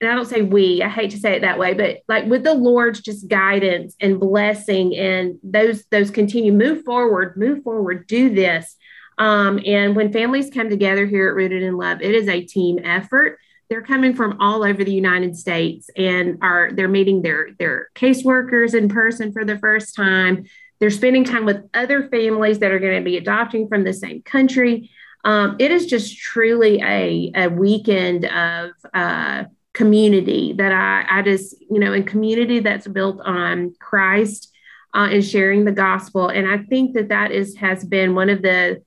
and 0.00 0.10
I 0.10 0.14
don't 0.14 0.26
say 0.26 0.42
we, 0.42 0.82
I 0.82 0.88
hate 0.88 1.10
to 1.12 1.18
say 1.18 1.34
it 1.34 1.40
that 1.40 1.58
way, 1.58 1.74
but 1.74 1.98
like 2.08 2.26
with 2.26 2.44
the 2.44 2.54
Lord's 2.54 3.00
just 3.00 3.28
guidance 3.28 3.96
and 4.00 4.20
blessing 4.20 4.94
and 4.96 5.38
those, 5.42 5.84
those 5.90 6.10
continue 6.10 6.52
move 6.52 6.84
forward, 6.84 7.36
move 7.36 7.62
forward, 7.62 8.06
do 8.06 8.34
this. 8.34 8.76
Um, 9.18 9.60
and 9.64 9.94
when 9.94 10.12
families 10.12 10.50
come 10.50 10.68
together 10.68 11.06
here 11.06 11.28
at 11.28 11.34
Rooted 11.34 11.62
in 11.62 11.76
Love, 11.76 12.02
it 12.02 12.14
is 12.14 12.28
a 12.28 12.44
team 12.44 12.80
effort. 12.82 13.38
They're 13.70 13.82
coming 13.82 14.14
from 14.14 14.40
all 14.40 14.64
over 14.64 14.84
the 14.84 14.92
United 14.92 15.36
States 15.36 15.88
and 15.96 16.38
are 16.42 16.70
they're 16.72 16.88
meeting 16.88 17.22
their 17.22 17.48
their 17.58 17.88
caseworkers 17.94 18.74
in 18.74 18.88
person 18.88 19.32
for 19.32 19.44
the 19.44 19.58
first 19.58 19.96
time. 19.96 20.44
They're 20.80 20.90
spending 20.90 21.24
time 21.24 21.44
with 21.44 21.68
other 21.72 22.08
families 22.08 22.58
that 22.58 22.72
are 22.72 22.78
going 22.78 22.98
to 22.98 23.04
be 23.04 23.16
adopting 23.16 23.68
from 23.68 23.84
the 23.84 23.92
same 23.92 24.22
country. 24.22 24.90
Um, 25.24 25.56
it 25.58 25.70
is 25.70 25.86
just 25.86 26.18
truly 26.18 26.80
a, 26.82 27.32
a 27.34 27.48
weekend 27.48 28.26
of 28.26 28.70
uh, 28.92 29.44
community 29.72 30.52
that 30.52 30.72
I, 30.72 31.18
I 31.18 31.22
just, 31.22 31.60
you 31.60 31.78
know, 31.78 31.92
a 31.92 32.02
community 32.02 32.60
that's 32.60 32.86
built 32.86 33.20
on 33.20 33.74
Christ 33.80 34.52
uh, 34.94 35.08
and 35.10 35.24
sharing 35.24 35.64
the 35.64 35.72
gospel. 35.72 36.28
And 36.28 36.48
I 36.48 36.58
think 36.58 36.94
that 36.94 37.08
that 37.08 37.32
is 37.32 37.56
has 37.56 37.84
been 37.84 38.14
one 38.14 38.30
of 38.30 38.42
the 38.42 38.82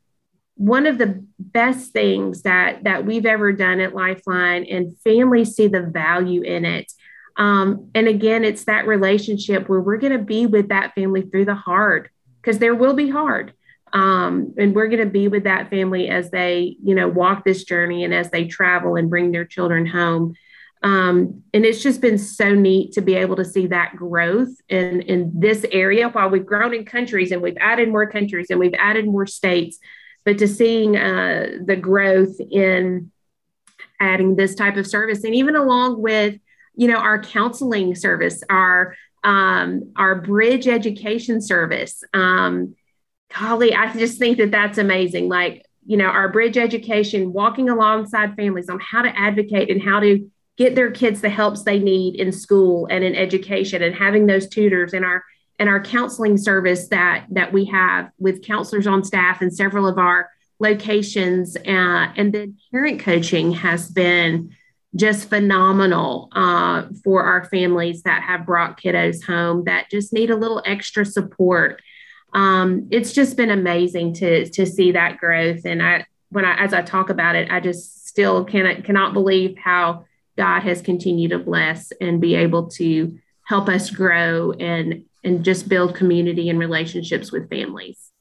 one 0.56 0.88
of 0.88 0.98
the 0.98 1.24
best 1.38 1.92
things 1.92 2.42
that 2.44 2.84
that 2.84 3.06
we've 3.06 3.26
ever 3.26 3.52
done 3.52 3.80
at 3.80 3.94
Lifeline, 3.94 4.66
and 4.66 4.98
families 5.00 5.56
see 5.56 5.68
the 5.68 5.82
value 5.82 6.42
in 6.42 6.66
it. 6.66 6.92
Um, 7.36 7.92
and 7.94 8.08
again, 8.08 8.44
it's 8.44 8.64
that 8.64 8.88
relationship 8.88 9.70
where 9.70 9.80
we're 9.80 9.98
going 9.98 10.18
to 10.18 10.24
be 10.24 10.48
with 10.48 10.70
that 10.70 10.96
family 10.96 11.22
through 11.22 11.46
the 11.46 11.56
hard 11.56 12.10
because 12.42 12.58
there 12.58 12.74
will 12.74 12.96
be 12.96 13.10
hard. 13.10 13.54
Um, 13.94 14.54
and 14.58 14.76
we're 14.76 14.88
going 14.88 15.04
to 15.04 15.10
be 15.10 15.28
with 15.28 15.46
that 15.46 15.70
family 15.70 16.10
as 16.10 16.30
they, 16.30 16.76
you 16.84 16.94
know, 16.94 17.08
walk 17.08 17.46
this 17.46 17.64
journey 17.64 18.04
and 18.04 18.14
as 18.14 18.30
they 18.30 18.46
travel 18.46 18.96
and 18.96 19.10
bring 19.10 19.32
their 19.32 19.46
children 19.46 19.86
home. 19.86 20.36
Um, 20.84 21.44
and 21.54 21.66
it's 21.66 21.82
just 21.82 22.02
been 22.02 22.18
so 22.18 22.54
neat 22.54 22.94
to 22.94 23.02
be 23.02 23.16
able 23.16 23.36
to 23.38 23.46
see 23.46 23.68
that 23.68 23.96
growth 23.96 24.54
in, 24.70 25.02
in 25.02 25.32
this 25.34 25.66
area 25.72 26.10
while 26.10 26.30
we've 26.30 26.46
grown 26.46 26.74
in 26.74 26.86
countries 26.86 27.32
and 27.32 27.42
we've 27.42 27.58
added 27.60 27.90
more 27.90 28.10
countries 28.10 28.48
and 28.50 28.60
we've 28.60 28.76
added 28.78 29.06
more 29.06 29.26
states, 29.26 29.80
but 30.24 30.38
to 30.38 30.48
seeing 30.48 30.96
uh, 30.96 31.58
the 31.66 31.76
growth 31.76 32.36
in 32.52 33.12
adding 34.00 34.36
this 34.36 34.54
type 34.54 34.78
of 34.78 34.86
service 34.86 35.24
and 35.24 35.34
even 35.34 35.56
along 35.56 36.00
with, 36.00 36.36
you 36.76 36.88
know, 36.88 36.98
our 36.98 37.22
counseling 37.22 37.96
service, 37.96 38.44
our 38.50 38.96
um, 39.24 39.92
our 39.98 40.16
bridge 40.16 40.68
education 40.68 41.42
service. 41.42 42.04
Um, 42.14 42.76
golly, 43.36 43.74
I 43.74 43.92
just 43.94 44.20
think 44.20 44.38
that 44.38 44.52
that's 44.52 44.78
amazing. 44.78 45.30
Like, 45.30 45.66
you 45.86 45.98
know, 45.98 46.06
our 46.06 46.30
bridge 46.30 46.58
education, 46.58 47.34
walking 47.34 47.70
alongside 47.70 48.36
families 48.36 48.70
on 48.70 48.80
how 48.80 49.02
to 49.02 49.18
advocate 49.18 49.70
and 49.70 49.82
how 49.82 50.00
to 50.00 50.30
get 50.58 50.76
their 50.76 50.92
kids 50.92 51.22
the 51.22 51.30
helps 51.30 51.64
they 51.64 51.80
need 51.80 52.16
in 52.16 52.32
school 52.32 52.88
and 52.90 53.04
in 53.04 53.16
education 53.16 53.84
and 53.84 53.96
having 53.96 54.26
those 54.26 54.48
tutors 54.48 54.94
in 54.94 55.04
our 55.04 55.24
and 55.60 55.70
our 55.70 55.82
counseling 55.82 56.38
service 56.38 56.88
that 56.90 57.26
that 57.30 57.54
we 57.54 57.66
have 57.66 58.10
with 58.20 58.44
counselors 58.44 58.88
on 58.88 59.04
staff 59.04 59.42
in 59.42 59.52
several 59.52 59.88
of 59.88 59.98
our 59.98 60.30
locations 60.60 61.56
uh, 61.56 62.12
and 62.16 62.34
then 62.34 62.58
parent 62.72 63.00
coaching 63.00 63.52
has 63.52 63.90
been 63.90 64.54
just 64.96 65.30
phenomenal 65.30 66.30
uh, 66.32 66.84
for 67.04 67.24
our 67.24 67.46
families 67.46 68.02
that 68.04 68.24
have 68.24 68.46
brought 68.46 68.80
kiddos 68.80 69.24
home 69.24 69.64
that 69.66 69.90
just 69.92 70.12
need 70.12 70.32
a 70.32 70.36
little 70.36 70.62
extra 70.66 71.06
support 71.06 71.82
um, 72.38 72.88
it's 72.92 73.14
just 73.14 73.36
been 73.36 73.50
amazing 73.50 74.14
to 74.16 74.50
to 74.50 74.66
see 74.66 74.92
that 74.92 75.18
growth 75.18 75.66
and 75.66 75.82
i 75.82 76.06
when 76.30 76.46
i 76.46 76.56
as 76.64 76.74
i 76.74 76.82
talk 76.82 77.10
about 77.10 77.36
it 77.36 77.50
i 77.52 77.60
just 77.60 78.08
still 78.08 78.44
cannot 78.46 78.84
cannot 78.84 79.14
believe 79.14 79.58
how 79.58 80.06
God 80.38 80.62
has 80.62 80.82
continued 80.82 81.32
to 81.32 81.40
bless 81.40 81.92
and 82.00 82.22
be 82.22 82.36
able 82.36 82.68
to 82.72 83.18
help 83.44 83.68
us 83.68 83.90
grow 83.90 84.52
and 84.54 85.04
and 85.24 85.44
just 85.44 85.68
build 85.68 85.96
community 85.96 86.50
and 86.50 86.60
relationships 86.60 87.32
with 87.32 87.50
families. 87.50 88.12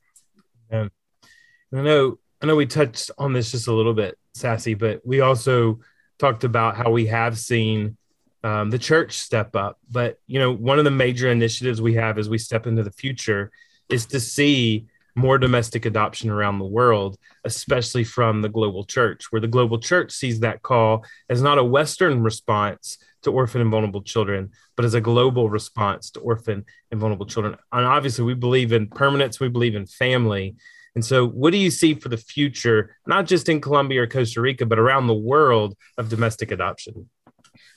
And 1.71 1.81
I 1.81 1.83
know 1.83 2.19
I 2.43 2.47
know 2.47 2.57
we 2.57 2.67
touched 2.67 3.11
on 3.19 3.33
this 3.33 3.53
just 3.53 3.69
a 3.69 3.73
little 3.73 3.95
bit, 3.95 4.19
Sassy, 4.35 4.75
but 4.75 5.07
we 5.07 5.21
also 5.21 5.81
talked 6.19 6.45
about 6.45 6.77
how 6.77 6.91
we 6.91 7.07
have 7.07 7.39
seen 7.39 7.97
um, 8.43 8.71
the 8.71 8.79
church 8.79 9.19
step 9.19 9.55
up. 9.55 9.79
But 9.91 10.19
you 10.27 10.39
know, 10.39 10.53
one 10.53 10.79
of 10.79 10.85
the 10.85 10.91
major 10.91 11.31
initiatives 11.31 11.83
we 11.83 11.95
have 11.95 12.19
as 12.19 12.29
we 12.29 12.39
step 12.39 12.67
into 12.67 12.83
the 12.83 12.93
future 12.93 13.51
is 13.89 14.07
to 14.07 14.21
see 14.21 14.87
more 15.17 15.39
domestic 15.39 15.87
adoption 15.87 16.31
around 16.31 16.59
the 16.59 16.65
world, 16.65 17.17
especially 17.45 18.05
from 18.05 18.43
the 18.43 18.49
global 18.49 18.85
church, 18.85 19.33
where 19.33 19.41
the 19.41 19.49
global 19.49 19.79
church 19.79 20.13
sees 20.13 20.41
that 20.41 20.63
call 20.63 21.05
as 21.31 21.41
not 21.41 21.59
a 21.59 21.65
Western 21.65 22.23
response 22.23 22.99
to 23.23 23.33
orphan 23.33 23.63
and 23.63 23.71
vulnerable 23.71 24.03
children, 24.03 24.51
but 24.77 24.85
as 24.85 24.95
a 24.95 25.01
global 25.01 25.49
response 25.49 26.11
to 26.11 26.21
orphan 26.21 26.65
and 26.91 27.01
vulnerable 27.01 27.27
children. 27.27 27.57
And 27.73 27.87
obviously, 27.87 28.25
we 28.25 28.35
believe 28.35 28.73
in 28.73 28.89
permanence, 28.89 29.41
we 29.41 29.49
believe 29.49 29.75
in 29.75 29.87
family. 29.87 30.55
And 30.95 31.05
so, 31.05 31.27
what 31.27 31.51
do 31.51 31.59
you 31.59 31.71
see 31.71 31.95
for 31.95 32.11
the 32.11 32.17
future, 32.19 32.97
not 33.07 33.27
just 33.27 33.49
in 33.49 33.61
Colombia 33.61 34.03
or 34.03 34.07
Costa 34.07 34.41
Rica, 34.41 34.67
but 34.67 34.79
around 34.79 35.07
the 35.07 35.15
world 35.15 35.77
of 35.97 36.11
domestic 36.11 36.51
adoption? 36.51 37.09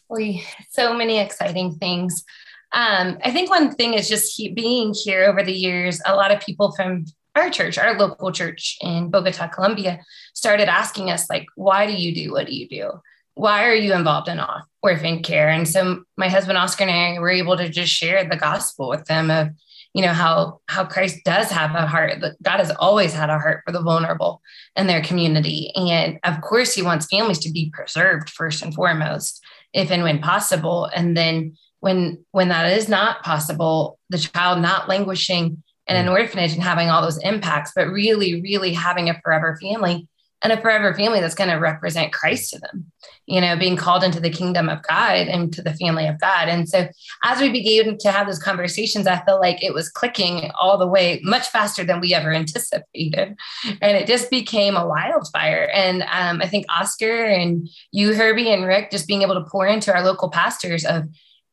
We 0.10 0.44
so 0.72 0.94
many 0.94 1.20
exciting 1.20 1.76
things. 1.76 2.26
Um, 2.72 3.18
I 3.24 3.32
think 3.32 3.50
one 3.50 3.74
thing 3.74 3.94
is 3.94 4.08
just 4.08 4.36
he, 4.36 4.50
being 4.50 4.94
here 4.94 5.26
over 5.26 5.44
the 5.44 5.54
years. 5.54 6.02
A 6.06 6.16
lot 6.16 6.32
of 6.32 6.40
people 6.40 6.72
from 6.74 7.06
our 7.36 7.50
church, 7.50 7.78
our 7.78 7.98
local 7.98 8.32
church 8.32 8.78
in 8.82 9.10
Bogota, 9.10 9.48
Colombia, 9.48 10.00
started 10.34 10.70
asking 10.70 11.10
us, 11.10 11.30
like, 11.30 11.46
why 11.56 11.86
do 11.86 11.94
you 11.94 12.14
do 12.14 12.32
what 12.32 12.48
do 12.48 12.56
you 12.56 12.68
do? 12.68 12.92
Why 13.36 13.66
are 13.66 13.76
you 13.76 13.94
involved 13.94 14.28
in 14.28 14.42
orphan 14.84 15.24
care? 15.24 15.50
And 15.50 15.68
so 15.68 16.04
my 16.18 16.28
husband 16.28 16.58
Oscar 16.58 16.84
and 16.84 16.92
I 16.92 17.20
were 17.20 17.30
able 17.30 17.56
to 17.58 17.70
just 17.70 17.92
share 17.92 18.28
the 18.28 18.36
gospel 18.36 18.90
with 18.90 19.06
them 19.06 19.32
of, 19.32 19.50
you 19.94 20.02
know, 20.02 20.14
how 20.14 20.60
how 20.68 20.84
Christ 20.84 21.20
does 21.24 21.50
have 21.50 21.74
a 21.74 21.88
heart. 21.88 22.20
That 22.20 22.42
God 22.44 22.58
has 22.60 22.72
always 22.72 23.14
had 23.14 23.30
a 23.30 23.40
heart 23.40 23.64
for 23.66 23.72
the 23.72 23.82
vulnerable 23.82 24.42
in 24.76 24.88
their 24.88 25.02
community. 25.02 25.72
And 25.76 26.20
of 26.24 26.42
course, 26.42 26.74
he 26.76 26.82
wants 26.82 27.08
families 27.08 27.40
to 27.40 27.52
be 27.52 27.72
preserved 27.74 28.30
first 28.30 28.62
and 28.62 28.74
foremost, 28.74 29.42
if 29.74 29.90
and 29.90 30.04
when 30.04 30.20
possible. 30.20 30.90
And 30.94 31.16
then 31.16 31.56
when 31.80 32.24
when 32.32 32.50
that 32.50 32.72
is 32.72 32.90
not 32.90 33.24
possible, 33.24 34.00
the 34.10 34.18
child 34.18 34.62
not 34.62 34.90
languishing 34.90 35.64
in 35.88 35.96
an 35.96 36.06
mm. 36.06 36.12
orphanage 36.12 36.54
and 36.54 36.64
having 36.64 36.90
all 36.90 37.02
those 37.02 37.18
impacts, 37.20 37.72
but 37.76 37.88
really, 37.88 38.42
really 38.42 38.74
having 38.74 39.10
a 39.10 39.20
forever 39.22 39.58
family 39.62 40.08
and 40.42 40.54
a 40.54 40.62
forever 40.62 40.94
family 40.94 41.20
that's 41.20 41.36
going 41.36 41.50
to 41.50 41.56
represent 41.56 42.14
Christ 42.14 42.52
to 42.52 42.60
them, 42.60 42.92
you 43.26 43.42
know, 43.42 43.58
being 43.58 43.76
called 43.76 44.04
into 44.04 44.22
the 44.22 44.30
kingdom 44.30 44.70
of 44.70 44.82
God 44.84 45.28
and 45.28 45.52
to 45.54 45.62
the 45.62 45.74
family 45.74 46.08
of 46.08 46.20
God. 46.20 46.48
And 46.48 46.70
so 46.70 46.88
as 47.24 47.42
we 47.42 47.50
began 47.52 47.98
to 47.98 48.12
have 48.12 48.28
those 48.28 48.40
conversations, 48.40 49.06
I 49.06 49.20
felt 49.26 49.42
like 49.42 49.62
it 49.62 49.74
was 49.74 49.90
clicking 49.90 50.50
all 50.60 50.78
the 50.78 50.88
way 50.88 51.20
much 51.24 51.48
faster 51.50 51.84
than 51.84 52.00
we 52.00 52.14
ever 52.14 52.34
anticipated. 52.34 53.36
And 53.82 53.98
it 53.98 54.08
just 54.08 54.30
became 54.30 54.78
a 54.78 54.88
wildfire. 54.88 55.70
And 55.74 56.04
um, 56.04 56.42
I 56.42 56.48
think 56.48 56.66
Oscar 56.70 57.26
and 57.26 57.68
you, 57.92 58.14
Herbie, 58.14 58.52
and 58.52 58.66
Rick 58.66 58.92
just 58.92 59.08
being 59.08 59.24
able 59.24 59.36
to 59.36 59.50
pour 59.50 59.68
into 59.68 59.94
our 59.94 60.04
local 60.04 60.30
pastors 60.30 60.86
of 60.86 61.04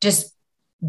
just 0.01 0.33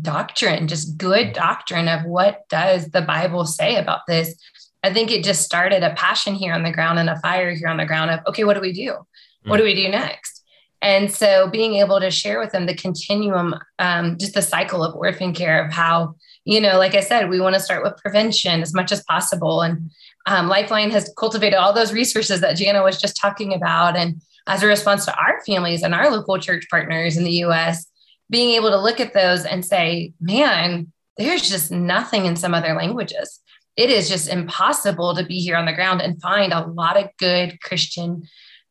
doctrine, 0.01 0.69
just 0.69 0.99
good 0.99 1.33
doctrine 1.33 1.89
of 1.89 2.05
what 2.05 2.49
does 2.49 2.91
the 2.91 3.03
Bible 3.03 3.45
say 3.45 3.77
about 3.77 4.01
this. 4.07 4.35
I 4.83 4.93
think 4.93 5.11
it 5.11 5.25
just 5.25 5.43
started 5.43 5.83
a 5.83 5.95
passion 5.95 6.35
here 6.35 6.53
on 6.53 6.63
the 6.63 6.71
ground 6.71 6.99
and 6.99 7.11
a 7.11 7.19
fire 7.21 7.53
here 7.55 7.69
on 7.69 7.79
the 7.79 7.87
ground 7.87 8.11
of, 8.11 8.21
okay, 8.29 8.45
what 8.45 8.55
do 8.55 8.61
we 8.61 8.73
do? 8.73 8.97
What 9.45 9.57
do 9.57 9.65
we 9.65 9.75
do 9.75 9.89
next? 9.89 10.45
And 10.81 11.11
so 11.11 11.49
being 11.49 11.75
able 11.75 12.01
to 12.01 12.11
share 12.11 12.39
with 12.39 12.53
them 12.53 12.67
the 12.67 12.75
continuum, 12.75 13.55
um, 13.79 14.17
just 14.19 14.35
the 14.35 14.43
cycle 14.43 14.85
of 14.85 14.95
orphan 14.95 15.33
care 15.33 15.65
of 15.65 15.73
how, 15.73 16.15
you 16.45 16.61
know, 16.61 16.79
like 16.79 16.95
I 16.95 17.01
said, 17.01 17.29
we 17.29 17.41
want 17.41 17.55
to 17.55 17.61
start 17.61 17.83
with 17.83 17.97
prevention 17.97 18.63
as 18.63 18.75
much 18.75 18.93
as 18.93 19.03
possible. 19.05 19.63
And 19.63 19.91
um, 20.27 20.49
Lifeline 20.49 20.91
has 20.93 21.13
cultivated 21.19 21.57
all 21.57 21.73
those 21.73 21.93
resources 21.93 22.41
that 22.43 22.57
Jana 22.57 22.83
was 22.83 23.01
just 23.01 23.17
talking 23.17 23.53
about. 23.55 23.97
And 23.97 24.21
as 24.47 24.63
a 24.63 24.67
response 24.67 25.05
to 25.07 25.17
our 25.17 25.41
families 25.45 25.83
and 25.83 25.95
our 25.95 26.11
local 26.11 26.39
church 26.39 26.67
partners 26.71 27.17
in 27.17 27.25
the 27.25 27.43
US, 27.45 27.87
being 28.31 28.55
able 28.55 28.71
to 28.71 28.81
look 28.81 29.01
at 29.01 29.15
those 29.15 29.45
and 29.45 29.65
say, 29.65 30.13
man, 30.21 30.93
there's 31.17 31.49
just 31.49 31.71
nothing 31.71 32.27
in 32.27 32.37
some 32.37 32.55
other 32.55 32.75
languages. 32.75 33.41
It 33.77 33.91
is 33.91 34.09
just 34.09 34.29
impossible 34.29 35.15
to 35.15 35.25
be 35.25 35.41
here 35.41 35.57
on 35.57 35.67
the 35.67 35.73
ground 35.73 36.01
and 36.01 36.21
find 36.21 36.53
a 36.53 36.67
lot 36.67 36.97
of 36.97 37.11
good 37.19 37.61
Christian, 37.63 38.25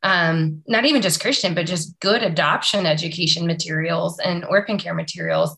um, 0.04 0.64
not 0.68 0.86
even 0.86 1.02
just 1.02 1.22
Christian, 1.22 1.54
but 1.54 1.66
just 1.66 2.00
good 2.00 2.24
adoption 2.24 2.86
education 2.86 3.48
materials 3.48 4.20
and 4.20 4.46
orphan 4.46 4.78
care 4.78 4.94
materials 4.94 5.56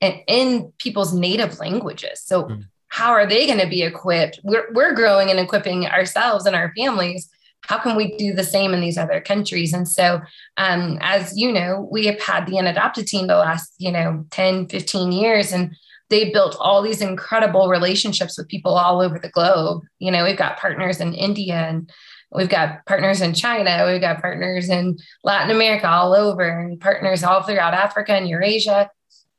and 0.00 0.16
in 0.26 0.72
people's 0.78 1.12
native 1.12 1.58
languages. 1.58 2.20
So, 2.24 2.44
mm. 2.44 2.64
how 2.88 3.10
are 3.10 3.26
they 3.26 3.46
going 3.46 3.60
to 3.60 3.68
be 3.68 3.82
equipped? 3.82 4.40
We're, 4.42 4.72
we're 4.72 4.94
growing 4.94 5.30
and 5.30 5.38
equipping 5.38 5.86
ourselves 5.86 6.46
and 6.46 6.56
our 6.56 6.72
families 6.76 7.28
how 7.66 7.78
can 7.78 7.96
we 7.96 8.16
do 8.16 8.32
the 8.32 8.44
same 8.44 8.74
in 8.74 8.80
these 8.80 8.98
other 8.98 9.20
countries? 9.20 9.72
And 9.72 9.88
so 9.88 10.20
um, 10.56 10.98
as 11.00 11.36
you 11.36 11.52
know 11.52 11.88
we 11.90 12.06
have 12.06 12.20
had 12.20 12.46
the 12.46 12.58
unadopted 12.58 13.06
team 13.06 13.26
the 13.26 13.36
last 13.36 13.72
you 13.78 13.90
know 13.90 14.24
10 14.30 14.68
15 14.68 15.12
years 15.12 15.52
and 15.52 15.74
they 16.10 16.30
built 16.30 16.56
all 16.60 16.82
these 16.82 17.00
incredible 17.00 17.68
relationships 17.68 18.36
with 18.36 18.48
people 18.48 18.74
all 18.74 19.00
over 19.00 19.18
the 19.18 19.30
globe. 19.30 19.82
You 19.98 20.10
know 20.10 20.24
we've 20.24 20.36
got 20.36 20.58
partners 20.58 21.00
in 21.00 21.14
india 21.14 21.54
and 21.54 21.90
we've 22.32 22.48
got 22.48 22.84
partners 22.86 23.20
in 23.20 23.34
china 23.34 23.86
we've 23.86 24.00
got 24.00 24.20
partners 24.20 24.68
in 24.70 24.98
latin 25.22 25.54
america 25.54 25.86
all 25.86 26.14
over 26.14 26.42
and 26.42 26.80
partners 26.80 27.22
all 27.22 27.42
throughout 27.42 27.74
africa 27.74 28.12
and 28.12 28.28
eurasia. 28.28 28.90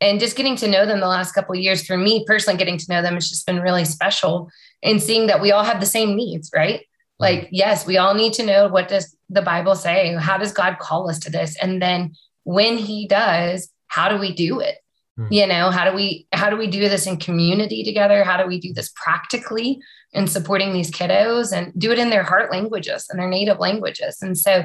And 0.02 0.20
just 0.20 0.36
getting 0.36 0.58
to 0.58 0.68
know 0.68 0.86
them 0.86 1.00
the 1.00 1.08
last 1.08 1.32
couple 1.32 1.56
of 1.56 1.62
years 1.62 1.86
for 1.86 1.98
me 1.98 2.26
personally 2.28 2.58
getting 2.58 2.78
to 2.78 2.86
know 2.90 3.02
them 3.02 3.14
has 3.14 3.30
just 3.30 3.46
been 3.46 3.62
really 3.62 3.86
special 3.86 4.50
and 4.82 5.02
seeing 5.02 5.28
that 5.28 5.42
we 5.42 5.54
all 5.54 5.64
have 5.64 5.80
the 5.80 5.86
same 5.86 6.16
needs 6.16 6.50
right 6.54 6.86
like, 7.24 7.50
yes, 7.52 7.86
we 7.86 7.98
all 7.98 8.14
need 8.14 8.34
to 8.34 8.46
know 8.46 8.68
what 8.68 8.88
does 8.88 9.16
the 9.30 9.42
Bible 9.42 9.76
say? 9.76 10.16
How 10.16 10.38
does 10.38 10.52
God 10.52 10.78
call 10.80 11.10
us 11.10 11.20
to 11.20 11.32
this? 11.32 11.58
And 11.62 11.82
then 11.82 12.14
when 12.44 12.78
he 12.78 13.08
does, 13.08 13.70
how 13.88 14.10
do 14.10 14.18
we 14.18 14.34
do 14.34 14.60
it? 14.60 14.78
Hmm. 15.18 15.28
You 15.30 15.48
know, 15.48 15.70
how 15.70 15.90
do 15.90 15.96
we 15.96 16.28
how 16.34 16.50
do 16.50 16.58
we 16.58 16.68
do 16.68 16.82
this 16.90 17.08
in 17.08 17.18
community 17.18 17.84
together? 17.84 18.24
How 18.24 18.42
do 18.42 18.48
we 18.48 18.60
do 18.60 18.74
this 18.74 18.92
practically 18.96 19.80
in 20.12 20.28
supporting 20.28 20.74
these 20.74 20.92
kiddos 20.92 21.56
and 21.56 21.72
do 21.80 21.92
it 21.92 22.00
in 22.00 22.10
their 22.10 22.24
heart 22.24 22.52
languages 22.52 23.08
and 23.10 23.20
their 23.20 23.30
native 23.30 23.60
languages? 23.60 24.18
And 24.22 24.38
so 24.38 24.64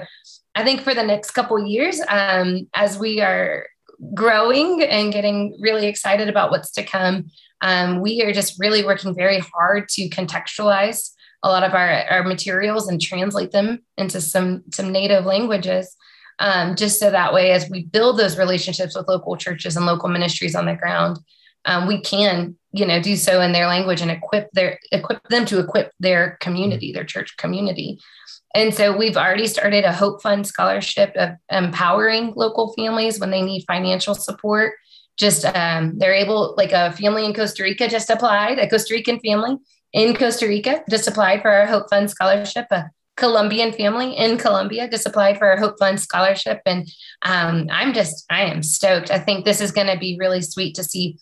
I 0.55 0.65
think 0.65 0.81
for 0.81 0.95
the 0.95 1.05
next 1.05 1.33
couple 1.33 1.65
years, 1.65 2.01
um, 2.09 2.69
as 2.75 2.99
we 2.99 3.21
are 3.21 3.67
growing 4.15 4.83
and 4.83 5.13
getting 5.13 5.57
really 5.61 5.87
excited 5.87 6.29
about 6.29 6.51
what's 6.51 6.71
to 6.73 6.83
come, 6.83 7.31
um, 7.61 8.01
we 8.01 8.23
are 8.23 8.33
just 8.33 8.59
really 8.59 8.85
working 8.85 9.15
very 9.15 9.41
hard 9.41 9.89
to 9.91 10.09
contextualize 10.09 11.11
a 11.43 11.49
lot 11.49 11.65
of 11.65 11.73
our, 11.73 12.05
our 12.11 12.25
materials 12.25 12.89
and 12.89 13.01
translate 13.01 13.53
them 13.53 13.83
into 13.97 14.21
some 14.21 14.65
some 14.73 14.91
native 14.91 15.25
languages 15.25 15.97
um, 16.39 16.77
just 16.77 17.01
so 17.01 17.11
that 17.11 17.33
way, 17.35 17.51
as 17.51 17.69
we 17.69 17.85
build 17.85 18.19
those 18.19 18.39
relationships 18.39 18.97
with 18.97 19.09
local 19.09 19.37
churches 19.37 19.77
and 19.77 19.87
local 19.87 20.09
ministries 20.09 20.55
on 20.55 20.67
the 20.67 20.75
ground, 20.75 21.19
um, 21.65 21.89
we 21.89 22.01
can, 22.01 22.57
you 22.73 22.87
know, 22.87 23.03
do 23.03 23.17
so 23.17 23.41
in 23.41 23.53
their 23.53 23.67
language 23.67 24.01
and 24.01 24.11
equip 24.11 24.51
their 24.53 24.79
equip 24.93 25.23
them 25.29 25.45
to 25.47 25.59
equip 25.59 25.93
their 25.99 26.39
community, 26.41 26.93
their 26.93 27.05
church 27.05 27.37
community. 27.37 27.99
And 28.55 28.73
so 28.73 28.97
we've 28.97 29.17
already 29.17 29.47
started 29.47 29.85
a 29.85 29.93
Hope 29.93 30.23
Fund 30.23 30.47
scholarship 30.47 31.13
of 31.17 31.31
empowering 31.51 32.33
local 32.35 32.73
families 32.75 33.21
when 33.21 33.31
they 33.31 33.43
need 33.43 33.65
financial 33.67 34.15
support. 34.15 34.75
Just 35.19 35.45
um, 35.45 35.99
they're 35.99 36.15
able, 36.15 36.55
like 36.57 36.73
a 36.73 36.93
family 36.93 37.25
in 37.25 37.35
Costa 37.35 37.65
Rica 37.65 37.89
just 37.89 38.09
applied, 38.09 38.59
a 38.61 38.69
Costa 38.69 38.95
Rican 38.95 39.19
family 39.19 39.57
in 39.93 40.15
Costa 40.15 40.47
Rica 40.47 40.83
just 40.91 41.09
applied 41.09 41.43
for 41.43 41.51
our 41.51 41.67
Hope 41.67 41.89
Fund 41.91 42.11
scholarship. 42.11 42.67
A 42.71 42.91
Colombian 43.17 43.73
family 43.73 44.17
in 44.17 44.39
Colombia 44.39 44.89
just 44.89 45.07
applied 45.07 45.39
for 45.39 45.47
our 45.49 45.57
Hope 45.57 45.79
Fund 45.79 46.01
scholarship. 46.01 46.61
And 46.67 46.89
um, 47.23 47.67
I'm 47.71 47.93
just, 47.93 48.25
I 48.31 48.43
am 48.43 48.63
stoked. 48.63 49.11
I 49.11 49.19
think 49.19 49.45
this 49.45 49.61
is 49.61 49.73
going 49.73 49.89
to 49.89 49.99
be 49.99 50.17
really 50.19 50.41
sweet 50.41 50.75
to 50.77 50.85
see. 50.85 51.19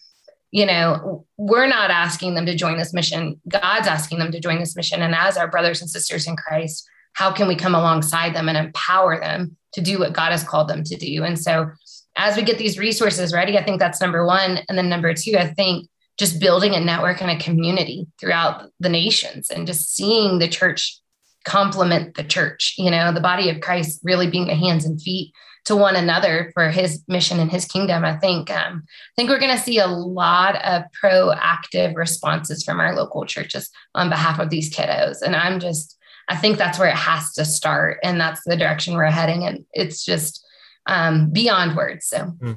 You 0.53 0.67
know, 0.67 1.27
we're 1.37 1.67
not 1.67 1.91
asking 1.91 2.35
them 2.35 2.47
to 2.47 2.55
join 2.55 2.79
this 2.79 2.95
mission. 2.95 3.41
God's 3.49 3.89
asking 3.89 4.19
them 4.19 4.33
to 4.33 4.41
join 4.41 4.59
this 4.59 4.77
mission. 4.77 5.03
And 5.03 5.15
as 5.15 5.37
our 5.37 5.49
brothers 5.49 5.81
and 5.81 5.91
sisters 5.91 6.27
in 6.27 6.37
Christ, 6.37 6.89
how 7.15 7.33
can 7.33 7.49
we 7.49 7.57
come 7.57 7.75
alongside 7.75 8.35
them 8.35 8.49
and 8.49 8.59
empower 8.59 9.19
them 9.19 9.57
to 9.73 9.81
do 9.81 9.99
what 9.99 10.13
God 10.13 10.33
has 10.33 10.45
called 10.45 10.69
them 10.69 10.85
to 10.85 10.97
do? 10.97 11.25
And 11.25 11.39
so, 11.39 11.71
as 12.15 12.37
we 12.37 12.43
get 12.43 12.59
these 12.59 12.79
resources 12.79 13.33
ready, 13.33 13.59
I 13.59 13.65
think 13.65 13.79
that's 13.79 14.01
number 14.01 14.25
one. 14.25 14.61
And 14.69 14.79
then 14.79 14.89
number 14.89 15.13
two, 15.13 15.37
I 15.37 15.49
think 15.49 15.89
just 16.19 16.41
building 16.41 16.75
a 16.75 16.81
network 16.81 17.21
and 17.21 17.31
a 17.31 17.43
community 17.43 18.07
throughout 18.19 18.71
the 18.81 18.89
nations 18.89 19.51
and 19.51 19.67
just 19.67 19.95
seeing 19.95 20.39
the 20.39 20.49
church 20.49 21.01
complement 21.45 22.17
the 22.17 22.25
church, 22.25 22.75
you 22.77 22.91
know, 22.91 23.13
the 23.13 23.21
body 23.21 23.49
of 23.49 23.61
Christ 23.61 24.01
really 24.03 24.29
being 24.29 24.47
the 24.47 24.55
hands 24.55 24.85
and 24.85 25.01
feet 25.01 25.33
to 25.67 25.77
one 25.77 25.97
another 25.97 26.51
for 26.55 26.71
his 26.71 27.03
mission 27.09 27.41
and 27.41 27.51
his 27.51 27.65
kingdom. 27.65 28.05
I 28.05 28.17
think 28.17 28.51
um, 28.51 28.85
I 28.87 29.13
think 29.17 29.31
we're 29.31 29.41
going 29.41 29.57
to 29.57 29.63
see 29.63 29.79
a 29.79 29.87
lot 29.87 30.57
of 30.65 30.83
proactive 31.03 31.95
responses 31.97 32.65
from 32.65 32.81
our 32.81 32.95
local 32.95 33.25
churches 33.27 33.71
on 33.95 34.09
behalf 34.09 34.39
of 34.39 34.51
these 34.51 34.75
kiddos. 34.75 35.23
And 35.23 35.35
I'm 35.37 35.61
just, 35.61 35.99
I 36.29 36.37
think 36.37 36.59
that's 36.59 36.79
where 36.79 36.89
it 36.89 36.97
has 36.97 37.33
to 37.35 37.45
start, 37.45 37.99
and 38.03 38.21
that's 38.21 38.43
the 38.45 38.57
direction 38.57 38.95
we're 38.95 39.07
heading. 39.07 39.45
And 39.45 39.65
it's 39.73 40.05
just 40.05 40.45
um, 40.87 41.31
beyond 41.31 41.77
words. 41.77 42.07
So, 42.07 42.25
hmm. 42.27 42.53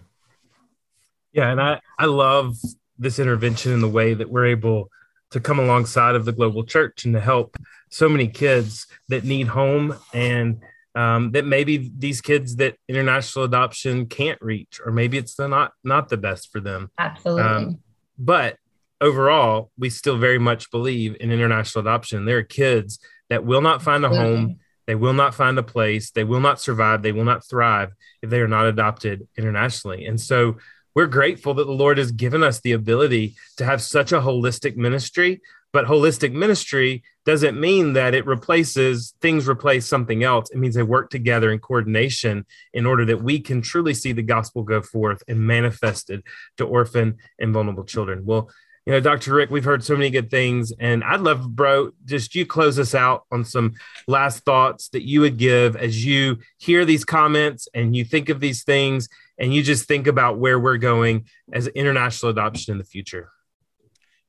yeah, 1.31 1.51
and 1.51 1.61
I 1.61 1.79
I 1.97 2.05
love 2.05 2.55
this 2.99 3.17
intervention 3.17 3.71
in 3.71 3.81
the 3.81 3.89
way 3.89 4.13
that 4.13 4.29
we're 4.29 4.45
able 4.45 4.89
to 5.31 5.39
come 5.39 5.59
alongside 5.59 6.15
of 6.15 6.25
the 6.25 6.31
global 6.31 6.63
church 6.63 7.05
and 7.05 7.13
to 7.13 7.21
help 7.21 7.55
so 7.89 8.09
many 8.09 8.27
kids 8.27 8.87
that 9.07 9.23
need 9.23 9.47
home 9.47 9.95
and 10.13 10.61
um, 10.95 11.31
that 11.31 11.45
maybe 11.45 11.91
these 11.97 12.19
kids 12.19 12.57
that 12.57 12.75
international 12.87 13.45
adoption 13.45 14.07
can't 14.07 14.41
reach 14.41 14.81
or 14.83 14.91
maybe 14.91 15.17
it's 15.17 15.35
the 15.35 15.47
not 15.47 15.71
not 15.83 16.09
the 16.09 16.17
best 16.17 16.51
for 16.51 16.59
them. 16.59 16.89
Absolutely. 16.97 17.43
Um, 17.43 17.79
but 18.17 18.57
overall 18.99 19.71
we 19.77 19.89
still 19.89 20.17
very 20.17 20.39
much 20.39 20.71
believe 20.71 21.15
in 21.19 21.31
international 21.31 21.87
adoption. 21.87 22.25
There 22.25 22.39
are 22.39 22.43
kids 22.43 22.99
that 23.29 23.45
will 23.45 23.61
not 23.61 23.81
find 23.81 24.03
a 24.03 24.09
home. 24.09 24.59
They 24.87 24.95
will 24.95 25.13
not 25.13 25.35
find 25.35 25.59
a 25.59 25.63
place. 25.63 26.09
They 26.09 26.23
will 26.23 26.39
not 26.39 26.59
survive. 26.59 27.03
They 27.03 27.11
will 27.11 27.23
not 27.23 27.47
thrive 27.47 27.91
if 28.23 28.31
they 28.31 28.41
are 28.41 28.47
not 28.47 28.65
adopted 28.65 29.27
internationally. 29.37 30.05
And 30.05 30.19
so 30.19 30.57
we're 30.95 31.07
grateful 31.07 31.53
that 31.55 31.65
the 31.65 31.71
Lord 31.71 31.97
has 31.97 32.11
given 32.11 32.43
us 32.43 32.59
the 32.59 32.71
ability 32.73 33.35
to 33.57 33.65
have 33.65 33.81
such 33.81 34.11
a 34.11 34.21
holistic 34.21 34.75
ministry. 34.75 35.41
But 35.71 35.85
holistic 35.85 36.33
ministry 36.33 37.03
doesn't 37.25 37.59
mean 37.59 37.93
that 37.93 38.15
it 38.15 38.25
replaces 38.25 39.13
things, 39.21 39.47
replace 39.47 39.85
something 39.85 40.23
else. 40.23 40.49
It 40.49 40.57
means 40.57 40.73
they 40.73 40.81
work 40.81 41.11
together 41.11 41.51
in 41.51 41.59
coordination 41.59 42.45
in 42.73 42.87
order 42.87 43.05
that 43.05 43.21
we 43.21 43.39
can 43.39 43.61
truly 43.61 43.93
see 43.93 44.11
the 44.11 44.23
gospel 44.23 44.63
go 44.63 44.81
forth 44.81 45.21
and 45.27 45.39
manifested 45.39 46.23
to 46.57 46.65
orphan 46.65 47.17
and 47.37 47.53
vulnerable 47.53 47.83
children. 47.83 48.25
Well, 48.25 48.49
you 48.87 48.93
know, 48.93 48.99
Dr. 49.01 49.35
Rick, 49.35 49.51
we've 49.51 49.63
heard 49.63 49.83
so 49.83 49.95
many 49.95 50.09
good 50.09 50.31
things, 50.31 50.73
and 50.79 51.03
I'd 51.03 51.21
love, 51.21 51.55
bro, 51.55 51.91
just 52.05 52.33
you 52.33 52.47
close 52.47 52.79
us 52.79 52.95
out 52.95 53.25
on 53.31 53.45
some 53.45 53.75
last 54.07 54.43
thoughts 54.45 54.89
that 54.89 55.03
you 55.03 55.21
would 55.21 55.37
give 55.37 55.75
as 55.75 56.03
you 56.03 56.39
hear 56.57 56.85
these 56.85 57.05
comments 57.05 57.67
and 57.75 57.95
you 57.95 58.03
think 58.03 58.29
of 58.29 58.39
these 58.39 58.63
things 58.63 59.07
and 59.39 59.53
you 59.53 59.63
just 59.63 59.85
think 59.85 60.07
about 60.07 60.37
where 60.37 60.59
we're 60.59 60.77
going 60.77 61.25
as 61.51 61.67
international 61.67 62.31
adoption 62.31 62.73
in 62.73 62.77
the 62.77 62.83
future? 62.83 63.29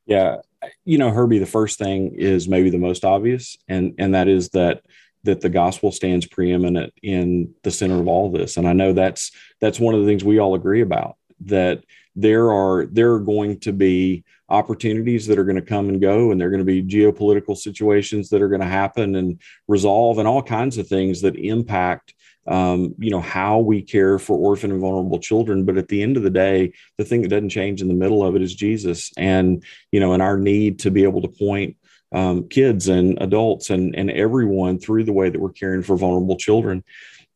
Yeah, 0.06 0.36
you 0.84 0.98
know, 0.98 1.10
Herbie, 1.10 1.38
the 1.38 1.46
first 1.46 1.78
thing 1.78 2.14
is 2.16 2.48
maybe 2.48 2.70
the 2.70 2.78
most 2.78 3.04
obvious, 3.04 3.58
and 3.68 3.94
and 3.98 4.14
that 4.14 4.28
is 4.28 4.50
that 4.50 4.82
that 5.24 5.40
the 5.40 5.48
gospel 5.48 5.92
stands 5.92 6.26
preeminent 6.26 6.94
in 7.02 7.54
the 7.62 7.70
center 7.70 8.00
of 8.00 8.08
all 8.08 8.30
this. 8.30 8.56
And 8.56 8.66
I 8.66 8.72
know 8.72 8.92
that's 8.92 9.32
that's 9.60 9.80
one 9.80 9.94
of 9.94 10.00
the 10.00 10.06
things 10.06 10.24
we 10.24 10.38
all 10.38 10.54
agree 10.54 10.80
about 10.80 11.16
that 11.44 11.84
there 12.16 12.52
are 12.52 12.86
there 12.86 13.12
are 13.12 13.20
going 13.20 13.60
to 13.60 13.72
be 13.72 14.24
opportunities 14.48 15.26
that 15.26 15.38
are 15.38 15.44
going 15.44 15.56
to 15.56 15.62
come 15.62 15.88
and 15.88 16.00
go 16.00 16.30
and 16.30 16.40
there 16.40 16.48
are 16.48 16.50
going 16.50 16.58
to 16.58 16.64
be 16.64 16.82
geopolitical 16.82 17.56
situations 17.56 18.28
that 18.28 18.42
are 18.42 18.48
going 18.48 18.60
to 18.60 18.66
happen 18.66 19.14
and 19.14 19.40
resolve 19.68 20.18
and 20.18 20.26
all 20.26 20.42
kinds 20.42 20.76
of 20.76 20.88
things 20.88 21.20
that 21.20 21.36
impact 21.36 22.14
um, 22.46 22.94
you 22.98 23.10
know 23.10 23.20
how 23.20 23.58
we 23.58 23.82
care 23.82 24.18
for 24.18 24.36
orphan 24.36 24.70
and 24.70 24.80
vulnerable 24.80 25.18
children. 25.18 25.64
But 25.64 25.76
at 25.76 25.88
the 25.88 26.02
end 26.02 26.16
of 26.16 26.22
the 26.22 26.30
day 26.30 26.72
the 26.98 27.04
thing 27.04 27.22
that 27.22 27.28
doesn't 27.28 27.50
change 27.50 27.82
in 27.82 27.88
the 27.88 27.94
middle 27.94 28.24
of 28.24 28.34
it 28.36 28.42
is 28.42 28.54
jesus 28.54 29.10
and 29.16 29.64
you 29.92 30.00
know 30.00 30.12
and 30.12 30.22
our 30.22 30.38
need 30.38 30.80
to 30.80 30.90
be 30.90 31.04
able 31.04 31.22
to 31.22 31.28
point 31.28 31.76
um, 32.12 32.48
kids 32.48 32.88
and 32.88 33.20
adults 33.20 33.70
and 33.70 33.94
and 33.94 34.10
everyone 34.10 34.78
through 34.78 35.04
the 35.04 35.12
way 35.12 35.30
that 35.30 35.40
we're 35.40 35.50
caring 35.52 35.82
for 35.82 35.96
vulnerable 35.96 36.36
children. 36.36 36.82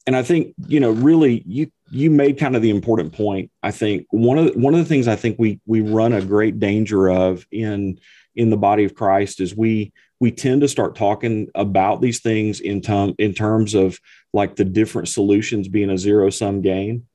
And 0.07 0.17
i 0.17 0.23
think 0.23 0.55
you 0.67 0.81
know 0.81 0.91
really 0.91 1.43
you 1.47 1.71
you 1.91 2.11
made 2.11 2.39
kind 2.39 2.57
of 2.57 2.63
the 2.63 2.71
important 2.71 3.13
point. 3.13 3.51
I 3.63 3.71
think 3.71 4.07
one 4.11 4.39
of 4.39 4.53
the, 4.53 4.59
one 4.59 4.75
of 4.75 4.81
the 4.81 4.87
things 4.87 5.09
i 5.09 5.17
think 5.17 5.39
we 5.39 5.61
we 5.67 5.81
run 5.81 6.13
a 6.13 6.25
great 6.25 6.59
danger 6.59 7.09
of 7.09 7.47
in 7.51 7.99
in 8.35 8.51
the 8.51 8.57
body 8.57 8.85
of 8.85 8.95
christ 8.95 9.41
is 9.41 9.57
we 9.57 9.93
we 10.25 10.31
tend 10.31 10.63
to 10.63 10.69
start 10.69 10.97
talking 10.97 11.51
about 11.55 12.01
these 12.01 12.21
things 12.21 12.61
in, 12.61 12.81
term, 12.81 13.15
in 13.19 13.35
terms 13.35 13.75
of 13.75 14.01
like 14.33 14.57
the 14.57 14.65
different 14.65 15.07
solutions 15.07 15.69
being 15.69 15.91
a 15.91 15.99
zero 15.99 16.31
sum 16.31 16.63
game. 16.63 17.07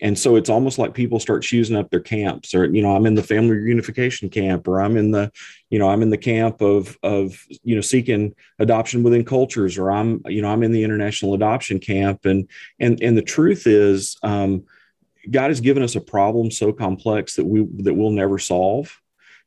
And 0.00 0.18
so 0.18 0.36
it's 0.36 0.48
almost 0.48 0.78
like 0.78 0.94
people 0.94 1.20
start 1.20 1.42
choosing 1.42 1.76
up 1.76 1.90
their 1.90 2.00
camps 2.00 2.54
or, 2.54 2.64
you 2.64 2.80
know, 2.80 2.96
I'm 2.96 3.04
in 3.04 3.16
the 3.16 3.22
family 3.22 3.56
reunification 3.56 4.32
camp 4.32 4.66
or 4.66 4.80
I'm 4.80 4.96
in 4.96 5.10
the, 5.10 5.30
you 5.68 5.78
know, 5.78 5.90
I'm 5.90 6.00
in 6.00 6.08
the 6.08 6.16
camp 6.16 6.62
of, 6.62 6.96
of, 7.02 7.38
you 7.64 7.74
know, 7.74 7.82
seeking 7.82 8.34
adoption 8.58 9.02
within 9.02 9.26
cultures 9.26 9.76
or 9.76 9.92
I'm, 9.92 10.22
you 10.24 10.40
know, 10.40 10.48
I'm 10.48 10.62
in 10.62 10.72
the 10.72 10.84
international 10.84 11.34
adoption 11.34 11.80
camp. 11.80 12.24
And, 12.24 12.48
and, 12.80 12.98
and 13.02 13.14
the 13.14 13.20
truth 13.22 13.66
is, 13.66 14.16
um, 14.22 14.64
God 15.30 15.50
has 15.50 15.60
given 15.60 15.82
us 15.82 15.96
a 15.96 16.00
problem 16.00 16.50
so 16.50 16.72
complex 16.72 17.36
that 17.36 17.44
we, 17.44 17.66
that 17.82 17.92
we'll 17.92 18.08
never 18.08 18.38
solve 18.38 18.98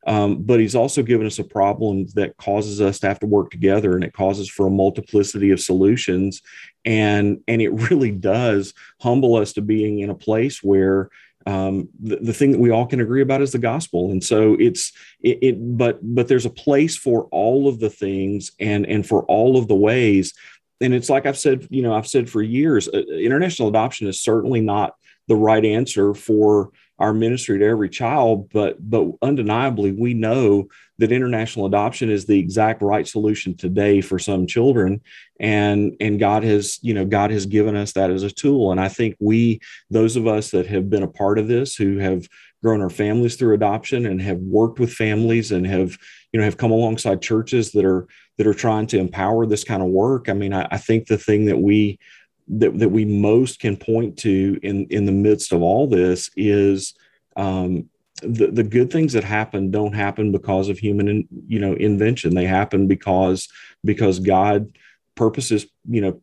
um, 0.07 0.41
but 0.41 0.61
he's 0.61 0.75
also 0.75 1.03
given 1.03 1.27
us 1.27 1.37
a 1.37 1.43
problem 1.43 2.07
that 2.15 2.37
causes 2.37 2.79
us 2.79 2.97
to 2.99 3.07
have 3.07 3.19
to 3.19 3.27
work 3.27 3.51
together 3.51 3.93
and 3.93 4.05
it 4.05 4.13
causes 4.13 4.49
for 4.49 4.65
a 4.65 4.71
multiplicity 4.71 5.51
of 5.51 5.59
solutions. 5.59 6.41
And, 6.85 7.41
and 7.47 7.61
it 7.61 7.69
really 7.91 8.11
does 8.11 8.73
humble 9.01 9.35
us 9.35 9.53
to 9.53 9.61
being 9.61 9.99
in 9.99 10.09
a 10.09 10.15
place 10.15 10.63
where 10.63 11.09
um, 11.45 11.89
the, 11.99 12.17
the 12.17 12.33
thing 12.33 12.51
that 12.53 12.59
we 12.59 12.71
all 12.71 12.85
can 12.85 13.01
agree 13.01 13.21
about 13.21 13.41
is 13.41 13.51
the 13.51 13.59
gospel. 13.59 14.11
And 14.11 14.23
so 14.23 14.55
it's, 14.59 14.93
it, 15.19 15.39
it, 15.41 15.77
but, 15.77 15.99
but 16.01 16.29
there's 16.29 16.45
a 16.45 16.49
place 16.49 16.95
for 16.95 17.27
all 17.31 17.67
of 17.67 17.79
the 17.79 17.89
things 17.89 18.51
and, 18.61 18.85
and 18.85 19.05
for 19.05 19.23
all 19.25 19.57
of 19.57 19.67
the 19.67 19.75
ways. 19.75 20.33
And 20.79 20.93
it's 20.93 21.09
like 21.09 21.25
I've 21.25 21.37
said, 21.37 21.67
you 21.69 21.81
know, 21.81 21.93
I've 21.93 22.07
said 22.07 22.29
for 22.29 22.41
years, 22.41 22.87
uh, 22.87 22.99
international 22.99 23.67
adoption 23.67 24.07
is 24.07 24.21
certainly 24.21 24.61
not 24.61 24.95
the 25.27 25.35
right 25.35 25.65
answer 25.65 26.13
for 26.13 26.71
our 26.99 27.13
ministry 27.13 27.59
to 27.59 27.65
every 27.65 27.89
child 27.89 28.49
but 28.51 28.77
but 28.89 29.07
undeniably 29.21 29.91
we 29.91 30.13
know 30.13 30.67
that 30.99 31.11
international 31.11 31.65
adoption 31.65 32.09
is 32.09 32.25
the 32.25 32.39
exact 32.39 32.81
right 32.81 33.07
solution 33.07 33.55
today 33.55 34.01
for 34.01 34.17
some 34.17 34.47
children. 34.47 35.01
And 35.39 35.95
and 35.99 36.19
god 36.19 36.43
has 36.43 36.79
you 36.81 36.93
know 36.93 37.05
god 37.05 37.31
has 37.31 37.45
given 37.45 37.75
us 37.75 37.93
that 37.93 38.09
as 38.09 38.23
a 38.23 38.31
tool. 38.31 38.71
And 38.71 38.79
i 38.79 38.87
think 38.87 39.15
we 39.19 39.59
those 39.89 40.15
of 40.15 40.27
us 40.27 40.51
that 40.51 40.67
have 40.67 40.89
been 40.89 41.03
a 41.03 41.07
part 41.07 41.37
of 41.39 41.47
this 41.47 41.75
who 41.75 41.97
have 41.97 42.27
grown 42.63 42.81
our 42.81 42.89
families 42.89 43.35
through 43.35 43.53
adoption 43.53 44.07
and 44.07 44.21
have 44.21 44.39
worked 44.39 44.79
with 44.79 44.91
families 44.91 45.51
and 45.51 45.67
have 45.67 45.97
you 46.33 46.39
know 46.39 46.43
have 46.43 46.57
come 46.57 46.71
alongside 46.71 47.21
churches 47.21 47.71
that 47.73 47.85
are 47.85 48.07
that 48.37 48.47
are 48.47 48.53
trying 48.53 48.87
to 48.87 48.97
empower 48.97 49.45
this 49.45 49.63
kind 49.63 49.83
of 49.83 49.89
work 49.89 50.27
i 50.27 50.33
mean 50.33 50.53
i, 50.53 50.67
I 50.71 50.77
think 50.77 51.05
the 51.05 51.19
thing 51.19 51.45
that 51.45 51.59
we 51.59 51.99
that, 52.47 52.77
that 52.79 52.89
we 52.89 53.05
most 53.05 53.59
can 53.59 53.77
point 53.77 54.17
to 54.19 54.59
in 54.63 54.87
in 54.89 55.05
the 55.05 55.11
midst 55.11 55.51
of 55.51 55.61
all 55.61 55.87
this 55.87 56.29
is 56.35 56.93
um, 57.35 57.89
the, 58.21 58.47
the 58.47 58.63
good 58.63 58.91
things 58.91 59.13
that 59.13 59.23
happen 59.23 59.69
don't 59.69 59.93
happen 59.93 60.31
because 60.31 60.69
of 60.69 60.79
human 60.79 61.07
in, 61.07 61.27
you 61.47 61.59
know 61.59 61.73
invention. 61.73 62.33
They 62.33 62.45
happen 62.45 62.87
because 62.87 63.47
because 63.83 64.19
god 64.19 64.77
purposes 65.15 65.65
you 65.89 66.01
know 66.01 66.21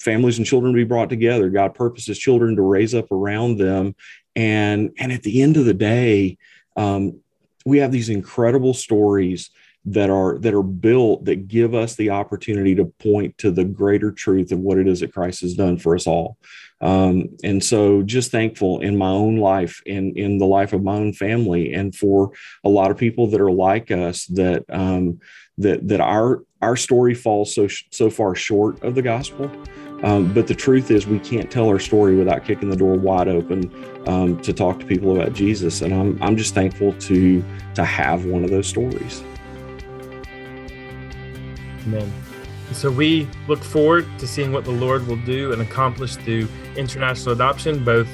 families 0.00 0.38
and 0.38 0.46
children 0.46 0.72
to 0.72 0.76
be 0.76 0.84
brought 0.84 1.08
together. 1.08 1.48
God 1.50 1.74
purposes 1.74 2.18
children 2.18 2.56
to 2.56 2.62
raise 2.62 2.94
up 2.94 3.10
around 3.10 3.58
them. 3.58 3.94
And 4.36 4.92
and 4.98 5.12
at 5.12 5.22
the 5.22 5.42
end 5.42 5.56
of 5.56 5.64
the 5.64 5.74
day 5.74 6.38
um, 6.76 7.20
we 7.64 7.78
have 7.78 7.92
these 7.92 8.08
incredible 8.08 8.74
stories 8.74 9.50
that 9.86 10.08
are 10.08 10.38
that 10.38 10.54
are 10.54 10.62
built 10.62 11.26
that 11.26 11.46
give 11.46 11.74
us 11.74 11.94
the 11.94 12.10
opportunity 12.10 12.74
to 12.74 12.86
point 12.86 13.36
to 13.38 13.50
the 13.50 13.64
greater 13.64 14.10
truth 14.10 14.50
of 14.50 14.58
what 14.58 14.78
it 14.78 14.88
is 14.88 15.00
that 15.00 15.12
Christ 15.12 15.42
has 15.42 15.54
done 15.54 15.78
for 15.78 15.94
us 15.94 16.06
all. 16.06 16.38
Um, 16.80 17.36
and 17.42 17.62
so 17.62 18.02
just 18.02 18.30
thankful 18.30 18.80
in 18.80 18.96
my 18.96 19.10
own 19.10 19.36
life 19.36 19.82
and 19.86 20.16
in 20.16 20.38
the 20.38 20.46
life 20.46 20.72
of 20.72 20.82
my 20.82 20.94
own 20.94 21.12
family 21.12 21.72
and 21.72 21.94
for 21.94 22.32
a 22.62 22.68
lot 22.68 22.90
of 22.90 22.96
people 22.96 23.26
that 23.28 23.40
are 23.40 23.50
like 23.50 23.90
us 23.90 24.26
that 24.26 24.64
um, 24.70 25.20
that 25.58 25.86
that 25.88 26.00
our 26.00 26.42
our 26.62 26.76
story 26.76 27.14
falls 27.14 27.54
so 27.54 27.68
so 27.90 28.08
far 28.08 28.34
short 28.34 28.82
of 28.82 28.94
the 28.94 29.02
gospel. 29.02 29.50
Um, 30.02 30.34
but 30.34 30.46
the 30.46 30.54
truth 30.54 30.90
is, 30.90 31.06
we 31.06 31.18
can't 31.18 31.50
tell 31.50 31.68
our 31.68 31.78
story 31.78 32.14
without 32.16 32.44
kicking 32.44 32.68
the 32.68 32.76
door 32.76 32.94
wide 32.94 33.28
open 33.28 33.72
um, 34.06 34.38
to 34.42 34.52
talk 34.52 34.78
to 34.80 34.86
people 34.86 35.16
about 35.16 35.32
Jesus. 35.32 35.80
And 35.80 35.94
I'm, 35.94 36.22
I'm 36.22 36.36
just 36.36 36.52
thankful 36.52 36.92
to 36.92 37.42
to 37.74 37.84
have 37.84 38.26
one 38.26 38.44
of 38.44 38.50
those 38.50 38.66
stories. 38.66 39.22
Amen. 41.86 42.12
So 42.72 42.90
we 42.90 43.28
look 43.46 43.62
forward 43.62 44.06
to 44.18 44.26
seeing 44.26 44.52
what 44.52 44.64
the 44.64 44.70
Lord 44.70 45.06
will 45.06 45.22
do 45.24 45.52
and 45.52 45.60
accomplish 45.60 46.16
through 46.16 46.48
international 46.76 47.34
adoption, 47.34 47.84
both 47.84 48.08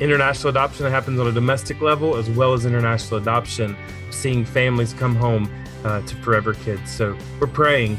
international 0.00 0.50
adoption 0.50 0.84
that 0.84 0.90
happens 0.90 1.20
on 1.20 1.28
a 1.28 1.32
domestic 1.32 1.80
level 1.80 2.16
as 2.16 2.28
well 2.30 2.52
as 2.52 2.66
international 2.66 3.20
adoption, 3.20 3.76
seeing 4.10 4.44
families 4.44 4.92
come 4.92 5.14
home 5.14 5.48
uh, 5.84 6.00
to 6.02 6.16
forever 6.16 6.54
kids. 6.54 6.90
So 6.90 7.16
we're 7.40 7.46
praying 7.46 7.98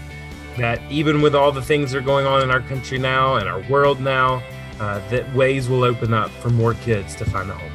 that 0.57 0.82
even 0.91 1.22
with 1.22 1.36
all 1.36 1.51
the 1.51 1.61
things 1.61 1.91
that 1.91 1.99
are 1.99 2.01
going 2.01 2.26
on 2.26 2.41
in 2.41 2.51
our 2.51 2.61
country 2.61 2.97
now 2.97 3.36
and 3.36 3.47
our 3.47 3.61
world 3.70 3.99
now, 3.99 4.43
uh, 4.80 5.07
that 5.09 5.34
ways 5.34 5.70
will 5.70 5.84
open 5.84 6.13
up 6.13 6.30
for 6.30 6.49
more 6.49 6.74
kids 6.74 7.16
to 7.16 7.26
find 7.26 7.49
a 7.49 7.53
home. 7.53 7.74